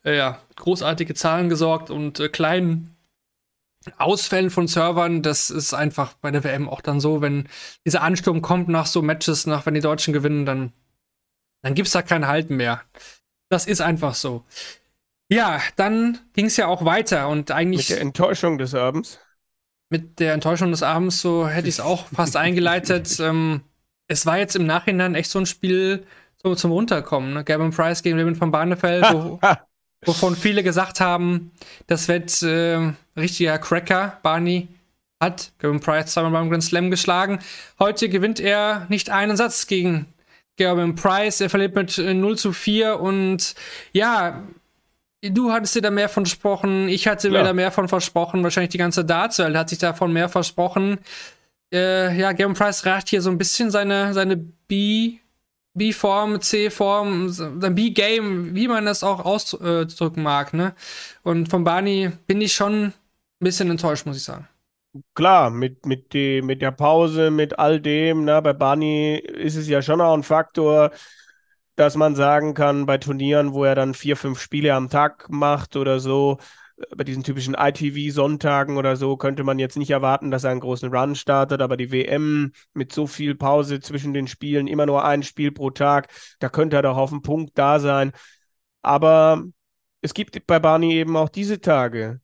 äh, 0.03 0.17
ja, 0.17 0.39
großartige 0.55 1.13
Zahlen 1.13 1.49
gesorgt 1.49 1.89
und 1.89 2.19
äh, 2.19 2.29
kleinen 2.29 2.95
Ausfällen 3.97 4.49
von 4.49 4.67
Servern, 4.67 5.21
das 5.21 5.49
ist 5.49 5.73
einfach 5.73 6.13
bei 6.15 6.31
der 6.31 6.43
WM 6.43 6.67
auch 6.67 6.81
dann 6.81 6.99
so, 6.99 7.21
wenn 7.21 7.47
dieser 7.85 8.01
Ansturm 8.01 8.41
kommt 8.41 8.67
nach 8.67 8.85
so 8.85 9.01
Matches, 9.01 9.47
nach 9.47 9.65
wenn 9.65 9.73
die 9.73 9.79
Deutschen 9.79 10.13
gewinnen, 10.13 10.45
dann 10.45 10.73
dann 11.61 11.75
gibt 11.75 11.87
es 11.87 11.93
da 11.93 12.01
kein 12.01 12.27
Halten 12.27 12.55
mehr. 12.55 12.81
Das 13.49 13.65
ist 13.65 13.81
einfach 13.81 14.15
so. 14.15 14.45
Ja, 15.29 15.61
dann 15.75 16.17
ging 16.33 16.47
es 16.47 16.57
ja 16.57 16.67
auch 16.67 16.83
weiter 16.85 17.29
und 17.29 17.51
eigentlich. 17.51 17.89
Mit 17.89 17.97
der 17.97 18.01
Enttäuschung 18.01 18.57
des 18.57 18.73
Abends. 18.73 19.19
Mit 19.89 20.19
der 20.19 20.33
Enttäuschung 20.33 20.71
des 20.71 20.83
Abends, 20.83 21.21
so 21.21 21.47
hätte 21.47 21.67
ich 21.67 21.75
es 21.75 21.79
auch 21.79 22.07
fast 22.07 22.35
eingeleitet. 22.35 23.19
Ähm, 23.29 23.61
es 24.11 24.25
war 24.25 24.39
jetzt 24.39 24.55
im 24.55 24.65
Nachhinein 24.65 25.13
echt 25.13 25.29
so 25.29 25.37
ein 25.37 25.45
Spiel 25.45 26.03
so 26.41 26.55
zum 26.55 26.71
Runterkommen. 26.71 27.33
Ne? 27.33 27.43
Gavin 27.43 27.69
Price 27.69 28.01
gegen 28.01 28.17
Levin 28.17 28.35
von 28.35 28.49
Barnefeld, 28.49 29.05
wo, 29.11 29.39
wovon 30.05 30.35
viele 30.35 30.63
gesagt 30.63 30.99
haben, 30.99 31.51
das 31.85 32.07
wird 32.07 32.41
äh, 32.41 32.91
richtiger 33.15 33.59
Cracker. 33.59 34.17
Barney 34.23 34.67
hat 35.21 35.51
Gavin 35.59 35.79
Price 35.79 36.11
zweimal 36.13 36.31
beim 36.31 36.49
Grand 36.49 36.63
Slam 36.63 36.89
geschlagen. 36.89 37.37
Heute 37.77 38.09
gewinnt 38.09 38.39
er 38.39 38.87
nicht 38.89 39.11
einen 39.11 39.37
Satz 39.37 39.67
gegen 39.67 40.07
Gerben 40.59 40.95
Price, 40.95 41.39
er 41.39 41.49
verliert 41.49 41.73
mit 41.73 41.97
0 41.97 42.33
äh, 42.33 42.35
zu 42.35 42.51
4 42.51 42.99
und 42.99 43.55
ja, 43.93 44.43
du 45.21 45.51
hattest 45.51 45.75
dir 45.75 45.81
da 45.81 45.91
mehr 45.91 46.09
von 46.09 46.25
versprochen, 46.25 46.89
ich 46.89 47.07
hatte 47.07 47.29
mir 47.29 47.43
da 47.43 47.53
mehr 47.53 47.71
von 47.71 47.87
versprochen, 47.87 48.43
wahrscheinlich 48.43 48.71
die 48.71 48.77
ganze 48.77 49.05
Dartswelt 49.05 49.55
hat 49.55 49.69
sich 49.69 49.79
davon 49.79 50.13
mehr 50.13 50.29
versprochen. 50.29 50.99
Äh, 51.73 52.17
ja, 52.17 52.31
Gerben 52.31 52.55
Price 52.55 52.85
reicht 52.85 53.09
hier 53.09 53.21
so 53.21 53.29
ein 53.29 53.37
bisschen 53.37 53.71
seine, 53.71 54.13
seine 54.13 54.37
B, 54.37 55.19
B-Form, 55.73 56.41
C-Form, 56.41 57.29
sein 57.29 57.75
B-Game, 57.75 58.55
wie 58.55 58.67
man 58.67 58.85
das 58.85 59.03
auch 59.03 59.23
ausdrücken 59.23 60.23
mag, 60.23 60.53
ne? 60.53 60.73
Und 61.23 61.49
von 61.49 61.63
Barney 61.63 62.11
bin 62.27 62.41
ich 62.41 62.53
schon 62.53 62.85
ein 62.85 62.93
bisschen 63.39 63.69
enttäuscht, 63.69 64.05
muss 64.05 64.17
ich 64.17 64.23
sagen 64.23 64.47
klar, 65.13 65.49
mit, 65.49 65.85
mit, 65.85 66.13
die, 66.13 66.41
mit 66.41 66.61
der 66.61 66.71
Pause, 66.71 67.31
mit 67.31 67.59
all 67.59 67.79
dem, 67.79 68.25
na, 68.25 68.41
bei 68.41 68.53
Barney 68.53 69.17
ist 69.17 69.55
es 69.55 69.67
ja 69.67 69.81
schon 69.81 70.01
auch 70.01 70.13
ein 70.13 70.23
Faktor, 70.23 70.91
dass 71.79 71.95
man 71.95 72.15
sagen 72.15 72.53
kann, 72.53 72.85
bei 72.85 72.97
Turnieren, 72.97 73.53
wo 73.53 73.63
er 73.63 73.75
dann 73.75 73.93
vier, 73.93 74.17
fünf 74.17 74.39
Spiele 74.41 74.73
am 74.73 74.89
Tag 74.89 75.29
macht 75.29 75.75
oder 75.77 75.99
so, 75.99 76.37
äh, 76.77 76.95
bei 76.95 77.03
diesen 77.05 77.23
typischen 77.23 77.55
ITV-Sonntagen 77.55 78.77
oder 78.77 78.97
so, 78.97 79.15
könnte 79.17 79.43
man 79.45 79.59
jetzt 79.59 79.77
nicht 79.77 79.91
erwarten, 79.91 80.29
dass 80.31 80.43
er 80.43 80.51
einen 80.51 80.59
großen 80.59 80.93
Run 80.93 81.15
startet, 81.15 81.61
aber 81.61 81.77
die 81.77 81.91
WM 81.91 82.51
mit 82.73 82.91
so 82.91 83.07
viel 83.07 83.35
Pause 83.35 83.79
zwischen 83.79 84.13
den 84.13 84.27
Spielen, 84.27 84.67
immer 84.67 84.85
nur 84.85 85.05
ein 85.05 85.23
Spiel 85.23 85.51
pro 85.51 85.69
Tag, 85.69 86.09
da 86.39 86.49
könnte 86.49 86.75
er 86.75 86.81
doch 86.81 86.97
auf 86.97 87.11
den 87.11 87.21
Punkt 87.21 87.57
da 87.57 87.79
sein. 87.79 88.11
Aber 88.81 89.43
es 90.01 90.13
gibt 90.13 90.45
bei 90.47 90.59
Barney 90.59 90.93
eben 90.93 91.15
auch 91.17 91.29
diese 91.29 91.61
Tage. 91.61 92.21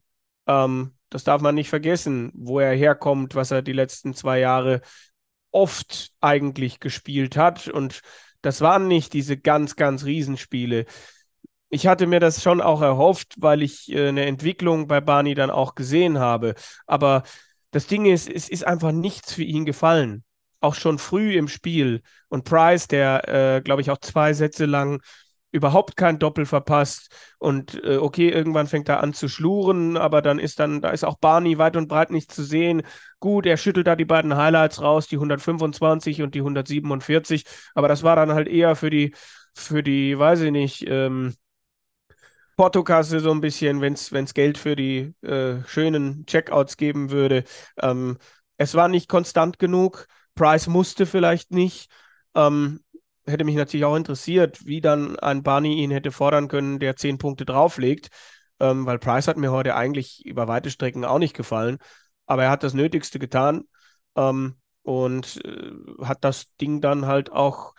Ähm, 0.47 0.95
das 1.09 1.23
darf 1.23 1.41
man 1.41 1.55
nicht 1.55 1.69
vergessen, 1.69 2.31
wo 2.35 2.59
er 2.59 2.75
herkommt, 2.75 3.35
was 3.35 3.51
er 3.51 3.61
die 3.61 3.73
letzten 3.73 4.13
zwei 4.13 4.39
Jahre 4.39 4.81
oft 5.51 6.11
eigentlich 6.19 6.81
gespielt 6.81 7.37
hat. 7.37 7.69
Und 7.69 8.01
das 8.45 8.61
waren 8.61 8.87
nicht 8.87 9.13
diese 9.13 9.37
ganz, 9.37 9.75
ganz 9.75 10.05
Riesenspiele. 10.05 10.85
Ich 11.69 11.87
hatte 11.87 12.05
mir 12.05 12.19
das 12.19 12.43
schon 12.43 12.61
auch 12.61 12.81
erhofft, 12.81 13.33
weil 13.37 13.63
ich 13.63 13.91
äh, 13.91 14.09
eine 14.09 14.25
Entwicklung 14.25 14.87
bei 14.87 15.01
Barney 15.01 15.33
dann 15.33 15.49
auch 15.49 15.73
gesehen 15.73 16.19
habe. 16.19 16.53
Aber 16.85 17.23
das 17.71 17.87
Ding 17.87 18.05
ist, 18.05 18.29
es 18.29 18.47
ist 18.47 18.65
einfach 18.65 18.91
nichts 18.91 19.33
für 19.33 19.43
ihn 19.43 19.65
gefallen. 19.65 20.23
Auch 20.61 20.75
schon 20.75 20.99
früh 20.99 21.33
im 21.33 21.47
Spiel. 21.47 22.01
Und 22.29 22.43
Price, 22.45 22.87
der, 22.87 23.27
äh, 23.57 23.61
glaube 23.61 23.81
ich, 23.81 23.89
auch 23.89 23.97
zwei 23.97 24.33
Sätze 24.33 24.65
lang 24.65 25.01
überhaupt 25.55 25.97
kein 25.97 26.19
Doppel 26.19 26.45
verpasst 26.45 27.15
und 27.39 27.81
äh, 27.83 27.97
okay, 27.97 28.29
irgendwann 28.29 28.67
fängt 28.67 28.89
er 28.89 29.01
an 29.01 29.13
zu 29.13 29.27
schluren, 29.27 29.97
aber 29.97 30.21
dann 30.21 30.37
ist 30.39 30.59
dann, 30.59 30.81
da 30.81 30.89
ist 30.89 31.03
auch 31.05 31.17
Barney 31.17 31.57
weit 31.57 31.77
und 31.77 31.87
breit 31.87 32.11
nicht 32.11 32.31
zu 32.31 32.43
sehen. 32.43 32.83
Gut, 33.19 33.45
er 33.45 33.57
schüttelt 33.57 33.87
da 33.87 33.95
die 33.95 34.05
beiden 34.05 34.35
Highlights 34.35 34.81
raus, 34.81 35.07
die 35.07 35.15
125 35.15 36.21
und 36.21 36.35
die 36.35 36.39
147, 36.39 37.45
aber 37.73 37.87
das 37.87 38.03
war 38.03 38.15
dann 38.15 38.33
halt 38.33 38.47
eher 38.47 38.75
für 38.75 38.89
die, 38.89 39.15
für 39.53 39.81
die, 39.81 40.17
weiß 40.19 40.41
ich 40.41 40.51
nicht, 40.51 40.85
ähm, 40.87 41.33
Portokasse 42.57 43.19
so 43.19 43.31
ein 43.31 43.41
bisschen, 43.41 43.81
wenn 43.81 43.93
es 43.93 44.33
Geld 44.33 44.57
für 44.57 44.75
die 44.75 45.13
äh, 45.21 45.61
schönen 45.67 46.25
Checkouts 46.25 46.77
geben 46.77 47.11
würde. 47.11 47.43
Ähm, 47.81 48.17
es 48.57 48.75
war 48.75 48.87
nicht 48.87 49.09
konstant 49.09 49.59
genug. 49.59 50.07
Price 50.35 50.67
musste 50.67 51.05
vielleicht 51.05 51.51
nicht. 51.51 51.89
Ähm, 52.33 52.81
hätte 53.27 53.43
mich 53.43 53.55
natürlich 53.55 53.85
auch 53.85 53.95
interessiert, 53.95 54.65
wie 54.65 54.81
dann 54.81 55.17
ein 55.19 55.43
Barney 55.43 55.75
ihn 55.81 55.91
hätte 55.91 56.11
fordern 56.11 56.47
können, 56.47 56.79
der 56.79 56.95
zehn 56.95 57.17
Punkte 57.17 57.45
drauflegt, 57.45 58.09
ähm, 58.59 58.85
weil 58.85 58.99
Price 58.99 59.27
hat 59.27 59.37
mir 59.37 59.51
heute 59.51 59.75
eigentlich 59.75 60.25
über 60.25 60.47
weite 60.47 60.69
Strecken 60.69 61.05
auch 61.05 61.19
nicht 61.19 61.35
gefallen, 61.35 61.77
aber 62.25 62.43
er 62.43 62.49
hat 62.51 62.63
das 62.63 62.73
Nötigste 62.73 63.19
getan. 63.19 63.63
Ähm, 64.15 64.55
und 64.85 65.43
äh, 65.43 65.71
hat 66.05 66.23
das 66.23 66.55
Ding 66.61 66.79
dann 66.79 67.07
halt 67.07 67.31
auch, 67.31 67.73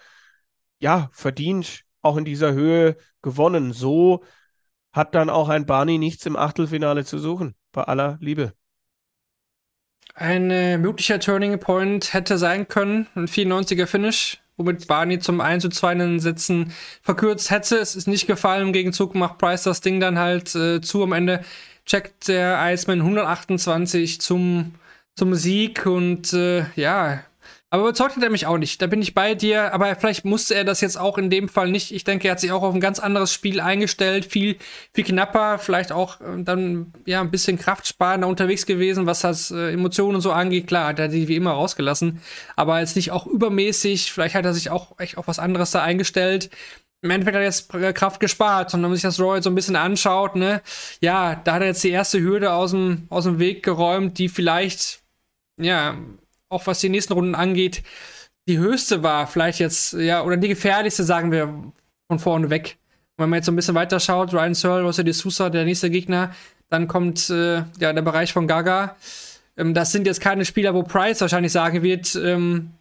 ja, 0.81 1.09
verdient, 1.13 1.85
auch 2.03 2.17
in 2.17 2.25
dieser 2.25 2.53
Höhe 2.53 2.97
gewonnen. 3.23 3.73
So 3.73 4.25
hat 4.93 5.15
dann 5.15 5.31
auch 5.31 5.49
ein 5.49 5.67
Barney 5.67 5.99
nichts 5.99 6.27
im 6.27 6.37
Achtelfinale 6.37 7.05
zu 7.05 7.19
suchen, 7.19 7.55
bei 7.73 7.85
aller 7.85 8.19
Liebe. 8.21 8.53
Ein 10.15 10.51
äh, 10.51 10.79
möglicher 10.79 11.21
Turning 11.21 11.59
Point 11.61 12.13
hätte 12.13 12.39
sein 12.39 12.67
können, 12.67 13.07
ein 13.15 13.29
94er 13.29 13.87
Finish 13.87 14.43
womit 14.57 14.87
Barney 14.87 15.19
zum 15.19 15.41
1 15.41 15.63
zu 15.63 15.69
2 15.69 15.93
in 15.93 15.99
den 15.99 16.21
Sätzen 16.21 16.73
verkürzt 17.03 17.51
hätte. 17.51 17.77
Es 17.77 17.97
ist 17.97 18.09
nicht 18.09 18.27
gefallen. 18.27 18.69
Im 18.69 18.73
Gegenzug 18.73 19.15
macht 19.15 19.39
Price 19.39 19.65
das 19.65 19.81
Ding 19.81 20.01
dann 20.01 20.19
halt 20.19 20.55
äh, 20.55 20.81
zu. 20.81 21.03
Am 21.03 21.13
Ende 21.13 21.45
checkt 21.85 22.29
der 22.29 22.59
Iceman 22.73 23.01
128 23.01 24.21
zum, 24.21 24.75
zum 25.15 25.35
Sieg 25.35 25.87
und 25.87 26.33
äh, 26.33 26.65
ja, 26.75 27.21
aber 27.69 27.83
überzeugt 27.83 28.15
hat 28.15 28.23
er 28.23 28.31
mich 28.31 28.47
auch 28.47 28.59
nicht. 28.59 28.81
Da 28.81 28.87
bin 28.87 29.03
ich 29.03 29.13
bei 29.13 29.35
dir. 29.35 29.75
Aber 29.75 29.95
vielleicht 29.97 30.25
musste 30.25 30.55
er 30.55 30.65
das 30.65 30.81
jetzt 30.81 30.97
auch 30.97 31.19
in 31.19 31.31
dem 31.31 31.49
Fall 31.49 31.69
nicht. 31.69 31.93
Ich 31.93 32.05
denke, 32.05 32.29
er 32.29 32.33
hat 32.33 32.41
sich 32.41 32.53
auch 32.53 32.63
auf 32.63 32.73
ein 32.73 32.81
ganz 32.81 33.01
anderes 33.01 33.33
Spiel 33.33 33.61
eingestellt. 33.61 34.25
Viel, 34.25 34.57
viel 34.93 35.05
knapper. 35.05 35.59
Vielleicht 35.59 35.91
auch 35.91 36.21
äh, 36.21 36.43
dann 36.43 36.93
ja 37.07 37.21
ein 37.21 37.33
bisschen 37.33 37.59
kraftsparender 37.59 38.29
unterwegs 38.29 38.67
gewesen, 38.67 39.07
was 39.07 39.21
das 39.21 39.51
äh, 39.51 39.73
Emotionen 39.73 40.15
und 40.17 40.21
so 40.21 40.31
angeht. 40.31 40.69
Klar, 40.69 40.89
hat 40.89 41.01
er 41.01 41.09
die 41.09 41.27
wie 41.27 41.35
immer 41.35 41.53
rausgelassen. 41.53 42.21
Aber 42.55 42.79
jetzt 42.79 42.95
nicht 42.95 43.11
auch 43.11 43.27
übermäßig. 43.27 44.13
Vielleicht 44.13 44.37
hat 44.37 44.45
er 44.45 44.55
sich 44.55 44.71
auch 44.71 44.99
echt 45.01 45.19
auf 45.19 45.27
was 45.27 45.41
anderes 45.41 45.73
da 45.73 45.83
eingestellt. 45.83 46.51
Im 47.03 47.11
Endeffekt 47.11 47.35
hat 47.35 47.43
er 47.43 47.47
jetzt 47.47 47.75
äh, 47.75 47.93
Kraft 47.93 48.21
gespart. 48.21 48.73
Und 48.75 48.83
wenn 48.83 48.91
man 48.91 48.95
sich 48.97 49.03
das 49.03 49.19
Roy 49.19 49.43
so 49.43 49.51
ein 49.51 49.57
bisschen 49.57 49.77
anschaut, 49.77 50.37
ne, 50.37 50.63
ja, 51.01 51.35
da 51.35 51.55
hat 51.55 51.63
er 51.63 51.69
jetzt 51.69 51.83
die 51.83 51.91
erste 51.91 52.21
Hürde 52.21 52.53
aus 52.53 52.71
dem, 52.71 53.07
aus 53.09 53.25
dem 53.25 53.41
Weg 53.41 53.65
geräumt, 53.65 54.19
die 54.19 54.29
vielleicht, 54.29 55.01
ja, 55.61 55.97
auch 56.49 56.67
was 56.67 56.81
die 56.81 56.89
nächsten 56.89 57.13
Runden 57.13 57.35
angeht, 57.35 57.83
die 58.49 58.59
höchste 58.59 59.03
war, 59.03 59.27
vielleicht 59.27 59.59
jetzt, 59.59 59.95
ja, 59.95 60.23
oder 60.23 60.37
die 60.37 60.49
gefährlichste, 60.49 61.05
sagen 61.05 61.33
wir, 61.33 61.73
von 62.09 62.19
vorne 62.19 62.51
weg. 62.51 62.79
Und 63.17 63.25
wenn 63.25 63.31
man 63.31 63.39
jetzt 63.39 63.47
so 63.47 63.53
ein 63.53 63.57
bisschen 63.57 63.75
weiter 63.75 63.99
schaut, 63.99 64.33
Ryan 64.33 64.55
Searle, 64.55 64.89
José 64.89 65.03
de 65.03 65.13
Sousa, 65.13 65.51
der 65.51 65.65
nächste 65.65 65.91
Gegner, 65.91 66.35
dann 66.69 66.87
kommt 66.89 67.31
äh, 67.31 67.65
ja 67.79 67.93
der 67.93 68.03
Bereich 68.03 68.33
von 68.33 68.47
Gaga. 68.47 68.97
Ähm, 69.57 69.75
das 69.75 69.93
sind 69.93 70.07
jetzt 70.07 70.21
keine 70.21 70.45
Spieler, 70.45 70.75
wo 70.75 70.83
Price 70.83 71.21
wahrscheinlich 71.21 71.53
sagen 71.53 71.83
wird, 71.83 72.15
ähm, 72.17 72.73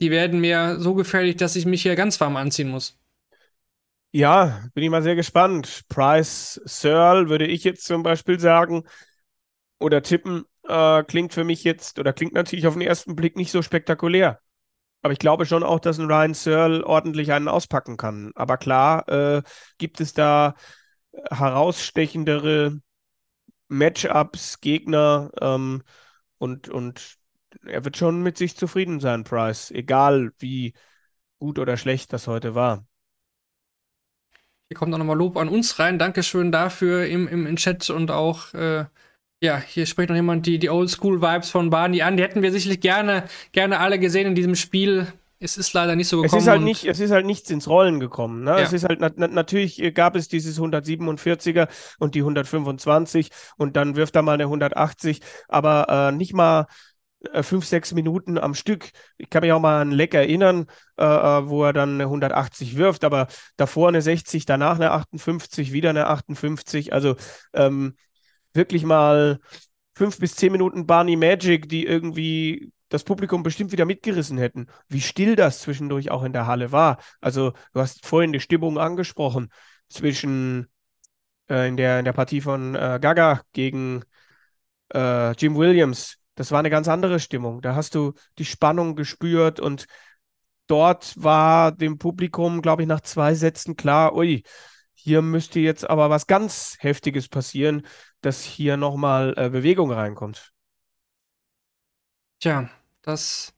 die 0.00 0.10
werden 0.10 0.40
mir 0.40 0.80
so 0.80 0.94
gefährlich, 0.94 1.36
dass 1.36 1.54
ich 1.56 1.66
mich 1.66 1.82
hier 1.82 1.94
ganz 1.94 2.20
warm 2.20 2.36
anziehen 2.36 2.68
muss. 2.68 2.98
Ja, 4.10 4.62
bin 4.74 4.84
ich 4.84 4.90
mal 4.90 5.02
sehr 5.02 5.16
gespannt. 5.16 5.82
Price, 5.88 6.60
Searle 6.64 7.28
würde 7.28 7.46
ich 7.46 7.64
jetzt 7.64 7.84
zum 7.84 8.02
Beispiel 8.02 8.38
sagen 8.38 8.84
oder 9.78 10.02
tippen, 10.02 10.44
äh, 10.68 11.02
klingt 11.04 11.32
für 11.34 11.44
mich 11.44 11.64
jetzt, 11.64 11.98
oder 11.98 12.12
klingt 12.12 12.34
natürlich 12.34 12.66
auf 12.66 12.74
den 12.74 12.82
ersten 12.82 13.16
Blick 13.16 13.36
nicht 13.36 13.50
so 13.50 13.62
spektakulär. 13.62 14.40
Aber 15.02 15.12
ich 15.12 15.18
glaube 15.18 15.44
schon 15.44 15.62
auch, 15.62 15.80
dass 15.80 15.98
ein 15.98 16.06
Ryan 16.06 16.34
Searle 16.34 16.86
ordentlich 16.86 17.32
einen 17.32 17.48
auspacken 17.48 17.96
kann. 17.96 18.32
Aber 18.34 18.56
klar, 18.56 19.08
äh, 19.08 19.42
gibt 19.76 20.00
es 20.00 20.14
da 20.14 20.54
herausstechendere 21.30 22.80
Matchups, 23.68 24.60
Gegner 24.60 25.30
ähm, 25.40 25.82
und, 26.38 26.68
und 26.68 27.16
er 27.64 27.84
wird 27.84 27.96
schon 27.96 28.22
mit 28.22 28.38
sich 28.38 28.56
zufrieden 28.56 29.00
sein, 29.00 29.24
Price, 29.24 29.70
egal 29.70 30.32
wie 30.38 30.74
gut 31.38 31.58
oder 31.58 31.76
schlecht 31.76 32.12
das 32.12 32.26
heute 32.26 32.54
war. 32.54 32.86
Hier 34.68 34.78
kommt 34.78 34.94
auch 34.94 34.98
nochmal 34.98 35.18
Lob 35.18 35.36
an 35.36 35.48
uns 35.48 35.78
rein. 35.78 35.98
Dankeschön 35.98 36.50
dafür 36.50 37.06
im, 37.06 37.28
im 37.28 37.56
Chat 37.56 37.90
und 37.90 38.10
auch 38.10 38.54
äh, 38.54 38.86
ja, 39.44 39.58
hier 39.58 39.86
spricht 39.86 40.08
noch 40.08 40.16
jemand 40.16 40.46
die, 40.46 40.58
die 40.58 40.70
Oldschool-Vibes 40.70 41.50
von 41.50 41.70
Barney 41.70 42.02
an. 42.02 42.16
Die 42.16 42.22
hätten 42.22 42.42
wir 42.42 42.50
sicherlich 42.50 42.80
gerne, 42.80 43.24
gerne 43.52 43.78
alle 43.78 43.98
gesehen 43.98 44.26
in 44.26 44.34
diesem 44.34 44.56
Spiel 44.56 45.06
es 45.40 45.58
ist 45.58 45.74
leider 45.74 45.94
nicht 45.94 46.08
so 46.08 46.22
gekommen. 46.22 46.38
Es 46.38 46.44
ist 46.44 46.48
halt, 46.48 46.62
nicht, 46.62 46.84
es 46.86 47.00
ist 47.00 47.10
halt 47.10 47.26
nichts 47.26 47.50
ins 47.50 47.68
Rollen 47.68 48.00
gekommen. 48.00 48.44
Ne? 48.44 48.52
Ja. 48.52 48.58
Es 48.60 48.72
ist 48.72 48.84
halt, 48.84 49.00
na, 49.00 49.10
na, 49.14 49.28
natürlich 49.28 49.92
gab 49.92 50.16
es 50.16 50.28
dieses 50.28 50.58
147er 50.58 51.68
und 51.98 52.14
die 52.14 52.20
125 52.20 53.28
und 53.58 53.76
dann 53.76 53.94
wirft 53.94 54.16
er 54.16 54.22
mal 54.22 54.34
eine 54.34 54.44
180, 54.44 55.20
aber 55.48 56.08
äh, 56.08 56.12
nicht 56.12 56.32
mal 56.32 56.66
äh, 57.32 57.42
fünf, 57.42 57.66
sechs 57.66 57.92
Minuten 57.92 58.38
am 58.38 58.54
Stück. 58.54 58.90
Ich 59.18 59.28
kann 59.28 59.42
mich 59.42 59.52
auch 59.52 59.60
mal 59.60 59.82
an 59.82 59.90
Leck 59.90 60.14
erinnern, 60.14 60.66
äh, 60.98 61.04
äh 61.04 61.48
wo 61.48 61.64
er 61.64 61.74
dann 61.74 61.94
eine 61.94 62.04
180 62.04 62.76
wirft, 62.76 63.04
aber 63.04 63.26
davor 63.58 63.88
eine 63.88 64.00
60, 64.00 64.46
danach 64.46 64.76
eine 64.76 64.92
58, 64.92 65.72
wieder 65.72 65.90
eine 65.90 66.06
58. 66.06 66.94
Also 66.94 67.16
ähm, 67.52 67.96
wirklich 68.54 68.84
mal 68.84 69.40
fünf 69.94 70.18
bis 70.18 70.34
zehn 70.36 70.52
Minuten 70.52 70.86
Barney 70.86 71.16
Magic, 71.16 71.68
die 71.68 71.86
irgendwie 71.86 72.72
das 72.88 73.04
Publikum 73.04 73.42
bestimmt 73.42 73.72
wieder 73.72 73.84
mitgerissen 73.84 74.38
hätten. 74.38 74.68
Wie 74.88 75.00
still 75.00 75.36
das 75.36 75.60
zwischendurch 75.60 76.10
auch 76.10 76.22
in 76.22 76.32
der 76.32 76.46
Halle 76.46 76.72
war. 76.72 76.98
Also, 77.20 77.52
du 77.72 77.80
hast 77.80 78.06
vorhin 78.06 78.32
die 78.32 78.40
Stimmung 78.40 78.78
angesprochen 78.78 79.50
zwischen 79.88 80.68
äh, 81.48 81.68
in, 81.68 81.76
der, 81.76 81.98
in 81.98 82.04
der 82.04 82.12
Partie 82.12 82.40
von 82.40 82.74
äh, 82.74 82.98
Gaga 83.00 83.42
gegen 83.52 84.02
äh, 84.94 85.32
Jim 85.32 85.56
Williams. 85.56 86.18
Das 86.34 86.50
war 86.50 86.58
eine 86.58 86.70
ganz 86.70 86.88
andere 86.88 87.20
Stimmung. 87.20 87.62
Da 87.62 87.74
hast 87.74 87.94
du 87.94 88.14
die 88.38 88.44
Spannung 88.44 88.96
gespürt 88.96 89.60
und 89.60 89.86
dort 90.66 91.14
war 91.22 91.72
dem 91.72 91.98
Publikum, 91.98 92.62
glaube 92.62 92.82
ich, 92.82 92.88
nach 92.88 93.00
zwei 93.00 93.34
Sätzen 93.34 93.76
klar, 93.76 94.14
ui, 94.14 94.42
hier 95.04 95.20
müsste 95.20 95.60
jetzt 95.60 95.88
aber 95.90 96.08
was 96.08 96.26
ganz 96.26 96.78
Heftiges 96.80 97.28
passieren, 97.28 97.86
dass 98.22 98.42
hier 98.42 98.78
nochmal 98.78 99.34
äh, 99.36 99.50
Bewegung 99.50 99.92
reinkommt. 99.92 100.54
Tja, 102.40 102.70
das 103.02 103.52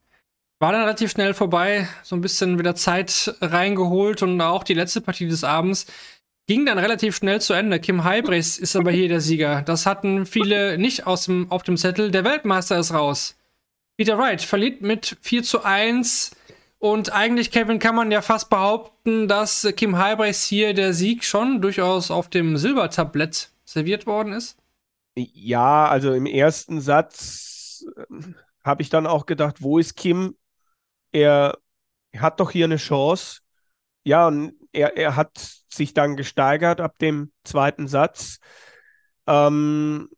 war 0.58 0.72
dann 0.72 0.80
relativ 0.80 1.12
schnell 1.12 1.34
vorbei. 1.34 1.88
So 2.02 2.16
ein 2.16 2.20
bisschen 2.20 2.58
wieder 2.58 2.74
Zeit 2.74 3.32
reingeholt 3.40 4.22
und 4.22 4.40
auch 4.40 4.64
die 4.64 4.74
letzte 4.74 5.00
Partie 5.00 5.28
des 5.28 5.44
Abends 5.44 5.86
ging 6.48 6.66
dann 6.66 6.78
relativ 6.78 7.14
schnell 7.14 7.40
zu 7.40 7.52
Ende. 7.52 7.78
Kim 7.78 8.02
Heibrechts 8.02 8.58
ist 8.58 8.74
aber 8.74 8.90
hier 8.90 9.08
der 9.08 9.20
Sieger. 9.20 9.62
Das 9.62 9.86
hatten 9.86 10.26
viele 10.26 10.78
nicht 10.78 11.06
aus 11.06 11.26
dem, 11.26 11.48
auf 11.52 11.62
dem 11.62 11.76
Zettel. 11.76 12.10
Der 12.10 12.24
Weltmeister 12.24 12.76
ist 12.76 12.92
raus. 12.92 13.36
Peter 13.96 14.18
Wright 14.18 14.42
verliert 14.42 14.82
mit 14.82 15.16
4 15.20 15.44
zu 15.44 15.62
1. 15.62 16.32
Und 16.78 17.12
eigentlich, 17.12 17.50
Kevin, 17.50 17.78
kann 17.78 17.94
man 17.94 18.10
ja 18.10 18.20
fast 18.20 18.50
behaupten, 18.50 19.28
dass 19.28 19.66
Kim 19.76 19.96
Heibrechts 19.96 20.44
hier 20.44 20.74
der 20.74 20.92
Sieg 20.92 21.24
schon 21.24 21.62
durchaus 21.62 22.10
auf 22.10 22.28
dem 22.28 22.56
Silbertablett 22.56 23.50
serviert 23.64 24.06
worden 24.06 24.32
ist. 24.32 24.58
Ja, 25.14 25.88
also 25.88 26.12
im 26.12 26.26
ersten 26.26 26.80
Satz 26.80 27.84
ähm, 28.10 28.34
habe 28.62 28.82
ich 28.82 28.90
dann 28.90 29.06
auch 29.06 29.24
gedacht, 29.24 29.62
wo 29.62 29.78
ist 29.78 29.96
Kim? 29.96 30.36
Er 31.12 31.56
hat 32.16 32.40
doch 32.40 32.50
hier 32.50 32.66
eine 32.66 32.76
Chance. 32.76 33.40
Ja, 34.04 34.26
und 34.26 34.54
er, 34.72 34.96
er 34.96 35.16
hat 35.16 35.38
sich 35.72 35.94
dann 35.94 36.16
gesteigert 36.16 36.80
ab 36.80 36.98
dem 36.98 37.32
zweiten 37.44 37.88
Satz. 37.88 38.38
Ähm, 39.26 40.10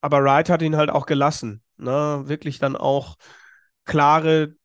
aber 0.00 0.22
Wright 0.22 0.50
hat 0.50 0.62
ihn 0.62 0.76
halt 0.76 0.90
auch 0.90 1.06
gelassen. 1.06 1.62
Ne? 1.76 2.22
Wirklich 2.26 2.58
dann 2.58 2.76
auch 2.76 3.16
klare 3.84 4.56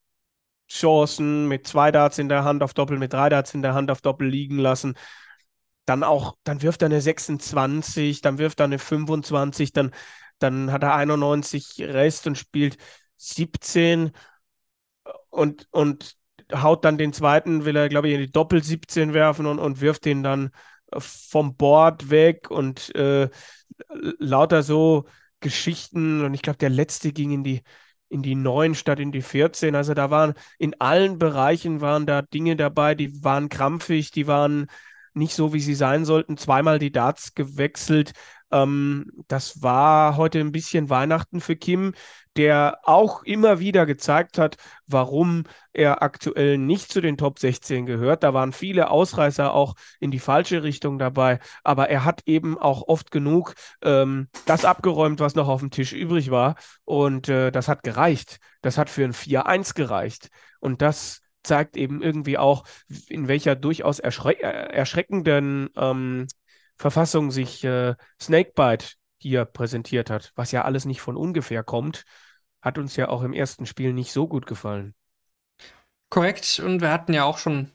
Chancen 0.69 1.47
mit 1.47 1.67
zwei 1.67 1.91
Darts 1.91 2.17
in 2.19 2.29
der 2.29 2.43
Hand 2.43 2.63
auf 2.63 2.73
Doppel, 2.73 2.97
mit 2.97 3.13
drei 3.13 3.29
Darts 3.29 3.53
in 3.53 3.61
der 3.61 3.73
Hand 3.73 3.91
auf 3.91 4.01
Doppel 4.01 4.27
liegen 4.27 4.57
lassen. 4.57 4.95
Dann 5.85 6.03
auch, 6.03 6.37
dann 6.43 6.61
wirft 6.61 6.83
er 6.83 6.87
eine 6.87 7.01
26, 7.01 8.21
dann 8.21 8.37
wirft 8.37 8.59
er 8.59 8.65
eine 8.65 8.79
25, 8.79 9.73
dann, 9.73 9.91
dann 10.39 10.71
hat 10.71 10.83
er 10.83 10.95
91 10.95 11.75
Rest 11.81 12.27
und 12.27 12.37
spielt 12.37 12.77
17 13.17 14.11
und, 15.29 15.67
und 15.71 16.15
haut 16.53 16.85
dann 16.85 16.97
den 16.97 17.13
zweiten, 17.13 17.65
will 17.65 17.75
er, 17.75 17.89
glaube 17.89 18.07
ich, 18.07 18.15
in 18.15 18.21
die 18.21 18.31
Doppel 18.31 18.63
17 18.63 19.13
werfen 19.13 19.45
und, 19.45 19.59
und 19.59 19.81
wirft 19.81 20.05
den 20.05 20.23
dann 20.23 20.51
vom 20.97 21.55
Board 21.55 22.09
weg 22.09 22.49
und 22.49 22.93
äh, 22.95 23.29
lauter 24.19 24.63
so 24.63 25.05
Geschichten. 25.39 26.23
Und 26.23 26.33
ich 26.33 26.41
glaube, 26.41 26.57
der 26.57 26.69
letzte 26.69 27.13
ging 27.13 27.31
in 27.31 27.43
die, 27.43 27.61
in 28.09 28.21
die 28.21 28.35
9 28.35 28.75
statt 28.75 28.99
in 28.99 29.11
die 29.11 29.21
14. 29.21 29.75
Also 29.75 29.93
da 29.93 30.09
waren 30.09 30.33
in 30.57 30.79
allen 30.79 31.17
Bereichen 31.17 31.81
waren 31.81 32.05
da 32.05 32.21
Dinge 32.21 32.55
dabei, 32.55 32.95
die 32.95 33.23
waren 33.23 33.49
krampfig, 33.49 34.11
die 34.11 34.27
waren 34.27 34.67
nicht 35.13 35.33
so, 35.33 35.53
wie 35.53 35.61
sie 35.61 35.75
sein 35.75 36.05
sollten. 36.05 36.37
Zweimal 36.37 36.79
die 36.79 36.91
Darts 36.91 37.33
gewechselt. 37.33 38.11
Ähm, 38.51 39.11
das 39.27 39.61
war 39.61 40.17
heute 40.17 40.39
ein 40.39 40.51
bisschen 40.51 40.89
Weihnachten 40.89 41.41
für 41.41 41.55
Kim, 41.55 41.93
der 42.35 42.79
auch 42.83 43.23
immer 43.23 43.59
wieder 43.59 43.85
gezeigt 43.85 44.37
hat, 44.37 44.57
warum 44.87 45.43
er 45.73 46.01
aktuell 46.03 46.57
nicht 46.57 46.91
zu 46.91 47.01
den 47.01 47.17
Top 47.17 47.39
16 47.39 47.85
gehört. 47.85 48.23
Da 48.23 48.33
waren 48.33 48.53
viele 48.53 48.91
Ausreißer 48.91 49.53
auch 49.53 49.75
in 49.99 50.11
die 50.11 50.19
falsche 50.19 50.63
Richtung 50.63 50.99
dabei, 50.99 51.39
aber 51.63 51.89
er 51.89 52.05
hat 52.05 52.21
eben 52.25 52.57
auch 52.57 52.83
oft 52.87 53.11
genug 53.11 53.55
ähm, 53.81 54.29
das 54.45 54.65
abgeräumt, 54.65 55.19
was 55.19 55.35
noch 55.35 55.47
auf 55.47 55.59
dem 55.59 55.71
Tisch 55.71 55.93
übrig 55.93 56.31
war. 56.31 56.55
Und 56.85 57.29
äh, 57.29 57.51
das 57.51 57.67
hat 57.67 57.83
gereicht. 57.83 58.39
Das 58.61 58.77
hat 58.77 58.89
für 58.89 59.03
ein 59.03 59.13
4-1 59.13 59.73
gereicht. 59.73 60.29
Und 60.59 60.81
das 60.81 61.21
zeigt 61.43 61.77
eben 61.77 62.01
irgendwie 62.01 62.37
auch, 62.37 62.63
in 63.07 63.27
welcher 63.27 63.55
durchaus 63.55 63.99
erschre 63.99 64.33
äh, 64.33 64.73
erschreckenden 64.73 65.69
ähm, 65.75 66.27
Verfassung 66.79 67.29
sich 67.29 67.63
äh, 67.65 67.95
Snakebite 68.19 68.93
hier 69.17 69.43
präsentiert 69.43 70.09
hat, 70.09 70.31
was 70.35 70.51
ja 70.53 70.63
alles 70.63 70.85
nicht 70.85 71.01
von 71.01 71.17
ungefähr 71.17 71.61
kommt, 71.61 72.05
hat 72.61 72.77
uns 72.77 72.95
ja 72.95 73.09
auch 73.09 73.21
im 73.21 73.33
ersten 73.33 73.65
Spiel 73.65 73.93
nicht 73.93 74.13
so 74.13 74.27
gut 74.27 74.47
gefallen. 74.47 74.95
Korrekt, 76.09 76.59
und 76.59 76.81
wir 76.81 76.91
hatten 76.91 77.13
ja 77.13 77.25
auch 77.25 77.37
schon 77.37 77.69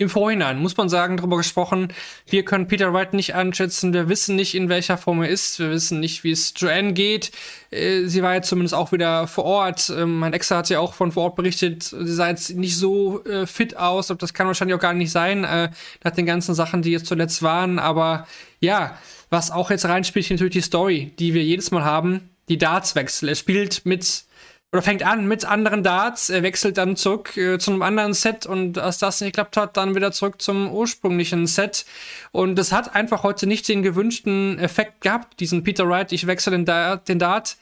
im 0.00 0.08
Vorhinein, 0.08 0.58
muss 0.58 0.78
man 0.78 0.88
sagen, 0.88 1.18
darüber 1.18 1.36
gesprochen. 1.36 1.88
Wir 2.26 2.42
können 2.42 2.66
Peter 2.66 2.94
Wright 2.94 3.12
nicht 3.12 3.34
einschätzen. 3.34 3.92
Wir 3.92 4.08
wissen 4.08 4.34
nicht, 4.34 4.54
in 4.54 4.70
welcher 4.70 4.96
Form 4.96 5.22
er 5.22 5.28
ist. 5.28 5.58
Wir 5.58 5.70
wissen 5.70 6.00
nicht, 6.00 6.24
wie 6.24 6.30
es 6.30 6.54
Joanne 6.56 6.94
geht. 6.94 7.32
Äh, 7.70 8.06
sie 8.06 8.22
war 8.22 8.34
jetzt 8.34 8.48
zumindest 8.48 8.74
auch 8.74 8.92
wieder 8.92 9.26
vor 9.26 9.44
Ort. 9.44 9.92
Ähm, 9.94 10.18
mein 10.18 10.32
Ex 10.32 10.50
hat 10.50 10.70
ja 10.70 10.80
auch 10.80 10.94
von 10.94 11.12
vor 11.12 11.24
Ort 11.24 11.36
berichtet. 11.36 11.82
Sie 11.82 12.14
sah 12.14 12.30
jetzt 12.30 12.54
nicht 12.56 12.76
so 12.76 13.22
äh, 13.24 13.46
fit 13.46 13.76
aus. 13.76 14.06
Das 14.06 14.32
kann 14.32 14.46
wahrscheinlich 14.46 14.74
auch 14.74 14.80
gar 14.80 14.94
nicht 14.94 15.12
sein, 15.12 15.44
äh, 15.44 15.68
nach 16.02 16.12
den 16.12 16.24
ganzen 16.24 16.54
Sachen, 16.54 16.80
die 16.80 16.92
jetzt 16.92 17.06
zuletzt 17.06 17.42
waren. 17.42 17.78
Aber 17.78 18.26
ja, 18.60 18.96
was 19.28 19.50
auch 19.50 19.70
jetzt 19.70 19.84
reinspielt, 19.84 20.30
natürlich 20.30 20.54
die 20.54 20.60
Story, 20.62 21.12
die 21.18 21.34
wir 21.34 21.44
jedes 21.44 21.70
Mal 21.72 21.84
haben. 21.84 22.30
Die 22.48 22.56
Dartswechsel. 22.56 23.28
Er 23.28 23.34
spielt 23.34 23.84
mit 23.84 24.24
oder 24.72 24.82
fängt 24.82 25.02
an 25.02 25.26
mit 25.26 25.44
anderen 25.44 25.82
Darts, 25.82 26.30
wechselt 26.30 26.78
dann 26.78 26.94
zurück 26.94 27.36
äh, 27.36 27.58
zu 27.58 27.72
einem 27.72 27.82
anderen 27.82 28.14
Set 28.14 28.46
und 28.46 28.78
als 28.78 28.98
das 28.98 29.20
nicht 29.20 29.32
geklappt 29.32 29.56
hat, 29.56 29.76
dann 29.76 29.94
wieder 29.94 30.12
zurück 30.12 30.40
zum 30.40 30.70
ursprünglichen 30.70 31.46
Set. 31.46 31.84
Und 32.30 32.58
es 32.58 32.70
hat 32.70 32.94
einfach 32.94 33.24
heute 33.24 33.46
nicht 33.46 33.68
den 33.68 33.82
gewünschten 33.82 34.58
Effekt 34.58 35.00
gehabt, 35.00 35.40
diesen 35.40 35.64
Peter 35.64 35.88
Wright, 35.88 36.12
ich 36.12 36.26
wechsle 36.26 36.52
den 36.52 36.64
Dart, 36.64 37.08
den 37.08 37.18
Dart 37.18 37.56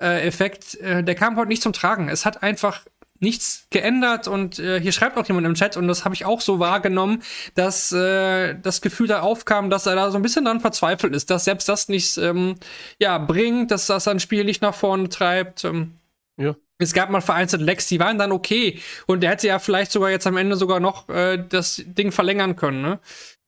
äh, 0.00 0.26
Effekt, 0.26 0.74
äh, 0.80 1.02
der 1.02 1.14
kam 1.14 1.36
heute 1.36 1.48
nicht 1.48 1.62
zum 1.62 1.72
Tragen. 1.72 2.08
Es 2.08 2.26
hat 2.26 2.42
einfach 2.42 2.82
nichts 3.20 3.66
geändert 3.70 4.28
und 4.28 4.58
äh, 4.58 4.80
hier 4.80 4.92
schreibt 4.92 5.16
auch 5.18 5.26
jemand 5.26 5.46
im 5.46 5.54
Chat 5.54 5.76
und 5.76 5.88
das 5.88 6.04
habe 6.04 6.14
ich 6.14 6.24
auch 6.24 6.40
so 6.40 6.58
wahrgenommen, 6.58 7.22
dass 7.54 7.92
äh, 7.92 8.54
das 8.60 8.80
Gefühl 8.80 9.06
da 9.06 9.20
aufkam, 9.20 9.68
dass 9.68 9.86
er 9.86 9.94
da 9.94 10.10
so 10.10 10.18
ein 10.18 10.22
bisschen 10.22 10.46
dann 10.46 10.60
verzweifelt 10.60 11.14
ist, 11.14 11.30
dass 11.30 11.44
selbst 11.44 11.68
das 11.68 11.88
nichts 11.88 12.16
ähm, 12.16 12.56
ja, 12.98 13.18
bringt, 13.18 13.70
dass 13.70 13.86
das 13.86 14.04
sein 14.04 14.20
Spiel 14.20 14.44
nicht 14.44 14.62
nach 14.62 14.74
vorne 14.74 15.10
treibt. 15.10 15.64
Ähm, 15.64 15.92
ja. 16.40 16.54
Es 16.78 16.94
gab 16.94 17.10
mal 17.10 17.20
vereinzelt 17.20 17.62
Lecks, 17.62 17.88
die 17.88 18.00
waren 18.00 18.18
dann 18.18 18.32
okay. 18.32 18.80
Und 19.06 19.20
der 19.20 19.30
hätte 19.30 19.46
ja 19.46 19.58
vielleicht 19.58 19.92
sogar 19.92 20.10
jetzt 20.10 20.26
am 20.26 20.38
Ende 20.38 20.56
sogar 20.56 20.80
noch 20.80 21.08
äh, 21.10 21.36
das 21.36 21.82
Ding 21.84 22.10
verlängern 22.10 22.56
können. 22.56 22.80
Ne? 22.80 23.00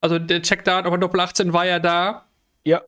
Also 0.03 0.19
der 0.19 0.43
Checkdart 0.43 0.87
auf 0.87 0.99
Doppel 0.99 1.21
18 1.21 1.53
war 1.55 1.65
ja 1.65 1.79
da. 1.79 2.27
Ja. 2.65 2.83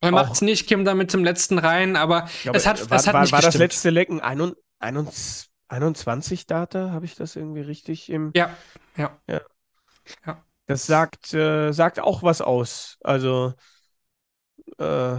Er 0.00 0.10
macht 0.12 0.32
es 0.32 0.42
nicht, 0.42 0.68
Kim 0.68 0.84
da 0.84 0.94
mit 0.94 1.12
dem 1.12 1.24
letzten 1.24 1.58
rein, 1.58 1.96
aber 1.96 2.28
ja, 2.44 2.52
es 2.54 2.66
hat, 2.66 2.90
war, 2.90 2.98
es 2.98 3.06
hat 3.06 3.14
war, 3.14 3.22
nicht 3.22 3.32
War 3.32 3.38
gestimmt. 3.38 3.54
das 3.54 3.58
letzte 3.58 3.90
Lecken 3.90 4.20
21, 4.20 5.50
21 5.68 6.46
Data? 6.46 6.90
Habe 6.90 7.04
ich 7.04 7.14
das 7.14 7.36
irgendwie 7.36 7.60
richtig 7.60 8.10
im. 8.10 8.32
Ja, 8.34 8.56
ja. 8.96 9.16
ja. 9.28 9.40
ja. 10.26 10.44
Das 10.66 10.86
sagt, 10.86 11.34
äh, 11.34 11.72
sagt 11.72 12.00
auch 12.00 12.22
was 12.22 12.40
aus. 12.40 12.98
Also, 13.02 13.54
äh, 14.78 15.18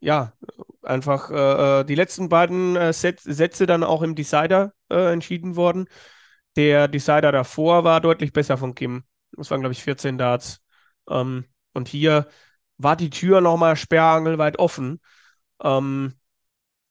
ja, 0.00 0.32
einfach 0.82 1.30
äh, 1.30 1.80
äh, 1.80 1.84
die 1.84 1.94
letzten 1.94 2.28
beiden 2.28 2.76
äh, 2.76 2.92
Set 2.92 3.20
Sätze 3.20 3.66
dann 3.66 3.84
auch 3.84 4.02
im 4.02 4.14
Decider 4.14 4.72
äh, 4.90 5.12
entschieden 5.12 5.56
worden. 5.56 5.88
Der 6.56 6.88
Decider 6.88 7.32
davor 7.32 7.84
war 7.84 8.00
deutlich 8.00 8.32
besser 8.32 8.58
von 8.58 8.74
Kim. 8.74 9.04
Das 9.32 9.50
waren, 9.50 9.60
glaube 9.60 9.72
ich, 9.72 9.82
14 9.82 10.18
Darts. 10.18 10.60
Ähm, 11.08 11.44
und 11.74 11.88
hier 11.88 12.28
war 12.78 12.96
die 12.96 13.10
Tür 13.10 13.40
nochmal 13.40 13.76
sperrangelweit 13.76 14.58
offen. 14.58 15.00
Ähm, 15.62 16.14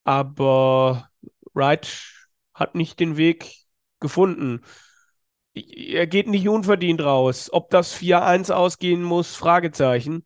aber 0.03 1.09
Wright 1.53 1.87
hat 2.53 2.75
nicht 2.75 2.99
den 2.99 3.17
Weg 3.17 3.55
gefunden. 3.99 4.61
Er 5.53 6.07
geht 6.07 6.27
nicht 6.27 6.47
unverdient 6.47 7.01
raus. 7.01 7.49
Ob 7.51 7.69
das 7.71 7.93
4-1 7.93 8.51
ausgehen 8.51 9.03
muss, 9.03 9.35
Fragezeichen. 9.35 10.25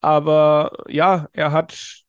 Aber 0.00 0.84
ja, 0.88 1.28
er 1.32 1.52
hat 1.52 2.03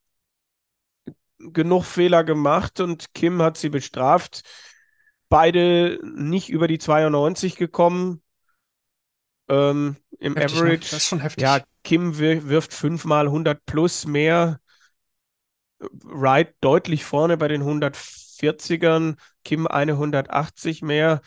genug 1.54 1.84
Fehler 1.86 2.24
gemacht 2.24 2.80
und 2.80 3.14
Kim 3.14 3.42
hat 3.42 3.58
sie 3.58 3.70
bestraft. 3.70 4.42
beide 5.30 6.00
nicht 6.04 6.50
über 6.50 6.68
die 6.68 6.78
92 6.78 7.56
gekommen 7.56 8.22
ähm, 9.50 9.96
im 10.20 10.36
Heftig, 10.36 10.56
ne? 10.62 10.62
Average. 10.68 10.80
Das 10.92 10.94
ist 10.94 11.08
schon 11.08 11.20
heftig. 11.20 11.42
Ja, 11.44 11.62
Kim 11.84 12.18
wir- 12.20 12.48
wirft 12.48 12.74
fünfmal 12.74 13.28
100 13.28 13.66
plus 13.66 14.06
mehr. 14.06 14.60
Wright 15.80 16.56
deutlich 16.62 17.04
vorne 17.04 17.38
bei 17.38 17.48
den 17.48 17.64
140ern. 17.64 19.18
Kim 19.44 19.68
eine 19.68 19.94
180 19.98 20.82
mehr. 20.82 21.22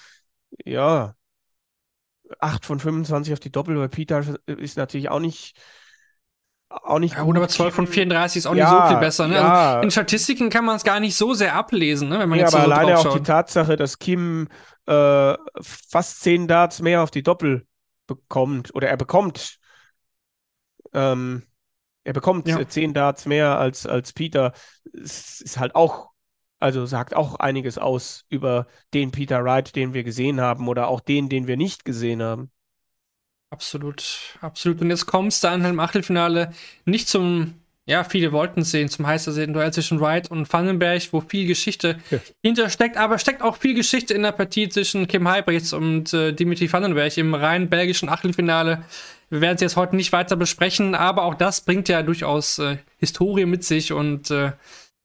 Ja, 0.65 1.15
8 2.41 2.65
von 2.65 2.81
25 2.81 3.33
auf 3.33 3.41
die 3.41 3.53
Doppel 3.53 3.77
bei 3.77 3.89
Peter 3.89 4.25
ist 4.47 4.77
natürlich 4.77 5.09
auch 5.11 5.21
nicht, 5.21 5.57
auch 6.71 6.99
nicht 6.99 7.15
Ja, 7.15 7.23
gut. 7.23 7.37
aber 7.37 7.49
12 7.49 7.75
von 7.75 7.85
Kim- 7.87 7.95
34 7.95 8.41
ist 8.41 8.47
auch 8.47 8.55
Ja, 8.55 8.71
nicht 8.73 8.83
so 8.83 8.89
viel 8.89 8.99
besser. 9.01 9.29
Ne? 9.29 9.35
ja. 9.37 9.71
Also 9.75 9.83
in 9.83 9.91
Statistiken 9.91 10.51
kann 10.51 10.65
man 10.65 10.77
es 10.77 10.85
gar 10.85 11.01
nicht 11.01 11.17
so 11.17 11.35
sehr 11.35 11.55
ablesen, 11.55 12.09
ne? 12.09 12.19
wenn 12.19 12.29
man 12.29 12.39
Ja, 12.39 12.45
jetzt 12.45 12.55
aber 12.55 12.65
so 12.67 12.71
alleine 12.73 12.99
auch 12.99 13.17
die. 13.17 13.23
Tatsache, 13.23 13.77
dass 13.77 13.99
Kim 13.99 14.49
äh, 14.87 15.35
fast 15.61 16.21
10 16.21 16.47
Darts 16.49 16.81
mehr 16.81 17.03
auf 17.03 17.11
die 17.11 17.23
Doppel 17.23 17.67
bekommt 18.07 18.75
oder 18.75 18.89
er 18.89 18.97
bekommt 18.97 19.59
ähm, 20.95 21.43
er 22.05 22.13
bekommt 22.15 22.49
Ja. 22.49 22.59
äh, 22.59 22.67
10 22.69 22.95
Darts 22.95 23.27
mehr 23.27 23.59
als, 23.59 23.87
als 23.87 24.13
Peter. 24.13 24.53
Es 24.95 25.41
ist 25.41 25.59
halt 25.59 25.75
auch, 25.75 26.11
also 26.59 26.87
sagt 26.87 27.15
auch 27.15 27.37
einiges 27.37 27.77
aus 27.79 28.25
über 28.31 28.67
den 28.95 29.11
Peter 29.11 29.45
Wright, 29.45 29.77
den 29.77 29.93
wir 29.95 30.05
gesehen 30.05 30.41
haben 30.41 30.69
oder 30.69 30.89
auch 30.89 31.01
den, 31.01 31.29
den 31.29 31.47
wir 31.47 31.57
nicht 31.57 31.85
gesehen 31.85 32.23
haben. 32.23 32.51
Absolut, 33.51 34.37
absolut. 34.41 34.81
Und 34.81 34.91
jetzt 34.91 35.07
kommst 35.07 35.43
du 35.43 35.49
dann 35.49 35.65
im 35.65 35.81
Achtelfinale 35.81 36.53
nicht 36.85 37.09
zum, 37.09 37.55
ja, 37.87 38.05
viele 38.05 38.31
wollten 38.33 38.61
es 38.61 38.71
sehen, 38.71 38.89
zum 38.91 39.07
heißer 39.07 39.33
sehen 39.33 39.55
Duell 39.55 39.73
zwischen 39.73 40.01
Wright 40.01 40.31
und 40.31 40.53
Vandenberg, 40.53 41.03
wo 41.13 41.21
viel 41.23 41.47
Geschichte 41.47 41.99
Ja. 42.11 42.19
hintersteckt, 42.43 42.99
aber 42.99 43.19
steckt 43.19 43.41
auch 43.41 43.57
viel 43.57 43.75
Geschichte 43.75 44.13
in 44.13 44.23
der 44.23 44.33
Partie 44.33 44.69
zwischen 44.69 45.09
Kim 45.09 45.27
Heibrechts 45.29 45.73
und 45.73 46.13
äh, 46.13 46.33
Dimitri 46.33 46.71
Vandenberg 46.71 47.17
im 47.17 47.33
rein 47.35 47.71
belgischen 47.71 48.11
Achtelfinale. 48.11 48.85
Wir 49.31 49.41
werden 49.41 49.57
es 49.57 49.63
jetzt 49.63 49.77
heute 49.77 49.97
nicht 49.97 50.13
weiter 50.13 50.37
besprechen, 50.37 50.95
aber 50.95 51.23
auch 51.25 51.35
das 51.35 51.63
bringt 51.63 51.89
ja 51.89 52.03
durchaus 52.03 52.59
äh, 52.59 52.77
Historie 52.99 53.47
mit 53.47 53.65
sich 53.65 53.93
und 53.93 54.31
äh, 54.31 54.53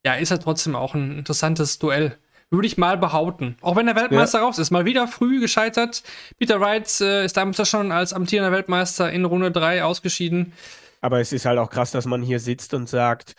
ja, 0.06 0.16
ist 0.16 0.30
ja 0.32 0.38
trotzdem 0.38 0.76
auch 0.76 0.96
ein 0.96 1.18
interessantes 1.20 1.80
Duell. 1.80 2.18
Würde 2.54 2.68
ich 2.68 2.78
mal 2.78 3.00
behaupten. 3.00 3.58
Auch 3.62 3.76
wenn 3.76 3.88
der 3.88 3.96
Weltmeister 3.96 4.40
raus 4.40 4.60
ist. 4.60 4.70
Mal 4.70 4.86
wieder 4.86 5.08
früh 5.08 5.40
gescheitert. 5.40 6.04
Peter 6.38 6.62
Wright 6.62 7.02
äh, 7.02 7.26
ist 7.26 7.36
damals 7.36 7.58
ja 7.58 7.66
schon 7.66 7.92
als 7.92 8.14
amtierender 8.14 8.52
Weltmeister 8.52 9.12
in 9.12 9.26
Runde 9.26 9.52
3 9.52 9.84
ausgeschieden. 9.84 10.54
Aber 11.02 11.20
es 11.20 11.34
ist 11.34 11.48
halt 11.48 11.58
auch 11.58 11.72
krass, 11.72 11.90
dass 11.90 12.06
man 12.06 12.22
hier 12.22 12.40
sitzt 12.40 12.76
und 12.76 12.88
sagt, 12.88 13.34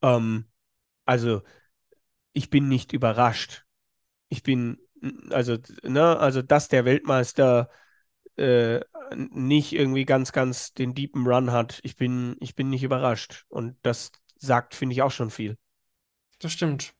ähm, 0.00 0.46
also 1.04 1.42
ich 2.32 2.48
bin 2.48 2.68
nicht 2.68 2.94
überrascht. 2.94 3.66
Ich 4.30 4.42
bin, 4.42 4.78
also, 5.28 5.58
ne, 5.82 6.18
also 6.18 6.40
dass 6.40 6.68
der 6.68 6.86
Weltmeister 6.86 7.68
äh, 8.36 8.80
nicht 9.14 9.74
irgendwie 9.74 10.06
ganz, 10.06 10.32
ganz 10.32 10.72
den 10.72 10.94
deepen 10.94 11.26
Run 11.26 11.52
hat. 11.52 11.80
Ich 11.82 11.96
bin, 11.96 12.36
ich 12.40 12.54
bin 12.54 12.70
nicht 12.70 12.82
überrascht. 12.82 13.44
Und 13.48 13.76
das 13.82 14.10
sagt, 14.38 14.74
finde 14.74 14.94
ich, 14.94 15.02
auch 15.02 15.10
schon 15.10 15.28
viel. 15.28 15.58
Das 16.38 16.50
stimmt. 16.50 16.94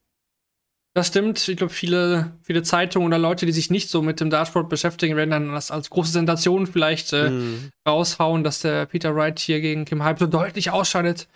Das 0.97 1.09
stimmt. 1.09 1.49
Ich 1.49 1.57
glaube, 1.57 1.73
viele, 1.73 2.31
viele 2.43 2.63
Zeitungen 2.63 3.09
oder 3.09 3.19
Leute, 3.19 3.47
die 3.47 3.53
sich 3.53 3.69
nicht 3.69 3.91
so 3.91 4.01
mit 4.01 4.21
dem 4.21 4.31
Dartsport 4.31 4.69
beschäftigen, 4.69 5.17
werden 5.17 5.31
dann 5.31 5.49
das 5.53 5.73
als 5.73 5.91
große 5.91 6.13
Sensation 6.13 6.69
vielleicht 6.69 7.13
äh, 7.13 7.31
Mhm. 7.31 7.71
raushauen, 7.87 8.45
dass 8.45 8.61
der 8.61 8.87
Peter 8.87 9.15
Wright 9.17 9.41
hier 9.41 9.61
gegen 9.61 9.85
Kim 9.87 10.05
Hype 10.05 10.21
so 10.21 10.27
deutlich 10.29 10.71
ausscheidet. 10.71 11.27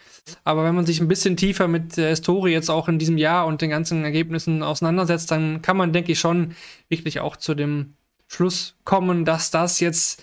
Aber 0.45 0.63
wenn 0.65 0.77
man 0.77 0.87
sich 0.87 1.01
ein 1.01 1.09
bisschen 1.09 1.37
tiefer 1.37 1.67
mit 1.67 1.97
der 1.97 2.11
Historie 2.11 2.53
jetzt 2.53 2.71
auch 2.71 2.87
in 2.89 3.01
diesem 3.01 3.19
Jahr 3.19 3.47
und 3.47 3.61
den 3.61 3.71
ganzen 3.71 4.05
Ergebnissen 4.05 4.63
auseinandersetzt, 4.63 5.31
dann 5.33 5.61
kann 5.61 5.77
man, 5.77 5.93
denke 5.93 6.13
ich, 6.13 6.21
schon 6.21 6.55
wirklich 6.89 7.19
auch 7.19 7.37
zu 7.37 7.55
dem 7.57 7.95
Schluss 8.29 8.77
kommen, 8.85 9.25
dass 9.25 9.51
das 9.51 9.81
jetzt 9.81 10.23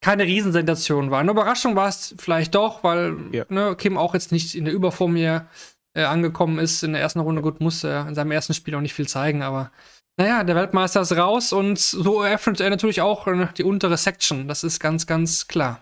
keine 0.00 0.22
Riesensensation 0.22 1.10
war. 1.10 1.18
Eine 1.18 1.32
Überraschung 1.32 1.74
war 1.74 1.88
es 1.88 2.14
vielleicht 2.16 2.54
doch, 2.54 2.84
weil 2.84 3.16
Ja. 3.32 3.44
ne, 3.48 3.74
Kim 3.76 3.98
auch 3.98 4.14
jetzt 4.14 4.30
nicht 4.30 4.54
in 4.54 4.64
der 4.66 4.72
Überform 4.74 5.16
hier 5.16 5.48
äh, 5.94 6.04
angekommen 6.04 6.58
ist 6.58 6.82
in 6.82 6.92
der 6.92 7.02
ersten 7.02 7.20
Runde. 7.20 7.42
Gut, 7.42 7.60
musste 7.60 7.88
er 7.88 8.08
in 8.08 8.14
seinem 8.14 8.30
ersten 8.30 8.54
Spiel 8.54 8.74
auch 8.74 8.80
nicht 8.80 8.94
viel 8.94 9.08
zeigen, 9.08 9.42
aber 9.42 9.70
naja, 10.16 10.42
der 10.42 10.56
Weltmeister 10.56 11.00
ist 11.00 11.12
raus 11.12 11.52
und 11.52 11.78
so 11.78 12.22
eröffnet 12.22 12.60
er 12.60 12.70
natürlich 12.70 13.00
auch 13.00 13.26
äh, 13.26 13.48
die 13.56 13.64
untere 13.64 13.96
Section. 13.96 14.48
Das 14.48 14.64
ist 14.64 14.80
ganz, 14.80 15.06
ganz 15.06 15.46
klar. 15.46 15.80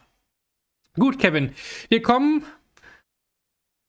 Gut, 0.95 1.19
Kevin. 1.19 1.53
Wir 1.89 2.03
kommen 2.03 2.45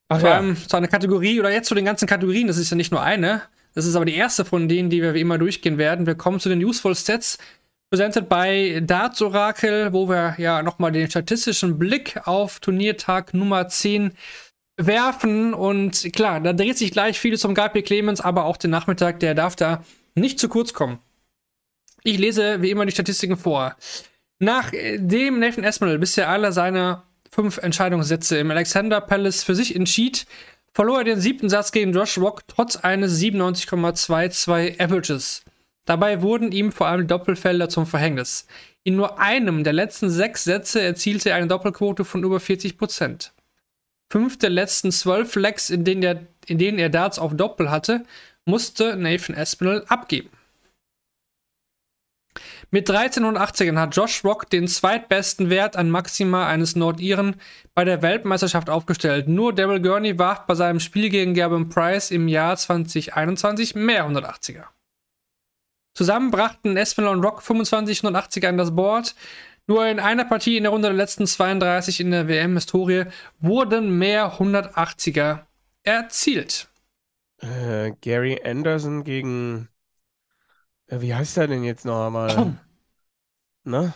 Ach 0.10 0.22
vor 0.22 0.30
ja. 0.30 0.38
allem 0.38 0.56
zu 0.56 0.78
einer 0.78 0.88
Kategorie 0.88 1.40
oder 1.40 1.52
jetzt 1.52 1.68
zu 1.68 1.76
den 1.76 1.86
ganzen 1.86 2.08
Kategorien. 2.08 2.48
Das 2.48 2.58
ist 2.58 2.70
ja 2.70 2.78
nicht 2.78 2.92
nur 2.92 3.02
eine. 3.02 3.42
Das 3.74 3.86
ist 3.86 3.96
aber 3.96 4.06
die 4.06 4.16
erste 4.16 4.46
von 4.46 4.68
denen, 4.70 4.90
die 4.90 5.02
wir 5.02 5.14
wie 5.14 5.22
immer 5.22 5.38
durchgehen 5.38 5.78
werden. 5.78 6.06
Wir 6.06 6.16
kommen 6.16 6.40
zu 6.40 6.50
den 6.50 6.64
Useful 6.64 6.96
Stats. 6.96 7.38
Präsentiert 7.90 8.28
bei 8.28 8.82
Darts 8.84 9.22
Oracle, 9.22 9.94
wo 9.94 10.10
wir 10.10 10.36
ja 10.38 10.62
nochmal 10.62 10.92
den 10.92 11.10
statistischen 11.10 11.78
Blick 11.78 12.20
auf 12.26 12.60
Turniertag 12.60 13.34
Nummer 13.34 13.68
10 13.68 14.12
werfen. 14.78 15.54
Und 15.54 16.14
klar, 16.14 16.40
da 16.40 16.54
dreht 16.54 16.78
sich 16.78 16.92
gleich 16.92 17.20
vieles 17.20 17.44
um 17.44 17.54
Gabriel 17.54 17.84
Clemens, 17.84 18.22
aber 18.22 18.46
auch 18.46 18.58
den 18.58 18.72
Nachmittag, 18.72 19.20
der 19.20 19.36
darf 19.36 19.56
da 19.56 19.84
nicht 20.16 20.40
zu 20.40 20.48
kurz 20.48 20.74
kommen. 20.74 21.00
Ich 22.04 22.18
lese 22.18 22.62
wie 22.62 22.72
immer 22.72 22.86
die 22.86 22.92
Statistiken 22.92 23.38
vor. 23.38 23.76
Nachdem 24.40 25.40
Nathan 25.40 25.64
Espinel 25.64 26.00
bisher 26.00 26.30
alle 26.30 26.52
seine 26.52 27.04
fünf 27.32 27.58
Entscheidungssätze 27.58 28.38
im 28.38 28.52
Alexander 28.52 29.02
Palace 29.02 29.44
für 29.44 29.56
sich 29.56 29.76
entschied, 29.76 30.26
verlor 30.74 31.00
er 31.00 31.04
den 31.04 31.20
siebten 31.20 31.50
Satz 31.50 31.72
gegen 31.72 31.92
Josh 31.92 32.18
Rock 32.18 32.48
trotz 32.48 32.78
eines 32.78 33.20
97,22 33.20 34.80
Averages. 34.80 35.44
Dabei 35.86 36.22
wurden 36.22 36.52
ihm 36.52 36.72
vor 36.72 36.88
allem 36.88 37.08
Doppelfelder 37.08 37.70
zum 37.70 37.88
Verhängnis. 37.88 38.46
In 38.84 38.96
nur 38.96 39.20
einem 39.20 39.64
der 39.64 39.74
letzten 39.74 40.10
sechs 40.10 40.44
Sätze 40.44 40.82
erzielte 40.82 41.32
er 41.32 41.38
eine 41.38 41.48
Doppelquote 41.48 42.06
von 42.06 42.24
über 42.24 42.38
40%. 42.38 43.32
Fünf 44.10 44.38
der 44.38 44.50
letzten 44.50 44.92
zwölf 44.92 45.36
Legs, 45.36 45.70
in 45.70 45.84
denen, 45.84 46.04
er, 46.04 46.28
in 46.46 46.58
denen 46.58 46.80
er 46.80 46.90
Darts 46.90 47.20
auf 47.20 47.36
Doppel 47.36 47.70
hatte, 47.70 48.06
musste 48.46 48.96
Nathan 48.96 49.36
Espinel 49.36 49.84
abgeben. 49.88 50.30
Mit 52.70 52.90
1380ern 52.90 53.80
hat 53.80 53.96
Josh 53.96 54.24
Rock 54.24 54.50
den 54.50 54.68
zweitbesten 54.68 55.50
Wert 55.50 55.76
an 55.76 55.90
Maxima 55.90 56.48
eines 56.48 56.76
Nordiren 56.76 57.38
bei 57.74 57.86
der 57.86 58.02
Weltmeisterschaft 58.02 58.70
aufgestellt. 58.70 59.28
Nur 59.28 59.54
Daryl 59.54 59.82
Gurney 59.82 60.20
warf 60.20 60.46
bei 60.46 60.56
seinem 60.56 60.80
Spiel 60.80 61.10
gegen 61.10 61.34
Gavin 61.34 61.70
Price 61.70 62.12
im 62.12 62.28
Jahr 62.28 62.58
2021 62.58 63.76
mehr 63.76 64.08
180er. 64.08 64.66
Zusammen 65.94 66.30
brachten 66.30 66.78
Espinel 66.78 67.10
und 67.10 67.24
Rock 67.24 67.42
25 67.42 68.02
180er 68.02 68.50
an 68.50 68.58
das 68.58 68.76
Board. 68.76 69.16
Nur 69.68 69.86
in 69.86 70.00
einer 70.00 70.24
Partie 70.26 70.58
in 70.58 70.64
der 70.64 70.72
Runde 70.72 70.88
der 70.88 70.96
letzten 70.98 71.28
32 71.28 72.00
in 72.00 72.12
der 72.12 72.28
WM-Historie 72.28 73.06
wurden 73.40 73.98
mehr 73.98 74.40
180er 74.40 75.46
erzielt. 75.84 76.70
Äh, 77.40 77.92
Gary 78.02 78.42
Anderson 78.44 79.04
gegen, 79.04 79.68
äh, 80.88 81.02
wie 81.02 81.14
heißt 81.14 81.38
er 81.38 81.48
denn 81.48 81.64
jetzt 81.64 81.86
noch 81.86 82.08
einmal? 82.08 82.56
Ne? 83.64 83.94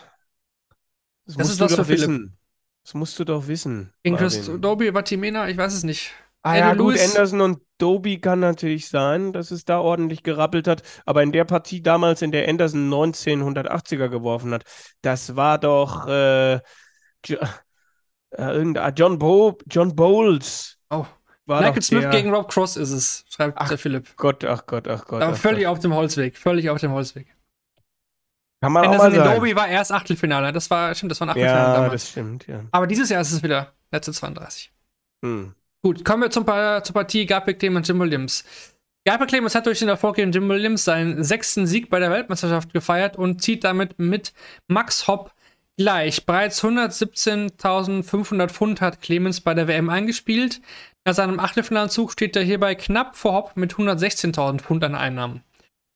Das, 1.26 1.36
Das 1.38 1.38
musst 1.38 1.51
ist 1.51 1.61
doch 1.61 1.69
für 1.78 1.86
Philipp. 1.86 2.01
wissen. 2.01 2.38
Das 2.84 2.93
musst 2.93 3.17
du 3.19 3.24
doch 3.24 3.47
wissen. 3.47 3.93
Gegen 4.03 4.17
Chris 4.17 4.47
Marvin. 4.47 4.61
Doby, 4.61 4.93
Vatimena, 4.93 5.47
ich 5.49 5.57
weiß 5.57 5.74
es 5.74 5.84
nicht. 5.84 6.11
Ah 6.44 6.58
ja, 6.58 6.74
gut. 6.74 7.00
Anderson 7.00 7.42
und 7.42 7.60
Doby 7.78 8.20
kann 8.20 8.39
natürlich 8.39 8.89
sein, 8.89 9.32
dass 9.34 9.52
es 9.52 9.66
da 9.66 9.80
ordentlich 9.80 10.24
gerappelt 10.24 10.68
hat. 10.68 10.82
Aber 11.06 11.22
in 11.24 11.32
der 11.32 11.46
Partie 11.46 11.82
damals, 11.82 12.22
in 12.22 12.32
der 12.32 12.48
Anderson 12.50 12.89
19 12.89 13.44
180er 13.44 14.08
geworfen 14.10 14.54
hat, 14.54 14.64
das 15.02 15.36
war 15.36 15.60
doch 15.60 16.08
äh, 16.08 16.56
äh, 16.56 16.60
irgendein 18.32 18.96
John, 18.96 19.20
Bo 19.20 19.58
John 19.70 19.96
Bowles. 19.96 20.78
Oh, 20.89 21.06
War 21.46 21.62
Michael 21.62 21.82
Smith 21.82 22.02
der, 22.04 22.12
gegen 22.12 22.34
Rob 22.34 22.50
Cross 22.50 22.78
ist 22.78 22.92
es, 22.92 23.26
schreibt 23.30 23.58
Ach, 23.60 23.68
der 23.70 23.78
Philipp. 23.78 24.16
Gott, 24.16 24.44
ach 24.46 24.66
Gott, 24.66 24.88
ach 24.88 25.06
Gott. 25.06 25.22
Aber 25.22 25.34
ach 25.34 25.38
völlig 25.38 25.64
Gott. 25.66 25.74
auf 25.74 25.80
dem 25.80 25.94
Holzweg, 25.94 26.38
völlig 26.38 26.70
auf 26.70 26.80
dem 26.80 26.92
Holzweg. 26.92 27.28
Kann 28.62 28.74
man 28.74 28.86
auch 28.86 28.89
mal 28.89 29.06
Anderson 29.06 29.26
sagen. 29.26 29.36
Doby 29.39 29.56
war 29.56 29.68
erst 29.68 29.92
Achtelfinale, 29.92 30.52
das 30.52 30.70
war, 30.70 30.94
stimmt, 30.96 31.12
das 31.12 31.20
war 31.20 31.28
ein 31.28 31.32
Achtelfinale 31.32 31.68
Ja, 31.68 31.74
damals. 31.74 31.92
das 31.94 32.10
stimmt, 32.10 32.48
ja. 32.48 32.64
Aber 32.72 32.88
dieses 32.88 33.10
Jahr 33.10 33.22
ist 33.22 33.32
es 33.32 33.44
wieder 33.44 33.74
letzte 33.92 34.14
32. 34.14 34.72
Hm. 35.24 35.56
Gut, 35.84 36.06
kommen 36.06 36.24
wir 36.24 36.30
zum, 36.30 36.46
Pa- 36.46 36.84
zur 36.84 36.94
Partie 36.94 37.26
Gabriel 37.26 37.58
Clemens 37.58 37.88
Jim 37.88 38.00
Williams. 38.00 38.44
Gabriel 39.06 39.28
Clemens 39.28 39.56
hat 39.56 39.66
durch 39.66 39.80
den 39.80 39.88
Erfolg 39.90 40.18
gegen 40.18 40.32
Jim 40.32 40.48
Williams 40.48 40.84
seinen 40.84 41.24
sechsten 41.24 41.66
Sieg 41.66 41.90
bei 41.90 42.00
der 42.00 42.12
Weltmeisterschaft 42.12 42.72
gefeiert 42.72 43.16
und 43.16 43.42
zieht 43.42 43.64
damit 43.64 43.98
mit 43.98 44.32
Max 44.68 45.08
Hopp 45.08 45.32
gleich. 45.78 46.26
Bereits 46.28 46.64
117.500 46.64 48.48
Pfund 48.50 48.80
hat 48.82 49.02
Clemens 49.02 49.42
bei 49.42 49.56
der 49.56 49.68
WM 49.68 49.90
eingespielt. 49.90 50.62
Nach 51.04 51.16
seinem 51.16 51.40
Achtelfinalzug 51.40 52.12
steht 52.12 52.36
er 52.36 52.44
hierbei 52.44 52.76
knapp 52.76 53.16
vor 53.16 53.34
Hopp 53.34 53.58
mit 53.58 53.74
116.000 53.74 54.60
Pfund 54.62 54.84
an 54.84 54.94
Einnahmen. 54.94 55.42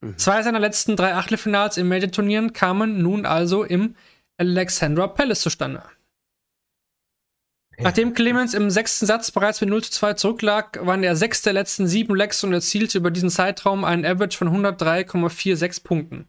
Mhm. 0.01 0.17
Zwei 0.17 0.41
seiner 0.41 0.59
letzten 0.59 0.95
drei 0.95 1.13
Achtelfinals 1.13 1.77
in 1.77 1.87
Major-Turnieren 1.87 2.53
kamen 2.53 3.03
nun 3.03 3.27
also 3.27 3.63
im 3.63 3.95
Alexandra 4.37 5.05
Palace 5.05 5.41
zustande. 5.41 5.83
Nachdem 7.77 8.13
Clemens 8.13 8.53
im 8.53 8.69
sechsten 8.69 9.05
Satz 9.05 9.31
bereits 9.31 9.59
mit 9.61 9.69
0 9.69 9.83
zu 9.83 9.91
2 9.91 10.13
zurücklag, 10.13 10.85
waren 10.85 11.03
er 11.03 11.15
sechs 11.15 11.41
der 11.41 11.53
letzten 11.53 11.87
sieben 11.87 12.15
Legs 12.15 12.43
und 12.43 12.53
erzielte 12.53 12.97
über 12.97 13.11
diesen 13.11 13.29
Zeitraum 13.29 13.83
einen 13.83 14.05
Average 14.05 14.37
von 14.37 14.49
103,46 14.49 15.83
Punkten. 15.83 16.27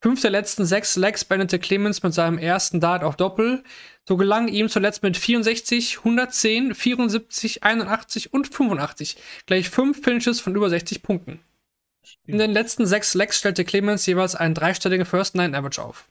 Fünf 0.00 0.20
der 0.20 0.30
letzten 0.30 0.66
sechs 0.66 0.96
Legs 0.96 1.24
beendete 1.24 1.58
Clemens 1.58 2.02
mit 2.02 2.12
seinem 2.12 2.36
ersten 2.36 2.78
Dart 2.78 3.02
auf 3.02 3.16
Doppel. 3.16 3.64
So 4.06 4.18
gelang 4.18 4.48
ihm 4.48 4.68
zuletzt 4.68 5.02
mit 5.02 5.16
64, 5.16 5.98
110, 5.98 6.74
74, 6.74 7.62
81 7.62 8.34
und 8.34 8.46
85 8.54 9.16
gleich 9.46 9.70
fünf 9.70 10.02
Finishes 10.02 10.40
von 10.40 10.54
über 10.54 10.68
60 10.68 11.02
Punkten. 11.02 11.40
In 12.26 12.36
den 12.36 12.50
letzten 12.50 12.86
sechs 12.86 13.14
Legs 13.14 13.38
stellte 13.38 13.64
Clemens 13.64 14.04
jeweils 14.04 14.34
einen 14.34 14.54
dreistelligen 14.54 15.06
First 15.06 15.36
Nine 15.36 15.56
Average 15.56 15.82
auf. 15.82 16.08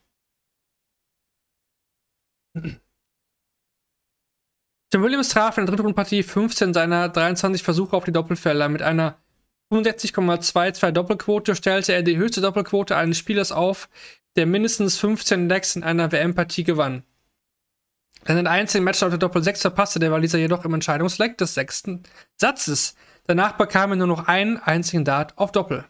Tim 4.94 5.02
Williams 5.02 5.30
traf 5.30 5.58
in 5.58 5.66
der 5.66 5.76
dritten 5.76 5.96
Partie 5.96 6.22
15 6.22 6.76
seiner 6.76 7.10
23 7.10 7.64
Versuche 7.64 7.98
auf 7.98 8.04
die 8.04 8.12
Doppelfelder. 8.12 8.70
Mit 8.70 8.84
einer 8.84 9.18
65,22 9.72 10.92
Doppelquote 10.92 11.56
stellte 11.56 11.94
er 11.94 12.04
die 12.04 12.16
höchste 12.16 12.42
Doppelquote 12.42 12.96
eines 12.96 13.18
Spielers 13.18 13.52
auf, 13.52 13.90
der 14.36 14.46
mindestens 14.46 15.00
15 15.00 15.50
Decks 15.50 15.76
in 15.76 15.84
einer 15.84 16.12
WM-Partie 16.12 16.64
gewann. 16.64 17.02
Seinen 18.24 18.46
einzigen 18.46 18.84
Match 18.84 19.02
auf 19.02 19.10
der 19.10 19.18
Doppel 19.18 19.42
6 19.42 19.62
verpasste 19.62 19.98
der 19.98 20.12
Waliser 20.12 20.38
jedoch 20.38 20.64
im 20.64 20.76
Entscheidungsleck 20.76 21.40
des 21.40 21.56
sechsten 21.56 22.04
Satzes. 22.36 22.94
Danach 23.26 23.54
bekam 23.54 23.94
er 23.94 23.96
nur 23.96 24.06
noch 24.06 24.28
einen 24.28 24.60
einzigen 24.60 25.06
Dart 25.06 25.36
auf 25.40 25.52
Doppel. 25.52 25.86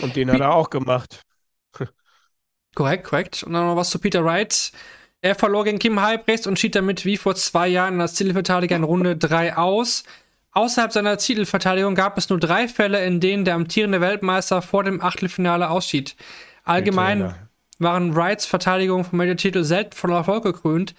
Und 0.00 0.14
den 0.14 0.30
hat 0.30 0.38
er 0.38 0.54
auch 0.54 0.70
gemacht. 0.70 1.22
korrekt, 2.76 3.02
korrekt. 3.02 3.42
Und 3.42 3.54
dann 3.54 3.66
noch 3.66 3.74
was 3.74 3.90
zu 3.90 3.98
Peter 3.98 4.24
Wright. 4.24 4.70
Er 5.20 5.34
verlor 5.34 5.64
gegen 5.64 5.78
Kim 5.78 6.00
Halbrechts 6.00 6.46
und 6.46 6.58
schied 6.58 6.76
damit 6.76 7.04
wie 7.04 7.16
vor 7.16 7.34
zwei 7.34 7.66
Jahren 7.66 8.00
als 8.00 8.14
Titelverteidiger 8.14 8.76
in 8.76 8.84
Runde 8.84 9.16
3 9.16 9.56
aus. 9.56 10.04
Außerhalb 10.52 10.92
seiner 10.92 11.18
Titelverteidigung 11.18 11.94
gab 11.94 12.16
es 12.18 12.28
nur 12.28 12.38
drei 12.38 12.68
Fälle, 12.68 13.04
in 13.04 13.20
denen 13.20 13.44
der 13.44 13.54
amtierende 13.54 14.00
Weltmeister 14.00 14.62
vor 14.62 14.84
dem 14.84 15.00
Achtelfinale 15.00 15.70
ausschied. 15.70 16.16
Allgemein 16.64 17.34
waren 17.78 18.14
Wrights 18.14 18.46
Verteidigungen 18.46 19.04
vom 19.04 19.18
Major-Titel 19.18 19.64
selten 19.64 19.94
von 19.94 20.10
Erfolg 20.10 20.44
gekrönt. 20.44 20.94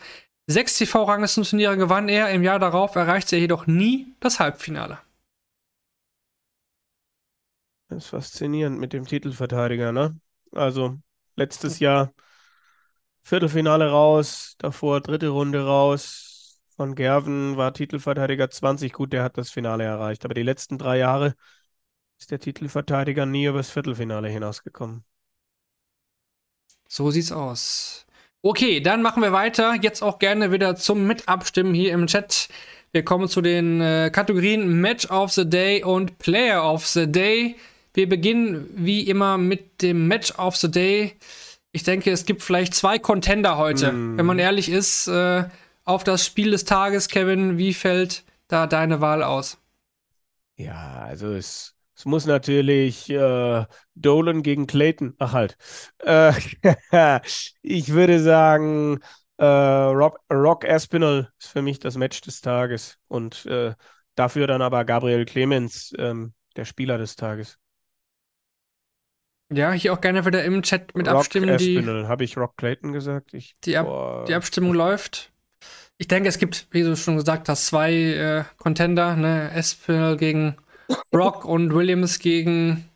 Sechs 0.48 0.78
TV-Ranglistenturniere 0.78 1.78
gewann 1.78 2.10
er, 2.10 2.30
im 2.32 2.44
Jahr 2.44 2.60
darauf 2.60 2.96
erreichte 2.96 3.36
er 3.36 3.42
jedoch 3.42 3.68
nie 3.68 4.08
das 4.20 4.40
Halbfinale. 4.40 5.00
Das 7.90 8.06
ist 8.06 8.10
faszinierend 8.10 8.80
mit 8.80 8.94
dem 8.94 9.06
Titelverteidiger, 9.06 9.92
ne? 9.92 10.20
Also 10.52 10.98
letztes 11.36 11.80
Jahr 11.80 12.14
Viertelfinale 13.30 13.92
raus, 13.92 14.56
davor 14.58 15.02
dritte 15.02 15.28
Runde 15.28 15.64
raus. 15.64 16.60
Von 16.76 16.96
Gerven 16.96 17.58
war 17.58 17.76
Titelverteidiger 17.76 18.50
20. 18.50 18.92
Gut, 18.92 19.14
der 19.14 19.22
hat 19.22 19.38
das 19.38 19.52
Finale 19.52 19.84
erreicht. 19.84 20.26
Aber 20.26 20.34
die 20.34 20.42
letzten 20.42 20.80
drei 20.80 20.98
Jahre 20.98 21.36
ist 22.18 22.32
der 22.32 22.40
Titelverteidiger 22.40 23.28
nie 23.28 23.46
übers 23.46 23.70
Viertelfinale 23.70 24.30
hinausgekommen. 24.30 25.04
So 26.88 27.12
sieht's 27.12 27.32
aus. 27.32 28.08
Okay, 28.42 28.80
dann 28.80 29.04
machen 29.04 29.22
wir 29.22 29.32
weiter. 29.32 29.76
Jetzt 29.80 30.02
auch 30.02 30.18
gerne 30.18 30.52
wieder 30.52 30.76
zum 30.76 31.06
Mitabstimmen 31.06 31.76
hier 31.76 31.94
im 31.94 32.08
Chat. 32.08 32.50
Wir 32.94 33.06
kommen 33.06 33.28
zu 33.28 33.42
den 33.42 33.80
äh, 33.80 34.10
Kategorien 34.12 34.82
Match 34.82 35.06
of 35.12 35.32
the 35.34 35.48
Day 35.48 35.84
und 35.84 36.18
Player 36.18 36.64
of 36.68 36.88
the 36.88 37.06
Day. 37.06 37.58
Wir 37.94 38.10
beginnen 38.10 38.68
wie 38.74 39.04
immer 39.08 39.38
mit 39.38 39.84
dem 39.84 40.08
Match 40.08 40.32
of 40.40 40.56
the 40.56 40.72
Day. 40.72 41.16
Ich 41.72 41.84
denke, 41.84 42.12
es 42.12 42.26
gibt 42.26 42.42
vielleicht 42.42 42.74
zwei 42.74 42.98
Contender 42.98 43.58
heute, 43.58 43.92
mm. 43.92 44.18
wenn 44.18 44.26
man 44.26 44.40
ehrlich 44.40 44.70
ist. 44.70 45.08
Äh, 45.08 45.46
auf 45.86 46.04
das 46.04 46.24
Spiel 46.24 46.52
des 46.52 46.66
Tages, 46.66 47.08
Kevin, 47.08 47.58
wie 47.58 47.74
fällt 47.74 48.24
da 48.48 48.68
deine 48.68 49.02
Wahl 49.02 49.24
aus? 49.24 49.58
Ja, 50.56 51.00
also 51.02 51.34
es, 51.34 51.76
es 51.96 52.06
muss 52.06 52.26
natürlich 52.26 53.10
äh, 53.10 53.66
Dolan 53.96 54.44
gegen 54.44 54.68
Clayton. 54.68 55.16
Ach 55.18 55.34
halt. 55.34 55.58
Äh, 56.00 56.34
ich 57.62 57.90
würde 57.90 58.20
sagen, 58.20 59.00
äh, 59.38 59.46
Rock, 59.46 60.20
Rock 60.32 60.64
Aspinall 60.64 61.32
ist 61.40 61.48
für 61.50 61.62
mich 61.62 61.80
das 61.80 61.98
Match 61.98 62.22
des 62.22 62.42
Tages. 62.42 62.98
Und 63.08 63.46
äh, 63.48 63.74
dafür 64.16 64.46
dann 64.48 64.62
aber 64.62 64.86
Gabriel 64.86 65.26
Clemens, 65.26 65.94
ähm, 65.98 66.34
der 66.56 66.66
Spieler 66.66 66.98
des 66.98 67.16
Tages. 67.16 67.58
Ja, 69.52 69.72
hier 69.72 69.94
auch 69.94 70.02
gerne 70.02 70.26
wieder 70.26 70.44
im 70.44 70.62
Chat 70.62 70.96
mit 70.96 71.08
Rock 71.08 71.18
abstimmen. 71.18 71.50
Aspinall. 71.50 72.08
Habe 72.08 72.24
ich 72.24 72.38
Rock 72.38 72.58
Clayton 72.58 72.94
gesagt? 72.94 73.34
Ich, 73.34 73.56
die, 73.64 73.78
Ab 73.78 74.26
die 74.28 74.36
Abstimmung 74.36 74.74
läuft. 74.74 75.32
Ich 75.98 76.08
denke, 76.08 76.30
es 76.30 76.38
gibt, 76.38 76.68
wie 76.72 76.84
du 76.84 76.96
schon 76.96 77.18
gesagt 77.18 77.50
hast, 77.50 77.68
zwei 77.68 77.94
äh, 77.94 78.44
Contender, 78.58 79.16
ne? 79.16 79.52
Aspinall 79.54 80.18
gegen 80.18 80.56
Rock 81.14 81.46
und 81.46 81.74
Williams 81.74 82.20
gegen, 82.20 82.90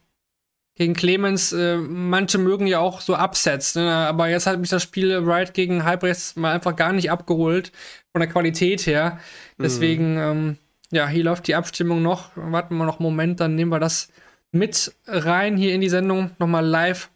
gegen 0.76 0.94
Clemens. 0.94 1.52
Äh, 1.54 1.78
manche 1.78 2.38
mögen 2.38 2.68
ja 2.68 2.80
auch 2.80 3.02
so 3.02 3.16
Upsets, 3.16 3.76
ne? 3.76 3.92
aber 3.92 4.30
jetzt 4.30 4.48
hat 4.48 4.60
mich 4.60 4.70
das 4.70 4.84
Spiel 4.84 5.26
Wright 5.26 5.54
gegen 5.54 5.84
Halbrechts 5.84 6.36
mal 6.36 6.54
einfach 6.54 6.76
gar 6.76 6.94
nicht 6.94 7.12
abgeholt 7.12 7.72
von 8.12 8.22
der 8.22 8.30
Qualität 8.30 8.86
her. 8.86 9.20
Deswegen, 9.58 10.14
mhm. 10.14 10.20
ähm, 10.20 10.58
ja, 10.92 11.08
hier 11.08 11.24
läuft 11.24 11.48
die 11.48 11.56
Abstimmung 11.56 12.02
noch. 12.02 12.32
Warten 12.36 12.78
wir 12.78 12.86
noch 12.86 13.00
einen 13.00 13.06
Moment, 13.06 13.40
dann 13.40 13.56
nehmen 13.56 13.72
wir 13.72 13.80
das 13.80 14.10
mit 14.54 14.96
rein 15.08 15.58
hier 15.58 15.74
in 15.74 15.82
die 15.82 15.90
Sendung, 15.90 16.32
nochmal 16.40 16.66
live. 16.66 17.10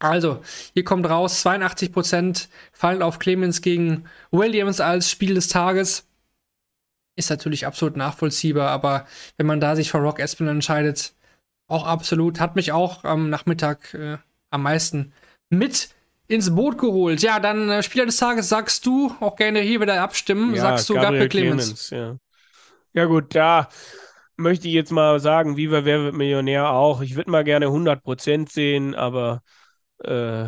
Also, 0.00 0.42
hier 0.74 0.84
kommt 0.84 1.08
raus, 1.08 1.44
82% 1.44 2.48
fallen 2.72 3.02
auf 3.02 3.18
Clemens 3.18 3.62
gegen 3.62 4.04
Williams 4.30 4.80
als 4.80 5.10
Spiel 5.10 5.34
des 5.34 5.48
Tages. 5.48 6.06
Ist 7.16 7.30
natürlich 7.30 7.66
absolut 7.66 7.96
nachvollziehbar, 7.96 8.70
aber 8.70 9.06
wenn 9.36 9.46
man 9.46 9.60
da 9.60 9.76
sich 9.76 9.90
für 9.90 9.98
Rock 9.98 10.20
Espinel 10.20 10.52
entscheidet, 10.52 11.14
auch 11.66 11.84
absolut, 11.84 12.40
hat 12.40 12.56
mich 12.56 12.72
auch 12.72 13.04
am 13.04 13.28
Nachmittag 13.28 13.92
äh, 13.94 14.18
am 14.50 14.62
meisten 14.62 15.12
mit 15.50 15.90
ins 16.28 16.54
Boot 16.54 16.78
geholt. 16.78 17.20
Ja, 17.22 17.40
dann 17.40 17.68
äh, 17.68 17.82
Spieler 17.82 18.06
des 18.06 18.16
Tages 18.16 18.48
sagst 18.48 18.86
du, 18.86 19.14
auch 19.20 19.36
gerne 19.36 19.60
hier 19.60 19.80
wieder 19.80 20.00
abstimmen, 20.00 20.54
ja, 20.54 20.62
sagst 20.62 20.88
du 20.88 20.94
Gabriel, 20.94 21.10
Gabriel 21.10 21.28
Clemens. 21.28 21.88
Clemens 21.88 22.18
ja. 22.94 23.02
ja. 23.02 23.04
gut, 23.06 23.34
da 23.34 23.68
möchte 24.38 24.68
ich 24.68 24.74
jetzt 24.74 24.92
mal 24.92 25.20
sagen, 25.20 25.56
Viva 25.56 25.84
Wer 25.84 26.02
wird 26.04 26.14
Millionär 26.14 26.70
auch. 26.70 27.00
Ich 27.02 27.16
würde 27.16 27.30
mal 27.30 27.44
gerne 27.44 27.70
100% 27.70 28.50
sehen, 28.50 28.94
aber 28.94 29.42
äh, 30.04 30.46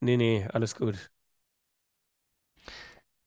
nee, 0.00 0.16
nee, 0.18 0.46
alles 0.52 0.74
gut. 0.76 1.09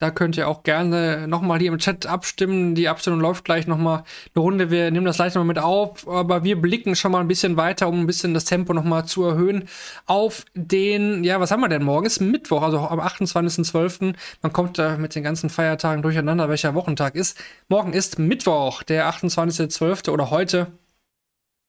Da 0.04 0.12
könnt 0.12 0.36
ihr 0.36 0.50
auch 0.50 0.64
gerne 0.64 1.30
nochmal 1.30 1.60
hier 1.60 1.72
im 1.72 1.78
Chat 1.78 2.08
abstimmen. 2.08 2.76
Die 2.76 2.90
Abstimmung 2.90 3.22
läuft 3.22 3.46
gleich 3.46 3.68
nochmal 3.68 4.04
eine 4.36 4.44
Runde. 4.44 4.70
Wir 4.70 4.92
nehmen 4.92 5.06
das 5.06 5.16
gleich 5.16 5.34
nochmal 5.34 5.48
mit 5.48 5.60
auf, 5.60 6.06
aber 6.10 6.44
wir 6.44 6.60
blicken 6.60 6.98
schon 6.98 7.14
mal 7.14 7.22
ein 7.22 7.30
bisschen 7.30 7.56
weiter, 7.56 7.88
um 7.88 8.02
ein 8.02 8.06
bisschen 8.06 8.34
das 8.34 8.44
Tempo 8.44 8.74
nochmal 8.74 9.06
zu 9.06 9.24
erhöhen. 9.24 9.70
Auf 10.06 10.44
den, 10.56 11.24
ja, 11.24 11.40
was 11.40 11.52
haben 11.52 11.62
wir 11.62 11.70
denn 11.70 11.86
morgen? 11.86 12.06
Ist 12.06 12.20
Mittwoch, 12.20 12.64
also 12.64 12.80
am 12.80 13.00
28.12. 13.00 14.14
Man 14.42 14.52
kommt 14.52 14.78
da 14.78 14.98
mit 14.98 15.16
den 15.16 15.24
ganzen 15.24 15.50
Feiertagen 15.50 16.02
durcheinander, 16.02 16.50
welcher 16.50 16.76
Wochentag 16.76 17.16
ist. 17.16 17.42
Morgen 17.70 17.94
ist 17.94 18.20
Mittwoch, 18.20 18.84
der 18.84 19.10
28.12. 19.10 20.10
oder 20.10 20.32
heute. 20.32 20.68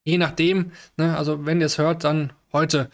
Je 0.02 0.18
nachdem, 0.18 0.72
ne? 0.96 1.16
also 1.16 1.46
wenn 1.46 1.60
ihr 1.60 1.66
es 1.66 1.78
hört, 1.78 2.02
dann 2.02 2.32
heute. 2.52 2.90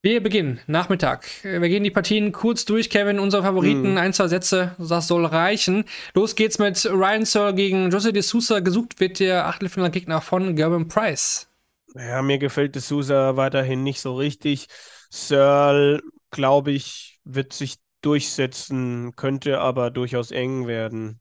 Wir 0.00 0.22
beginnen 0.22 0.60
Nachmittag. 0.68 1.26
Wir 1.42 1.60
gehen 1.60 1.82
die 1.82 1.90
Partien 1.90 2.30
kurz 2.30 2.64
durch, 2.64 2.88
Kevin. 2.88 3.18
Unsere 3.18 3.42
Favoriten, 3.42 3.94
mm. 3.94 3.98
ein, 3.98 4.12
zwei 4.12 4.28
Sätze, 4.28 4.76
das 4.78 5.08
soll 5.08 5.26
reichen. 5.26 5.86
Los 6.14 6.36
geht's 6.36 6.60
mit 6.60 6.84
Ryan 6.86 7.24
Searle 7.24 7.54
gegen 7.54 7.90
Jose 7.90 8.12
de 8.12 8.22
Sousa. 8.22 8.60
Gesucht 8.60 9.00
wird 9.00 9.18
der 9.18 9.46
Achtelfinalgegner 9.46 10.20
von 10.20 10.54
Gerben 10.54 10.86
Price. 10.86 11.48
Ja, 11.96 12.22
mir 12.22 12.38
gefällt 12.38 12.76
de 12.76 12.82
Sousa 12.82 13.36
weiterhin 13.36 13.82
nicht 13.82 14.00
so 14.00 14.14
richtig. 14.14 14.68
Searle, 15.10 16.00
glaube 16.30 16.70
ich, 16.70 17.18
wird 17.24 17.52
sich 17.52 17.78
durchsetzen, 18.00 19.16
könnte 19.16 19.58
aber 19.58 19.90
durchaus 19.90 20.30
eng 20.30 20.68
werden. 20.68 21.18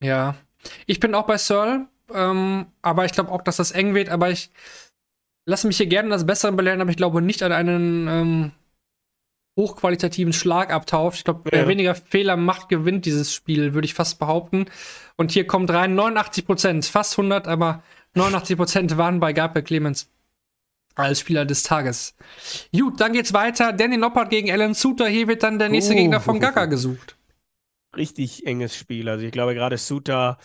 Ja, 0.00 0.36
ich 0.86 1.00
bin 1.00 1.16
auch 1.16 1.26
bei 1.26 1.36
Searle, 1.36 1.88
ähm, 2.14 2.66
aber 2.80 3.06
ich 3.06 3.12
glaube 3.12 3.32
auch, 3.32 3.42
dass 3.42 3.56
das 3.56 3.72
eng 3.72 3.94
wird. 3.94 4.08
Aber 4.08 4.30
ich 4.30 4.52
lasse 5.46 5.66
mich 5.66 5.78
hier 5.78 5.86
gerne 5.86 6.10
das 6.10 6.26
Bessere 6.26 6.52
belehren, 6.52 6.80
aber 6.80 6.90
ich 6.90 6.96
glaube 6.96 7.22
nicht 7.22 7.42
an 7.42 7.52
einen 7.52 8.08
ähm, 8.08 8.52
hochqualitativen 9.56 10.32
Schlagabtausch. 10.32 11.18
Ich 11.18 11.24
glaube, 11.24 11.42
wer 11.44 11.62
ja. 11.62 11.68
weniger 11.68 11.94
Fehler 11.94 12.36
macht, 12.36 12.68
gewinnt 12.68 13.06
dieses 13.06 13.32
Spiel, 13.32 13.72
würde 13.72 13.86
ich 13.86 13.94
fast 13.94 14.18
behaupten. 14.18 14.66
Und 15.16 15.32
hier 15.32 15.46
kommt 15.46 15.70
rein 15.70 15.94
89 15.94 16.44
Prozent, 16.44 16.84
fast 16.84 17.14
100, 17.14 17.48
aber 17.48 17.82
89 18.14 18.56
Prozent 18.56 18.98
waren 18.98 19.20
bei 19.20 19.32
Gabriel 19.32 19.64
Clemens 19.64 20.10
als 20.94 21.20
Spieler 21.20 21.44
des 21.44 21.62
Tages. 21.62 22.14
Gut, 22.72 23.00
dann 23.00 23.12
geht's 23.12 23.32
weiter. 23.32 23.72
Danny 23.72 23.96
Noppert 23.96 24.30
gegen 24.30 24.50
Alan 24.50 24.74
Suter. 24.74 25.06
Hier 25.06 25.28
wird 25.28 25.42
dann 25.42 25.58
der 25.58 25.68
nächste 25.68 25.92
oh. 25.92 25.96
Gegner 25.96 26.20
von 26.20 26.40
Gaga 26.40 26.64
gesucht. 26.66 27.16
Richtig 27.96 28.46
enges 28.46 28.76
Spiel. 28.76 29.08
Also 29.08 29.24
ich 29.24 29.32
glaube, 29.32 29.54
gerade 29.54 29.78
Suter 29.78 30.38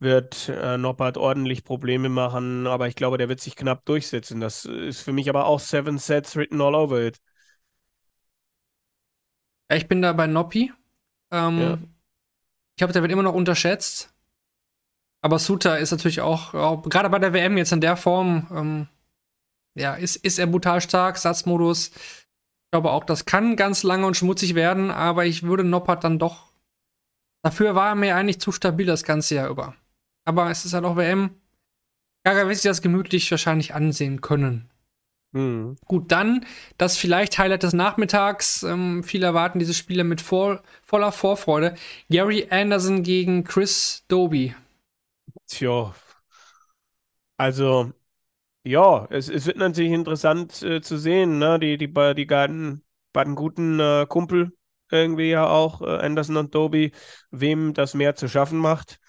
wird 0.00 0.48
äh, 0.48 0.78
Noppert 0.78 1.16
ordentlich 1.16 1.64
Probleme 1.64 2.08
machen, 2.08 2.66
aber 2.66 2.88
ich 2.88 2.94
glaube, 2.94 3.18
der 3.18 3.28
wird 3.28 3.40
sich 3.40 3.56
knapp 3.56 3.84
durchsetzen. 3.84 4.40
Das 4.40 4.64
ist 4.64 5.00
für 5.02 5.12
mich 5.12 5.28
aber 5.28 5.46
auch 5.46 5.60
Seven 5.60 5.98
Sets 5.98 6.36
written 6.36 6.60
all 6.60 6.74
over 6.74 7.00
it. 7.02 7.18
Ich 9.70 9.88
bin 9.88 10.02
da 10.02 10.12
bei 10.12 10.26
Noppi. 10.26 10.72
Ähm, 11.30 11.58
Ja. 11.60 11.78
Ich 12.74 12.78
glaube, 12.78 12.92
der 12.92 13.02
wird 13.02 13.12
immer 13.12 13.24
noch 13.24 13.34
unterschätzt. 13.34 14.14
Aber 15.20 15.38
Suta 15.38 15.76
ist 15.76 15.90
natürlich 15.90 16.20
auch, 16.20 16.54
auch 16.54 16.82
gerade 16.82 17.10
bei 17.10 17.18
der 17.18 17.32
WM 17.32 17.58
jetzt 17.58 17.72
in 17.72 17.80
der 17.80 17.96
Form, 17.96 18.46
ähm, 18.52 18.88
ja, 19.74 19.94
ist, 19.94 20.16
ist 20.16 20.38
er 20.38 20.46
brutal 20.46 20.80
stark, 20.80 21.18
Satzmodus. 21.18 21.88
Ich 21.88 22.70
glaube 22.72 22.90
auch, 22.92 23.04
das 23.04 23.24
kann 23.24 23.56
ganz 23.56 23.82
lange 23.82 24.06
und 24.06 24.16
schmutzig 24.16 24.54
werden, 24.54 24.90
aber 24.90 25.26
ich 25.26 25.42
würde 25.44 25.64
Noppert 25.64 26.04
dann 26.04 26.18
doch. 26.18 26.52
Dafür 27.42 27.74
war 27.74 27.90
er 27.90 27.94
mir 27.96 28.16
eigentlich 28.16 28.40
zu 28.40 28.52
stabil 28.52 28.86
das 28.86 29.04
ganze 29.04 29.36
Jahr 29.36 29.48
über. 29.50 29.74
Aber 30.28 30.50
es 30.50 30.64
ist 30.64 30.74
halt 30.74 30.84
auch 30.84 30.96
WM. 30.96 31.30
Gaga 32.24 32.46
wird 32.48 32.56
sich 32.56 32.64
das 32.70 32.82
gemütlich 32.82 33.30
wahrscheinlich 33.30 33.74
ansehen 33.74 34.20
können. 34.22 34.70
Hm. 35.32 35.76
Gut, 35.86 36.12
dann 36.12 36.44
das 36.76 36.96
vielleicht 36.98 37.38
Highlight 37.38 37.62
des 37.62 37.72
Nachmittags. 37.72 38.62
Ähm, 38.62 39.02
viele 39.02 39.26
erwarten 39.26 39.58
diese 39.58 39.72
Spiele 39.74 40.04
mit 40.04 40.20
vor, 40.20 40.62
voller 40.82 41.12
Vorfreude. 41.12 41.74
Gary 42.10 42.46
Anderson 42.50 43.02
gegen 43.02 43.44
Chris 43.44 44.04
Doby. 44.08 44.54
Tja. 45.46 45.92
Also, 47.36 47.92
ja, 48.64 49.06
es, 49.10 49.28
es 49.28 49.46
wird 49.46 49.58
natürlich 49.58 49.92
interessant 49.92 50.62
äh, 50.62 50.82
zu 50.82 50.98
sehen, 50.98 51.38
ne? 51.38 51.58
Die, 51.60 51.78
die, 51.78 51.88
be- 51.88 52.14
die 52.14 52.26
beiden, 52.26 52.84
beiden 53.12 53.34
guten 53.36 53.80
äh, 53.80 54.06
Kumpel 54.08 54.52
irgendwie 54.90 55.30
ja 55.30 55.48
auch, 55.48 55.82
äh, 55.82 55.86
Anderson 55.98 56.36
und 56.38 56.54
Doby, 56.54 56.92
wem 57.30 57.74
das 57.74 57.94
mehr 57.94 58.16
zu 58.16 58.28
schaffen 58.28 58.58
macht. 58.58 59.00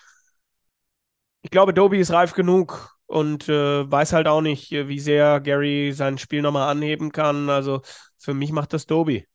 Ich 1.50 1.52
glaube, 1.52 1.74
Doby 1.74 1.98
ist 1.98 2.12
reif 2.12 2.36
genug 2.36 2.96
und 3.08 3.50
äh, 3.50 3.92
weiß 3.92 4.14
halt 4.14 4.28
auch 4.28 4.42
nicht, 4.42 4.72
äh, 4.72 4.88
wie 4.88 5.00
sehr 5.00 5.40
Gary 5.40 5.92
sein 5.94 6.20
Spiel 6.20 6.44
nochmal 6.44 6.70
anheben 6.70 7.12
kann. 7.12 7.50
Also 7.50 7.82
für 8.20 8.36
mich 8.36 8.52
macht 8.52 8.72
das 8.72 8.86
Doby. 8.86 9.26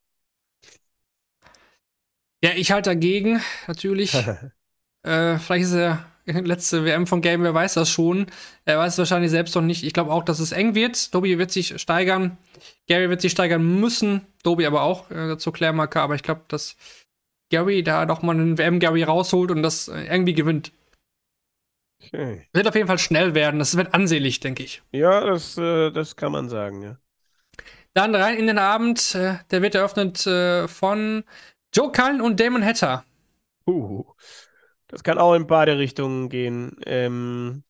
Ja, 2.40 2.50
ich 2.54 2.70
halte 2.70 2.90
dagegen, 2.90 3.40
natürlich. 3.66 4.14
äh, 5.02 5.38
vielleicht 5.38 5.64
ist 5.64 5.72
er 5.72 6.06
letzte 6.24 6.84
WM 6.84 7.08
von 7.08 7.20
Game, 7.20 7.42
wer 7.42 7.52
weiß 7.52 7.74
das 7.74 7.90
schon. 7.90 8.26
Er 8.64 8.78
weiß 8.78 8.92
es 8.92 8.98
wahrscheinlich 8.98 9.32
selbst 9.32 9.56
noch 9.56 9.62
nicht. 9.62 9.82
Ich 9.82 9.92
glaube 9.92 10.12
auch, 10.12 10.22
dass 10.22 10.38
es 10.38 10.52
eng 10.52 10.76
wird. 10.76 11.12
Doby 11.12 11.36
wird 11.36 11.50
sich 11.50 11.80
steigern. 11.80 12.38
Gary 12.86 13.10
wird 13.10 13.22
sich 13.22 13.32
steigern 13.32 13.80
müssen. 13.80 14.24
Doby 14.44 14.66
aber 14.66 14.82
auch 14.82 15.10
äh, 15.10 15.36
zur 15.36 15.52
Klärmarke. 15.52 16.00
Aber 16.00 16.14
ich 16.14 16.22
glaube, 16.22 16.42
dass 16.46 16.76
Gary 17.50 17.82
da 17.82 18.06
doch 18.06 18.22
mal 18.22 18.36
einen 18.36 18.56
WM-Gary 18.56 19.02
rausholt 19.02 19.50
und 19.50 19.64
das 19.64 19.88
äh, 19.88 20.04
irgendwie 20.04 20.34
gewinnt. 20.34 20.70
Okay. 22.07 22.46
Wird 22.52 22.68
auf 22.68 22.74
jeden 22.74 22.86
Fall 22.86 22.98
schnell 22.98 23.34
werden. 23.34 23.59
Das 23.59 23.76
wird 23.76 23.94
ansehlich, 23.94 24.40
denke 24.40 24.62
ich. 24.62 24.82
Ja, 24.92 25.20
das, 25.24 25.57
äh, 25.59 25.90
das 25.90 26.16
kann 26.16 26.32
man 26.32 26.48
sagen, 26.48 26.82
ja. 26.82 26.98
Dann 27.94 28.14
rein 28.14 28.36
in 28.36 28.46
den 28.46 28.59
Abend. 28.59 29.14
Äh, 29.14 29.38
der 29.50 29.62
wird 29.62 29.74
eröffnet 29.74 30.26
äh, 30.26 30.68
von 30.68 31.24
Joe 31.72 31.92
Cullen 31.92 32.20
und 32.20 32.40
Damon 32.40 32.64
Hatter. 32.64 33.05
Uh, 33.66 34.05
das 34.88 35.02
kann 35.02 35.18
auch 35.18 35.34
in 35.34 35.46
beide 35.46 35.78
Richtungen 35.78 36.28
gehen. 36.28 36.76
Ähm, 36.84 37.64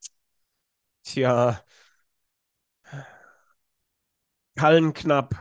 tja, 1.04 1.60
Kallen 4.56 4.94
knapp, 4.94 5.34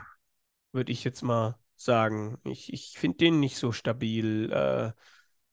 würde 0.72 0.92
ich 0.92 1.04
jetzt 1.04 1.22
mal 1.22 1.60
sagen. 1.76 2.40
Ich, 2.46 2.74
ich 2.74 2.98
finde 2.98 3.18
den 3.18 3.40
nicht 3.40 3.58
so 3.58 3.72
stabil. 3.72 4.52
Äh, 4.52 4.92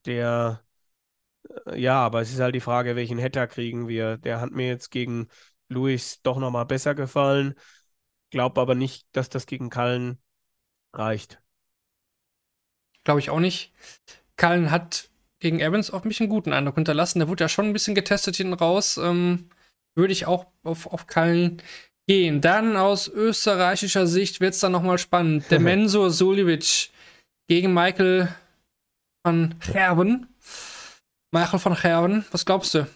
der, 0.07 0.63
ja, 1.75 2.01
aber 2.01 2.21
es 2.21 2.33
ist 2.33 2.41
halt 2.41 2.55
die 2.55 2.61
Frage, 2.61 2.97
welchen 2.97 3.19
Header 3.19 3.47
kriegen 3.47 3.89
wir. 3.89 4.17
Der 4.19 4.41
hat 4.41 4.53
mir 4.53 4.67
jetzt 4.67 4.91
gegen 4.91 5.29
Luis 5.69 6.21
doch 6.23 6.39
nochmal 6.39 6.67
besser 6.67 6.95
gefallen. 6.95 7.55
Glaub 8.31 8.59
aber 8.59 8.75
nicht, 8.75 9.07
dass 9.13 9.29
das 9.29 9.47
gegen 9.47 9.71
Kallen 9.71 10.19
reicht. 10.93 11.41
Glaube 13.05 13.21
ich 13.21 13.31
auch 13.31 13.41
nicht. 13.41 13.73
Cullen 14.37 14.71
hat 14.71 15.11
gegen 15.41 15.61
Evans 15.61 15.91
auf 15.91 16.05
mich 16.05 16.21
einen 16.21 16.29
guten 16.29 16.53
Eindruck 16.53 16.77
hinterlassen. 16.77 17.19
Der 17.19 17.29
wurde 17.29 17.45
ja 17.45 17.49
schon 17.49 17.67
ein 17.67 17.73
bisschen 17.73 17.95
getestet 17.95 18.37
hinten 18.37 18.53
raus. 18.53 18.99
Ähm, 18.99 19.49
Würde 19.95 20.13
ich 20.13 20.27
auch 20.27 20.47
auf, 20.63 20.87
auf 20.87 21.07
Cullen 21.07 21.63
gehen. 22.07 22.41
Dann 22.41 22.77
aus 22.77 23.09
österreichischer 23.09 24.07
Sicht 24.07 24.41
wird 24.41 24.55
es 24.55 24.61
dann 24.61 24.73
nochmal 24.73 24.99
spannend. 24.99 25.51
Der 25.51 25.61
Mensur 25.61 26.11
Suljevic 26.11 26.91
gegen 27.49 27.75
Michael 27.75 28.29
von 29.27 29.55
Gerben. 29.73 30.29
Michael 31.33 31.59
von 31.59 31.75
Gerben, 31.75 32.25
was 32.31 32.45
glaubst 32.45 32.75
du? 32.75 32.87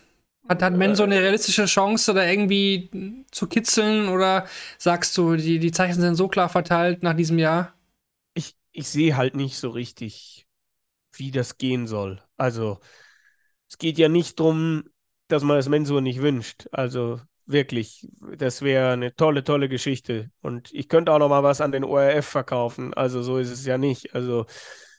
Hat, 0.49 0.63
hat 0.63 0.75
Mensur 0.75 1.07
eine 1.07 1.21
realistische 1.21 1.65
Chance, 1.67 2.13
da 2.13 2.25
irgendwie 2.27 3.25
zu 3.31 3.47
kitzeln? 3.47 4.09
Oder 4.09 4.47
sagst 4.79 5.17
du, 5.17 5.37
die, 5.37 5.59
die 5.59 5.73
Zeichen 5.73 6.01
sind 6.01 6.17
so 6.17 6.29
klar 6.29 6.49
verteilt 6.49 7.03
nach 7.03 7.15
diesem 7.15 7.39
Jahr? 7.39 7.73
ich, 8.35 8.57
ich 8.73 8.89
sehe 8.89 9.17
halt 9.17 9.37
nicht 9.37 9.59
so 9.59 9.71
richtig, 9.71 10.47
wie 11.13 11.31
das 11.31 11.59
gehen 11.59 11.87
soll. 11.87 12.23
Also, 12.37 12.81
es 13.69 13.79
geht 13.79 13.99
ja 13.99 14.09
nicht 14.09 14.41
darum, 14.41 14.85
dass 15.29 15.43
man 15.43 15.57
das 15.57 15.69
Mensur 15.69 16.01
nicht 16.01 16.23
wünscht. 16.23 16.69
Also, 16.73 17.21
wirklich, 17.47 18.09
das 18.39 18.63
wäre 18.63 18.93
eine 18.93 19.15
tolle, 19.17 19.45
tolle 19.45 19.69
Geschichte. 19.69 20.31
Und 20.43 20.73
ich 20.73 20.89
könnte 20.89 21.13
auch 21.13 21.19
noch 21.19 21.29
mal 21.29 21.43
was 21.43 21.61
an 21.61 21.73
den 21.73 21.85
ORF 21.85 22.27
verkaufen. 22.27 22.95
Also, 22.95 23.23
so 23.23 23.39
ist 23.39 23.51
es 23.51 23.67
ja 23.67 23.79
nicht. 23.79 24.15
Also, 24.15 24.47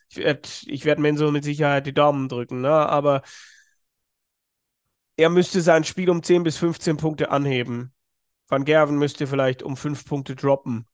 ich 0.08 0.16
werde 0.18 0.48
ich 0.66 0.84
werd 0.84 0.98
Mensur 0.98 1.32
mit 1.32 1.44
Sicherheit 1.44 1.86
die 1.86 1.94
Daumen 1.94 2.28
drücken, 2.28 2.60
ne? 2.60 2.70
Aber 2.70 3.22
er 5.16 5.30
müsste 5.30 5.60
sein 5.62 5.84
Spiel 5.84 6.10
um 6.10 6.22
10 6.22 6.42
bis 6.42 6.58
15 6.58 6.96
Punkte 6.96 7.30
anheben. 7.30 7.92
Van 8.48 8.64
Gerven 8.64 8.98
müsste 8.98 9.26
vielleicht 9.26 9.62
um 9.62 9.76
5 9.76 10.04
Punkte 10.04 10.36
droppen. 10.36 10.86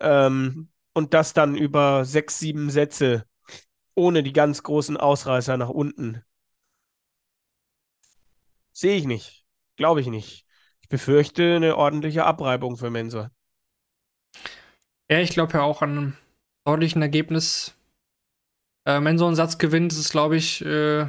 Ähm, 0.00 0.70
und 0.94 1.14
das 1.14 1.32
dann 1.32 1.56
über 1.56 2.04
sechs, 2.04 2.38
sieben 2.38 2.70
Sätze, 2.70 3.26
ohne 3.94 4.22
die 4.22 4.32
ganz 4.32 4.62
großen 4.62 4.96
Ausreißer 4.96 5.56
nach 5.56 5.68
unten. 5.68 6.22
Sehe 8.72 8.96
ich 8.96 9.04
nicht. 9.04 9.44
Glaube 9.76 10.00
ich 10.00 10.06
nicht. 10.08 10.46
Ich 10.80 10.88
befürchte 10.88 11.56
eine 11.56 11.76
ordentliche 11.76 12.24
Abreibung 12.24 12.76
für 12.76 12.90
Mensur. 12.90 13.30
Ja, 15.10 15.18
ich 15.20 15.30
glaube 15.30 15.52
ja 15.54 15.62
auch 15.62 15.82
an 15.82 15.90
einem 15.90 16.16
deutlichen 16.64 17.02
Ergebnis. 17.02 17.74
Äh, 18.84 19.02
wenn 19.02 19.18
so 19.18 19.26
ein 19.26 19.34
Satz 19.34 19.58
gewinnt, 19.58 19.92
ist 19.92 19.98
es, 19.98 20.10
glaube 20.10 20.36
ich, 20.36 20.64
äh, 20.64 21.06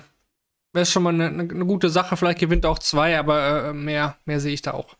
wäre 0.74 0.86
schon 0.86 1.03
mal 1.03 1.13
eine, 1.13 1.28
eine, 1.28 1.43
eine 1.43 1.65
gute 1.65 1.89
Sache. 1.89 2.17
Vielleicht 2.17 2.39
gewinnt 2.39 2.65
er 2.65 2.71
auch 2.71 2.80
zwei, 2.80 3.17
aber 3.17 3.69
äh, 3.69 3.74
mehr, 3.74 4.17
mehr 4.26 4.39
sehe 4.39 4.53
ich 4.53 4.61
da 4.61 4.71
auch 4.71 4.95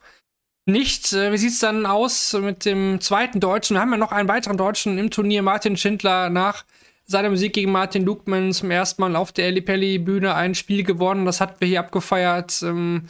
nicht. 0.66 1.12
Äh, 1.14 1.32
wie 1.32 1.38
sieht 1.38 1.52
es 1.52 1.60
dann 1.60 1.86
aus 1.86 2.34
mit 2.34 2.66
dem 2.66 3.02
zweiten 3.02 3.40
Deutschen? 3.40 3.76
Wir 3.76 3.82
haben 3.82 3.92
ja 3.92 3.98
noch 3.98 4.12
einen 4.12 4.30
weiteren 4.30 4.58
Deutschen 4.58 4.98
im 4.98 5.10
Turnier, 5.10 5.42
Martin 5.42 5.78
Schindler, 5.78 6.30
nach 6.30 6.66
seinem 7.06 7.36
Sieg 7.36 7.54
gegen 7.54 7.72
Martin 7.72 8.06
Lugman 8.06 8.54
zum 8.54 8.72
ersten 8.72 9.02
Mal 9.02 9.16
auf 9.16 9.32
der 9.34 9.48
Ellipelli-Bühne 9.48 10.36
ein 10.36 10.56
Spiel 10.56 10.84
gewonnen. 10.84 11.26
Das 11.26 11.42
hatten 11.42 11.60
wir 11.60 11.68
hier 11.68 11.80
abgefeiert. 11.82 12.62
Ähm, 12.64 13.04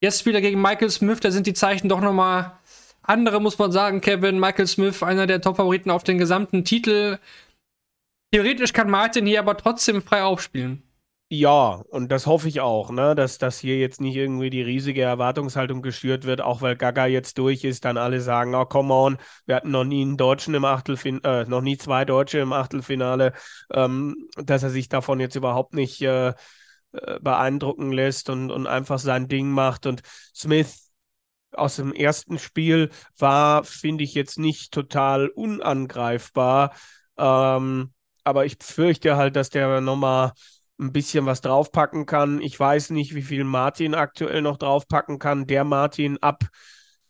jetzt 0.00 0.20
spielt 0.20 0.36
er 0.36 0.40
gegen 0.40 0.62
Michael 0.62 0.90
Smith. 0.90 1.20
Da 1.20 1.30
sind 1.30 1.46
die 1.46 1.54
Zeichen 1.54 1.88
doch 1.88 2.00
noch 2.00 2.12
mal 2.12 2.58
andere, 3.02 3.40
muss 3.40 3.58
man 3.58 3.72
sagen. 3.72 4.00
Kevin, 4.00 4.38
Michael 4.38 4.68
Smith, 4.68 5.02
einer 5.02 5.26
der 5.26 5.40
Top-Favoriten 5.40 5.90
auf 5.90 6.04
den 6.04 6.18
gesamten 6.18 6.64
Titel. 6.64 7.18
Theoretisch 8.32 8.72
kann 8.72 8.90
Martin 8.90 9.26
hier 9.26 9.40
aber 9.40 9.56
trotzdem 9.56 10.02
frei 10.02 10.22
aufspielen. 10.22 10.82
Ja, 11.32 11.82
und 11.90 12.10
das 12.10 12.26
hoffe 12.26 12.48
ich 12.48 12.60
auch, 12.60 12.90
ne, 12.90 13.14
dass 13.14 13.38
das 13.38 13.60
hier 13.60 13.78
jetzt 13.78 14.00
nicht 14.00 14.16
irgendwie 14.16 14.50
die 14.50 14.62
riesige 14.62 15.02
Erwartungshaltung 15.02 15.80
geschürt 15.80 16.24
wird, 16.24 16.40
auch 16.40 16.60
weil 16.60 16.74
Gaga 16.74 17.06
jetzt 17.06 17.38
durch 17.38 17.62
ist, 17.62 17.84
dann 17.84 17.96
alle 17.96 18.20
sagen, 18.20 18.52
oh, 18.56 18.64
come 18.64 18.92
on, 18.92 19.18
wir 19.46 19.54
hatten 19.54 19.70
noch 19.70 19.84
nie 19.84 20.02
einen 20.02 20.16
Deutschen 20.16 20.54
im 20.54 20.64
Achtelfinale, 20.64 21.42
äh, 21.42 21.48
noch 21.48 21.60
nie 21.60 21.76
zwei 21.78 22.04
Deutsche 22.04 22.40
im 22.40 22.52
Achtelfinale, 22.52 23.32
ähm, 23.72 24.16
dass 24.36 24.64
er 24.64 24.70
sich 24.70 24.88
davon 24.88 25.20
jetzt 25.20 25.36
überhaupt 25.36 25.72
nicht 25.72 26.02
äh, 26.02 26.30
äh, 26.92 27.20
beeindrucken 27.20 27.92
lässt 27.92 28.28
und, 28.28 28.50
und 28.50 28.66
einfach 28.66 28.98
sein 28.98 29.28
Ding 29.28 29.50
macht. 29.50 29.86
Und 29.86 30.02
Smith 30.34 30.90
aus 31.52 31.76
dem 31.76 31.92
ersten 31.92 32.40
Spiel 32.40 32.90
war, 33.16 33.62
finde 33.62 34.02
ich, 34.02 34.14
jetzt 34.14 34.36
nicht 34.36 34.72
total 34.72 35.28
unangreifbar. 35.28 36.74
Ähm, 37.16 37.92
aber 38.24 38.44
ich 38.46 38.56
fürchte 38.60 39.16
halt, 39.16 39.36
dass 39.36 39.50
der 39.50 39.80
nochmal 39.80 40.32
ein 40.78 40.92
bisschen 40.92 41.26
was 41.26 41.40
draufpacken 41.42 42.06
kann. 42.06 42.40
Ich 42.40 42.58
weiß 42.58 42.90
nicht, 42.90 43.14
wie 43.14 43.22
viel 43.22 43.44
Martin 43.44 43.94
aktuell 43.94 44.42
noch 44.42 44.56
draufpacken 44.56 45.18
kann. 45.18 45.46
Der 45.46 45.64
Martin 45.64 46.18
ab 46.22 46.44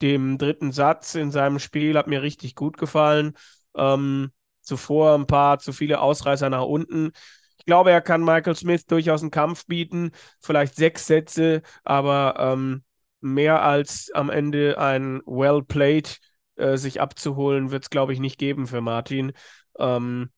dem 0.03 0.39
dritten 0.39 0.73
Satz 0.73 1.15
in 1.15 1.31
seinem 1.31 1.59
Spiel 1.59 1.97
hat 1.97 2.07
mir 2.07 2.23
richtig 2.23 2.55
gut 2.55 2.77
gefallen. 2.79 3.35
Ähm, 3.77 4.33
zuvor 4.61 5.15
ein 5.15 5.27
paar 5.27 5.59
zu 5.59 5.73
viele 5.73 6.01
Ausreißer 6.01 6.51
nach 6.51 6.65
unten. 6.65 7.13
Ich 7.59 7.67
glaube, 7.67 7.91
er 7.91 8.01
kann 8.01 8.25
Michael 8.25 8.57
Smith 8.57 8.87
durchaus 8.87 9.23
einen 9.23 9.31
Kampf 9.31 9.67
bieten. 9.67 10.13
Vielleicht 10.41 10.75
sechs 10.75 11.07
Sätze, 11.07 11.63
aber 11.85 12.37
ähm, 12.39 12.83
mehr 13.21 13.63
als 13.63 14.11
am 14.15 14.31
Ende 14.31 14.79
ein 14.79 15.21
Well 15.27 15.63
Played 15.63 16.19
äh, 16.57 16.77
sich 16.77 17.01
abzuholen, 17.01 17.71
wird 17.71 17.85
es, 17.85 17.91
glaube 17.91 18.13
ich, 18.13 18.21
nicht 18.21 18.39
geben 18.39 18.67
für 18.67 18.81
Martin. 18.81 19.33
Ähm, 19.79 20.31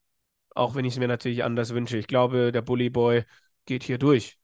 auch 0.55 0.75
wenn 0.75 0.85
ich 0.85 0.95
es 0.95 0.99
mir 0.99 1.09
natürlich 1.09 1.45
anders 1.45 1.75
wünsche. 1.75 1.97
Ich 1.97 2.07
glaube, 2.07 2.53
der 2.53 2.63
Bully 2.63 2.91
Boy 2.91 3.25
geht 3.67 3.83
hier 3.85 3.99
durch. 3.99 4.39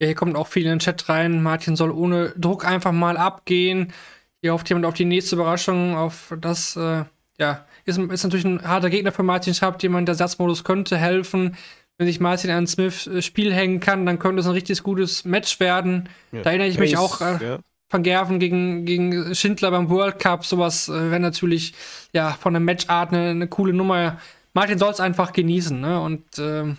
Ja, 0.00 0.06
hier 0.06 0.14
kommt 0.14 0.36
auch 0.36 0.48
viel 0.48 0.64
in 0.64 0.70
den 0.70 0.78
Chat 0.80 1.08
rein. 1.08 1.42
Martin 1.42 1.76
soll 1.76 1.90
ohne 1.90 2.30
Druck 2.30 2.64
einfach 2.64 2.92
mal 2.92 3.16
abgehen. 3.16 3.92
Hier 4.40 4.52
hofft 4.52 4.68
jemand 4.68 4.86
auf 4.86 4.94
die 4.94 5.04
nächste 5.04 5.36
Überraschung, 5.36 5.94
auf 5.94 6.34
das, 6.40 6.74
äh, 6.76 7.04
ja, 7.38 7.66
ist, 7.84 7.98
ist 7.98 8.24
natürlich 8.24 8.44
ein 8.44 8.66
harter 8.66 8.90
Gegner 8.90 9.12
für 9.12 9.22
Martin 9.22 9.54
Schaub. 9.54 9.80
Jemand, 9.80 10.08
der 10.08 10.16
Satzmodus 10.16 10.64
könnte 10.64 10.98
helfen. 10.98 11.56
Wenn 11.98 12.08
sich 12.08 12.18
Martin 12.18 12.50
an 12.50 12.66
Smith 12.66 13.06
äh, 13.06 13.22
Spiel 13.22 13.54
hängen 13.54 13.78
kann, 13.78 14.04
dann 14.04 14.18
könnte 14.18 14.40
es 14.40 14.46
ein 14.46 14.52
richtig 14.52 14.82
gutes 14.82 15.24
Match 15.24 15.60
werden. 15.60 16.08
Ja. 16.32 16.42
Da 16.42 16.50
erinnere 16.50 16.68
ich 16.68 16.78
mich 16.78 16.96
auch 16.96 17.20
äh, 17.20 17.38
ja. 17.40 17.58
Van 17.92 18.02
Gerven 18.02 18.38
gegen, 18.38 18.84
gegen 18.84 19.34
Schindler 19.34 19.70
beim 19.70 19.90
World 19.90 20.18
Cup. 20.18 20.46
Sowas 20.46 20.88
äh, 20.88 21.10
wäre 21.10 21.20
natürlich 21.20 21.74
ja 22.12 22.32
von 22.32 22.54
der 22.54 22.60
Matchart 22.60 23.12
eine, 23.12 23.30
eine 23.30 23.48
coole 23.48 23.74
Nummer. 23.74 24.18
Martin 24.54 24.78
soll 24.78 24.90
es 24.90 25.00
einfach 25.00 25.32
genießen. 25.32 25.78
Ne? 25.80 26.00
Und 26.00 26.38
äh, 26.38 26.74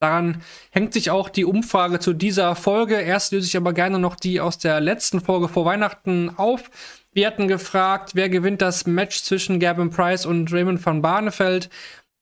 daran 0.00 0.42
hängt 0.70 0.92
sich 0.92 1.10
auch 1.10 1.30
die 1.30 1.44
Umfrage 1.44 2.00
zu 2.00 2.12
dieser 2.12 2.54
Folge. 2.54 2.96
Erst 2.96 3.32
löse 3.32 3.46
ich 3.46 3.56
aber 3.56 3.72
gerne 3.72 3.98
noch 3.98 4.16
die 4.16 4.40
aus 4.40 4.58
der 4.58 4.80
letzten 4.80 5.20
Folge 5.20 5.48
vor 5.48 5.64
Weihnachten 5.64 6.30
auf. 6.36 6.70
Wir 7.12 7.26
hatten 7.26 7.48
gefragt, 7.48 8.10
wer 8.14 8.28
gewinnt 8.28 8.60
das 8.60 8.86
Match 8.86 9.22
zwischen 9.22 9.60
Gavin 9.60 9.90
Price 9.90 10.26
und 10.26 10.52
Raymond 10.52 10.84
van 10.84 11.02
Barneveld. 11.02 11.70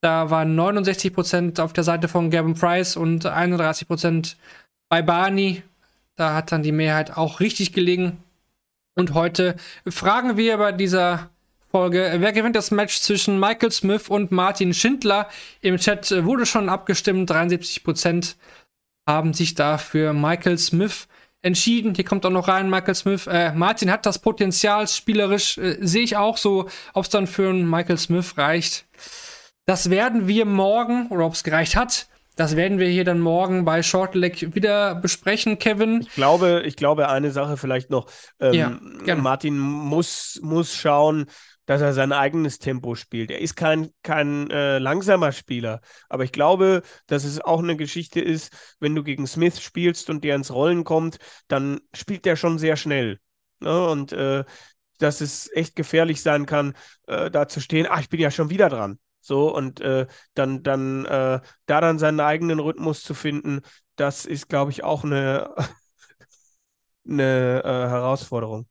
Da 0.00 0.30
waren 0.30 0.58
69% 0.58 1.60
auf 1.60 1.72
der 1.72 1.84
Seite 1.84 2.06
von 2.06 2.30
Gavin 2.30 2.54
Price 2.54 2.96
und 2.96 3.26
31% 3.26 4.36
bei 4.88 5.02
Barney. 5.02 5.62
Da 6.14 6.34
hat 6.34 6.52
dann 6.52 6.62
die 6.62 6.72
Mehrheit 6.72 7.16
auch 7.16 7.40
richtig 7.40 7.72
gelegen. 7.72 8.22
Und 8.98 9.12
heute 9.12 9.56
fragen 9.86 10.38
wir 10.38 10.56
bei 10.56 10.72
dieser 10.72 11.28
Folge, 11.70 12.14
wer 12.16 12.32
gewinnt 12.32 12.56
das 12.56 12.70
Match 12.70 12.98
zwischen 12.98 13.38
Michael 13.38 13.70
Smith 13.70 14.08
und 14.08 14.32
Martin 14.32 14.72
Schindler? 14.72 15.28
Im 15.60 15.76
Chat 15.76 16.24
wurde 16.24 16.46
schon 16.46 16.70
abgestimmt, 16.70 17.30
73% 17.30 18.36
haben 19.06 19.34
sich 19.34 19.54
da 19.54 19.76
für 19.76 20.14
Michael 20.14 20.56
Smith 20.56 21.08
entschieden. 21.42 21.94
Hier 21.94 22.06
kommt 22.06 22.24
auch 22.24 22.30
noch 22.30 22.48
rein, 22.48 22.70
Michael 22.70 22.94
Smith. 22.94 23.26
Äh, 23.26 23.52
Martin 23.52 23.90
hat 23.90 24.06
das 24.06 24.18
Potenzial, 24.18 24.88
spielerisch 24.88 25.58
äh, 25.58 25.76
sehe 25.82 26.02
ich 26.02 26.16
auch 26.16 26.38
so, 26.38 26.70
ob 26.94 27.04
es 27.04 27.10
dann 27.10 27.26
für 27.26 27.50
einen 27.50 27.68
Michael 27.68 27.98
Smith 27.98 28.38
reicht. 28.38 28.86
Das 29.66 29.90
werden 29.90 30.26
wir 30.26 30.46
morgen, 30.46 31.08
oder 31.08 31.26
ob 31.26 31.34
es 31.34 31.44
gereicht 31.44 31.76
hat, 31.76 32.08
das 32.36 32.54
werden 32.54 32.78
wir 32.78 32.88
hier 32.88 33.04
dann 33.04 33.18
morgen 33.18 33.64
bei 33.64 33.82
Shortleg 33.82 34.54
wieder 34.54 34.94
besprechen, 34.94 35.58
Kevin. 35.58 36.02
Ich 36.02 36.14
glaube, 36.14 36.62
ich 36.66 36.76
glaube, 36.76 37.08
eine 37.08 37.30
Sache 37.30 37.56
vielleicht 37.56 37.90
noch. 37.90 38.10
Ähm, 38.38 38.52
ja, 39.06 39.16
Martin 39.16 39.58
muss, 39.58 40.38
muss 40.42 40.74
schauen, 40.74 41.26
dass 41.64 41.80
er 41.80 41.94
sein 41.94 42.12
eigenes 42.12 42.58
Tempo 42.58 42.94
spielt. 42.94 43.30
Er 43.30 43.40
ist 43.40 43.56
kein, 43.56 43.88
kein 44.02 44.50
äh, 44.50 44.78
langsamer 44.78 45.32
Spieler, 45.32 45.80
aber 46.08 46.24
ich 46.24 46.32
glaube, 46.32 46.82
dass 47.06 47.24
es 47.24 47.40
auch 47.40 47.60
eine 47.62 47.76
Geschichte 47.76 48.20
ist, 48.20 48.52
wenn 48.80 48.94
du 48.94 49.02
gegen 49.02 49.26
Smith 49.26 49.60
spielst 49.60 50.10
und 50.10 50.22
der 50.22 50.36
ins 50.36 50.52
Rollen 50.52 50.84
kommt, 50.84 51.16
dann 51.48 51.80
spielt 51.94 52.26
der 52.26 52.36
schon 52.36 52.58
sehr 52.58 52.76
schnell. 52.76 53.18
Ne? 53.60 53.88
Und 53.88 54.12
äh, 54.12 54.44
dass 54.98 55.20
es 55.20 55.50
echt 55.52 55.74
gefährlich 55.74 56.22
sein 56.22 56.46
kann, 56.46 56.74
äh, 57.06 57.30
da 57.30 57.48
zu 57.48 57.60
stehen, 57.60 57.86
ah, 57.86 57.98
ich 58.00 58.08
bin 58.08 58.20
ja 58.20 58.30
schon 58.30 58.50
wieder 58.50 58.68
dran. 58.68 58.98
So, 59.26 59.54
und 59.54 59.80
äh, 59.80 60.06
dann, 60.34 60.62
dann 60.62 61.04
äh, 61.04 61.40
da 61.66 61.80
dann 61.80 61.98
seinen 61.98 62.20
eigenen 62.20 62.60
Rhythmus 62.60 63.02
zu 63.02 63.12
finden, 63.12 63.62
das 63.96 64.24
ist, 64.24 64.48
glaube 64.48 64.70
ich, 64.70 64.84
auch 64.84 65.02
eine, 65.04 65.54
eine 67.08 67.62
äh, 67.64 67.68
Herausforderung. 67.68 68.66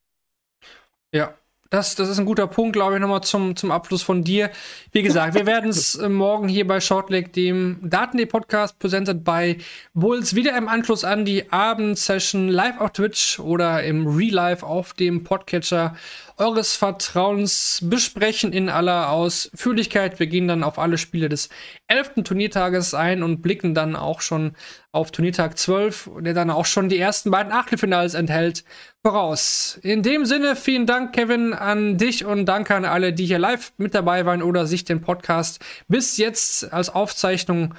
Ja, 1.11 1.33
das, 1.71 1.95
das 1.95 2.07
ist 2.07 2.19
ein 2.19 2.25
guter 2.25 2.47
Punkt, 2.47 2.73
glaube 2.73 2.95
ich, 2.95 3.01
nochmal 3.01 3.21
zum, 3.21 3.55
zum 3.55 3.71
Abschluss 3.71 4.01
von 4.01 4.23
dir. 4.23 4.51
Wie 4.91 5.01
gesagt, 5.01 5.33
wir 5.33 5.45
werden 5.45 5.69
es 5.71 5.95
äh, 5.95 6.07
morgen 6.07 6.47
hier 6.47 6.65
bei 6.65 6.79
Shortleg, 6.79 7.33
dem 7.33 7.79
Daten-Podcast, 7.81 8.79
präsentiert 8.79 9.23
bei 9.25 9.57
Bulls, 9.93 10.35
wieder 10.35 10.55
im 10.57 10.69
Anschluss 10.69 11.03
an 11.03 11.25
die 11.25 11.51
Abendsession 11.51 12.47
live 12.47 12.79
auf 12.79 12.91
Twitch 12.91 13.39
oder 13.39 13.83
im 13.83 14.07
Real-Life 14.07 14.65
auf 14.65 14.93
dem 14.93 15.23
Podcatcher 15.25 15.95
eures 16.37 16.75
Vertrauens 16.75 17.79
besprechen 17.83 18.53
in 18.53 18.69
aller 18.69 19.09
Ausführlichkeit. 19.09 20.19
Wir 20.19 20.27
gehen 20.27 20.47
dann 20.47 20.63
auf 20.63 20.79
alle 20.79 20.97
Spiele 20.97 21.29
des 21.29 21.49
11. 21.87 22.23
Turniertages 22.23 22.93
ein 22.93 23.23
und 23.23 23.41
blicken 23.41 23.73
dann 23.73 23.95
auch 23.95 24.21
schon 24.21 24.53
auf 24.91 25.11
Turniertag 25.11 25.57
12, 25.57 26.09
der 26.19 26.33
dann 26.33 26.49
auch 26.49 26.65
schon 26.65 26.89
die 26.89 26.99
ersten 26.99 27.31
beiden 27.31 27.51
Achtelfinals 27.51 28.13
enthält, 28.13 28.63
voraus. 29.01 29.79
In 29.83 30.03
dem 30.03 30.25
Sinne, 30.25 30.55
vielen 30.55 30.85
Dank, 30.85 31.13
Kevin, 31.13 31.53
an 31.53 31.97
dich 31.97 32.25
und 32.25 32.45
danke 32.45 32.75
an 32.75 32.85
alle, 32.85 33.13
die 33.13 33.25
hier 33.25 33.39
live 33.39 33.73
mit 33.77 33.93
dabei 33.93 34.25
waren 34.25 34.41
oder 34.41 34.65
sich 34.65 34.83
den 34.83 35.01
Podcast 35.01 35.59
bis 35.87 36.17
jetzt 36.17 36.73
als 36.73 36.89
Aufzeichnung 36.89 37.75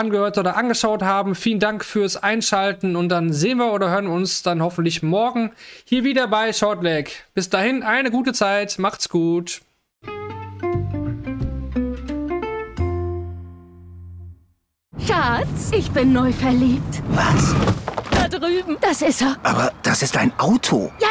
angehört 0.00 0.38
oder 0.38 0.56
angeschaut 0.56 1.02
haben. 1.02 1.34
Vielen 1.34 1.60
Dank 1.60 1.84
fürs 1.84 2.16
Einschalten 2.16 2.96
und 2.96 3.10
dann 3.10 3.32
sehen 3.32 3.58
wir 3.58 3.72
oder 3.72 3.90
hören 3.90 4.06
uns 4.06 4.42
dann 4.42 4.62
hoffentlich 4.62 5.02
morgen 5.02 5.52
hier 5.84 6.04
wieder 6.04 6.26
bei 6.26 6.52
Shortleg. 6.52 7.24
Bis 7.34 7.50
dahin 7.50 7.82
eine 7.82 8.10
gute 8.10 8.32
Zeit, 8.32 8.78
macht's 8.78 9.10
gut. 9.10 9.60
Schatz, 15.06 15.70
ich 15.72 15.90
bin 15.90 16.12
neu 16.12 16.32
verliebt. 16.32 17.02
Was? 17.10 17.54
Da 18.10 18.28
drüben. 18.28 18.78
Das 18.80 19.02
ist 19.02 19.20
er. 19.22 19.36
Aber 19.42 19.72
das 19.82 20.02
ist 20.02 20.16
ein 20.16 20.32
Auto. 20.38 20.90
Ja, 21.00 21.08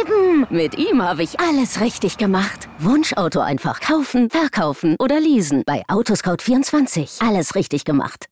eben. 0.00 0.46
Mit 0.50 0.78
ihm 0.78 1.02
habe 1.02 1.22
ich 1.22 1.38
alles 1.40 1.80
richtig 1.80 2.16
gemacht. 2.16 2.68
Wunschauto 2.78 3.40
einfach 3.40 3.80
kaufen, 3.80 4.30
verkaufen 4.30 4.96
oder 4.98 5.20
leasen. 5.20 5.62
Bei 5.66 5.82
Autoscout24. 5.88 7.26
Alles 7.26 7.54
richtig 7.54 7.84
gemacht. 7.84 8.26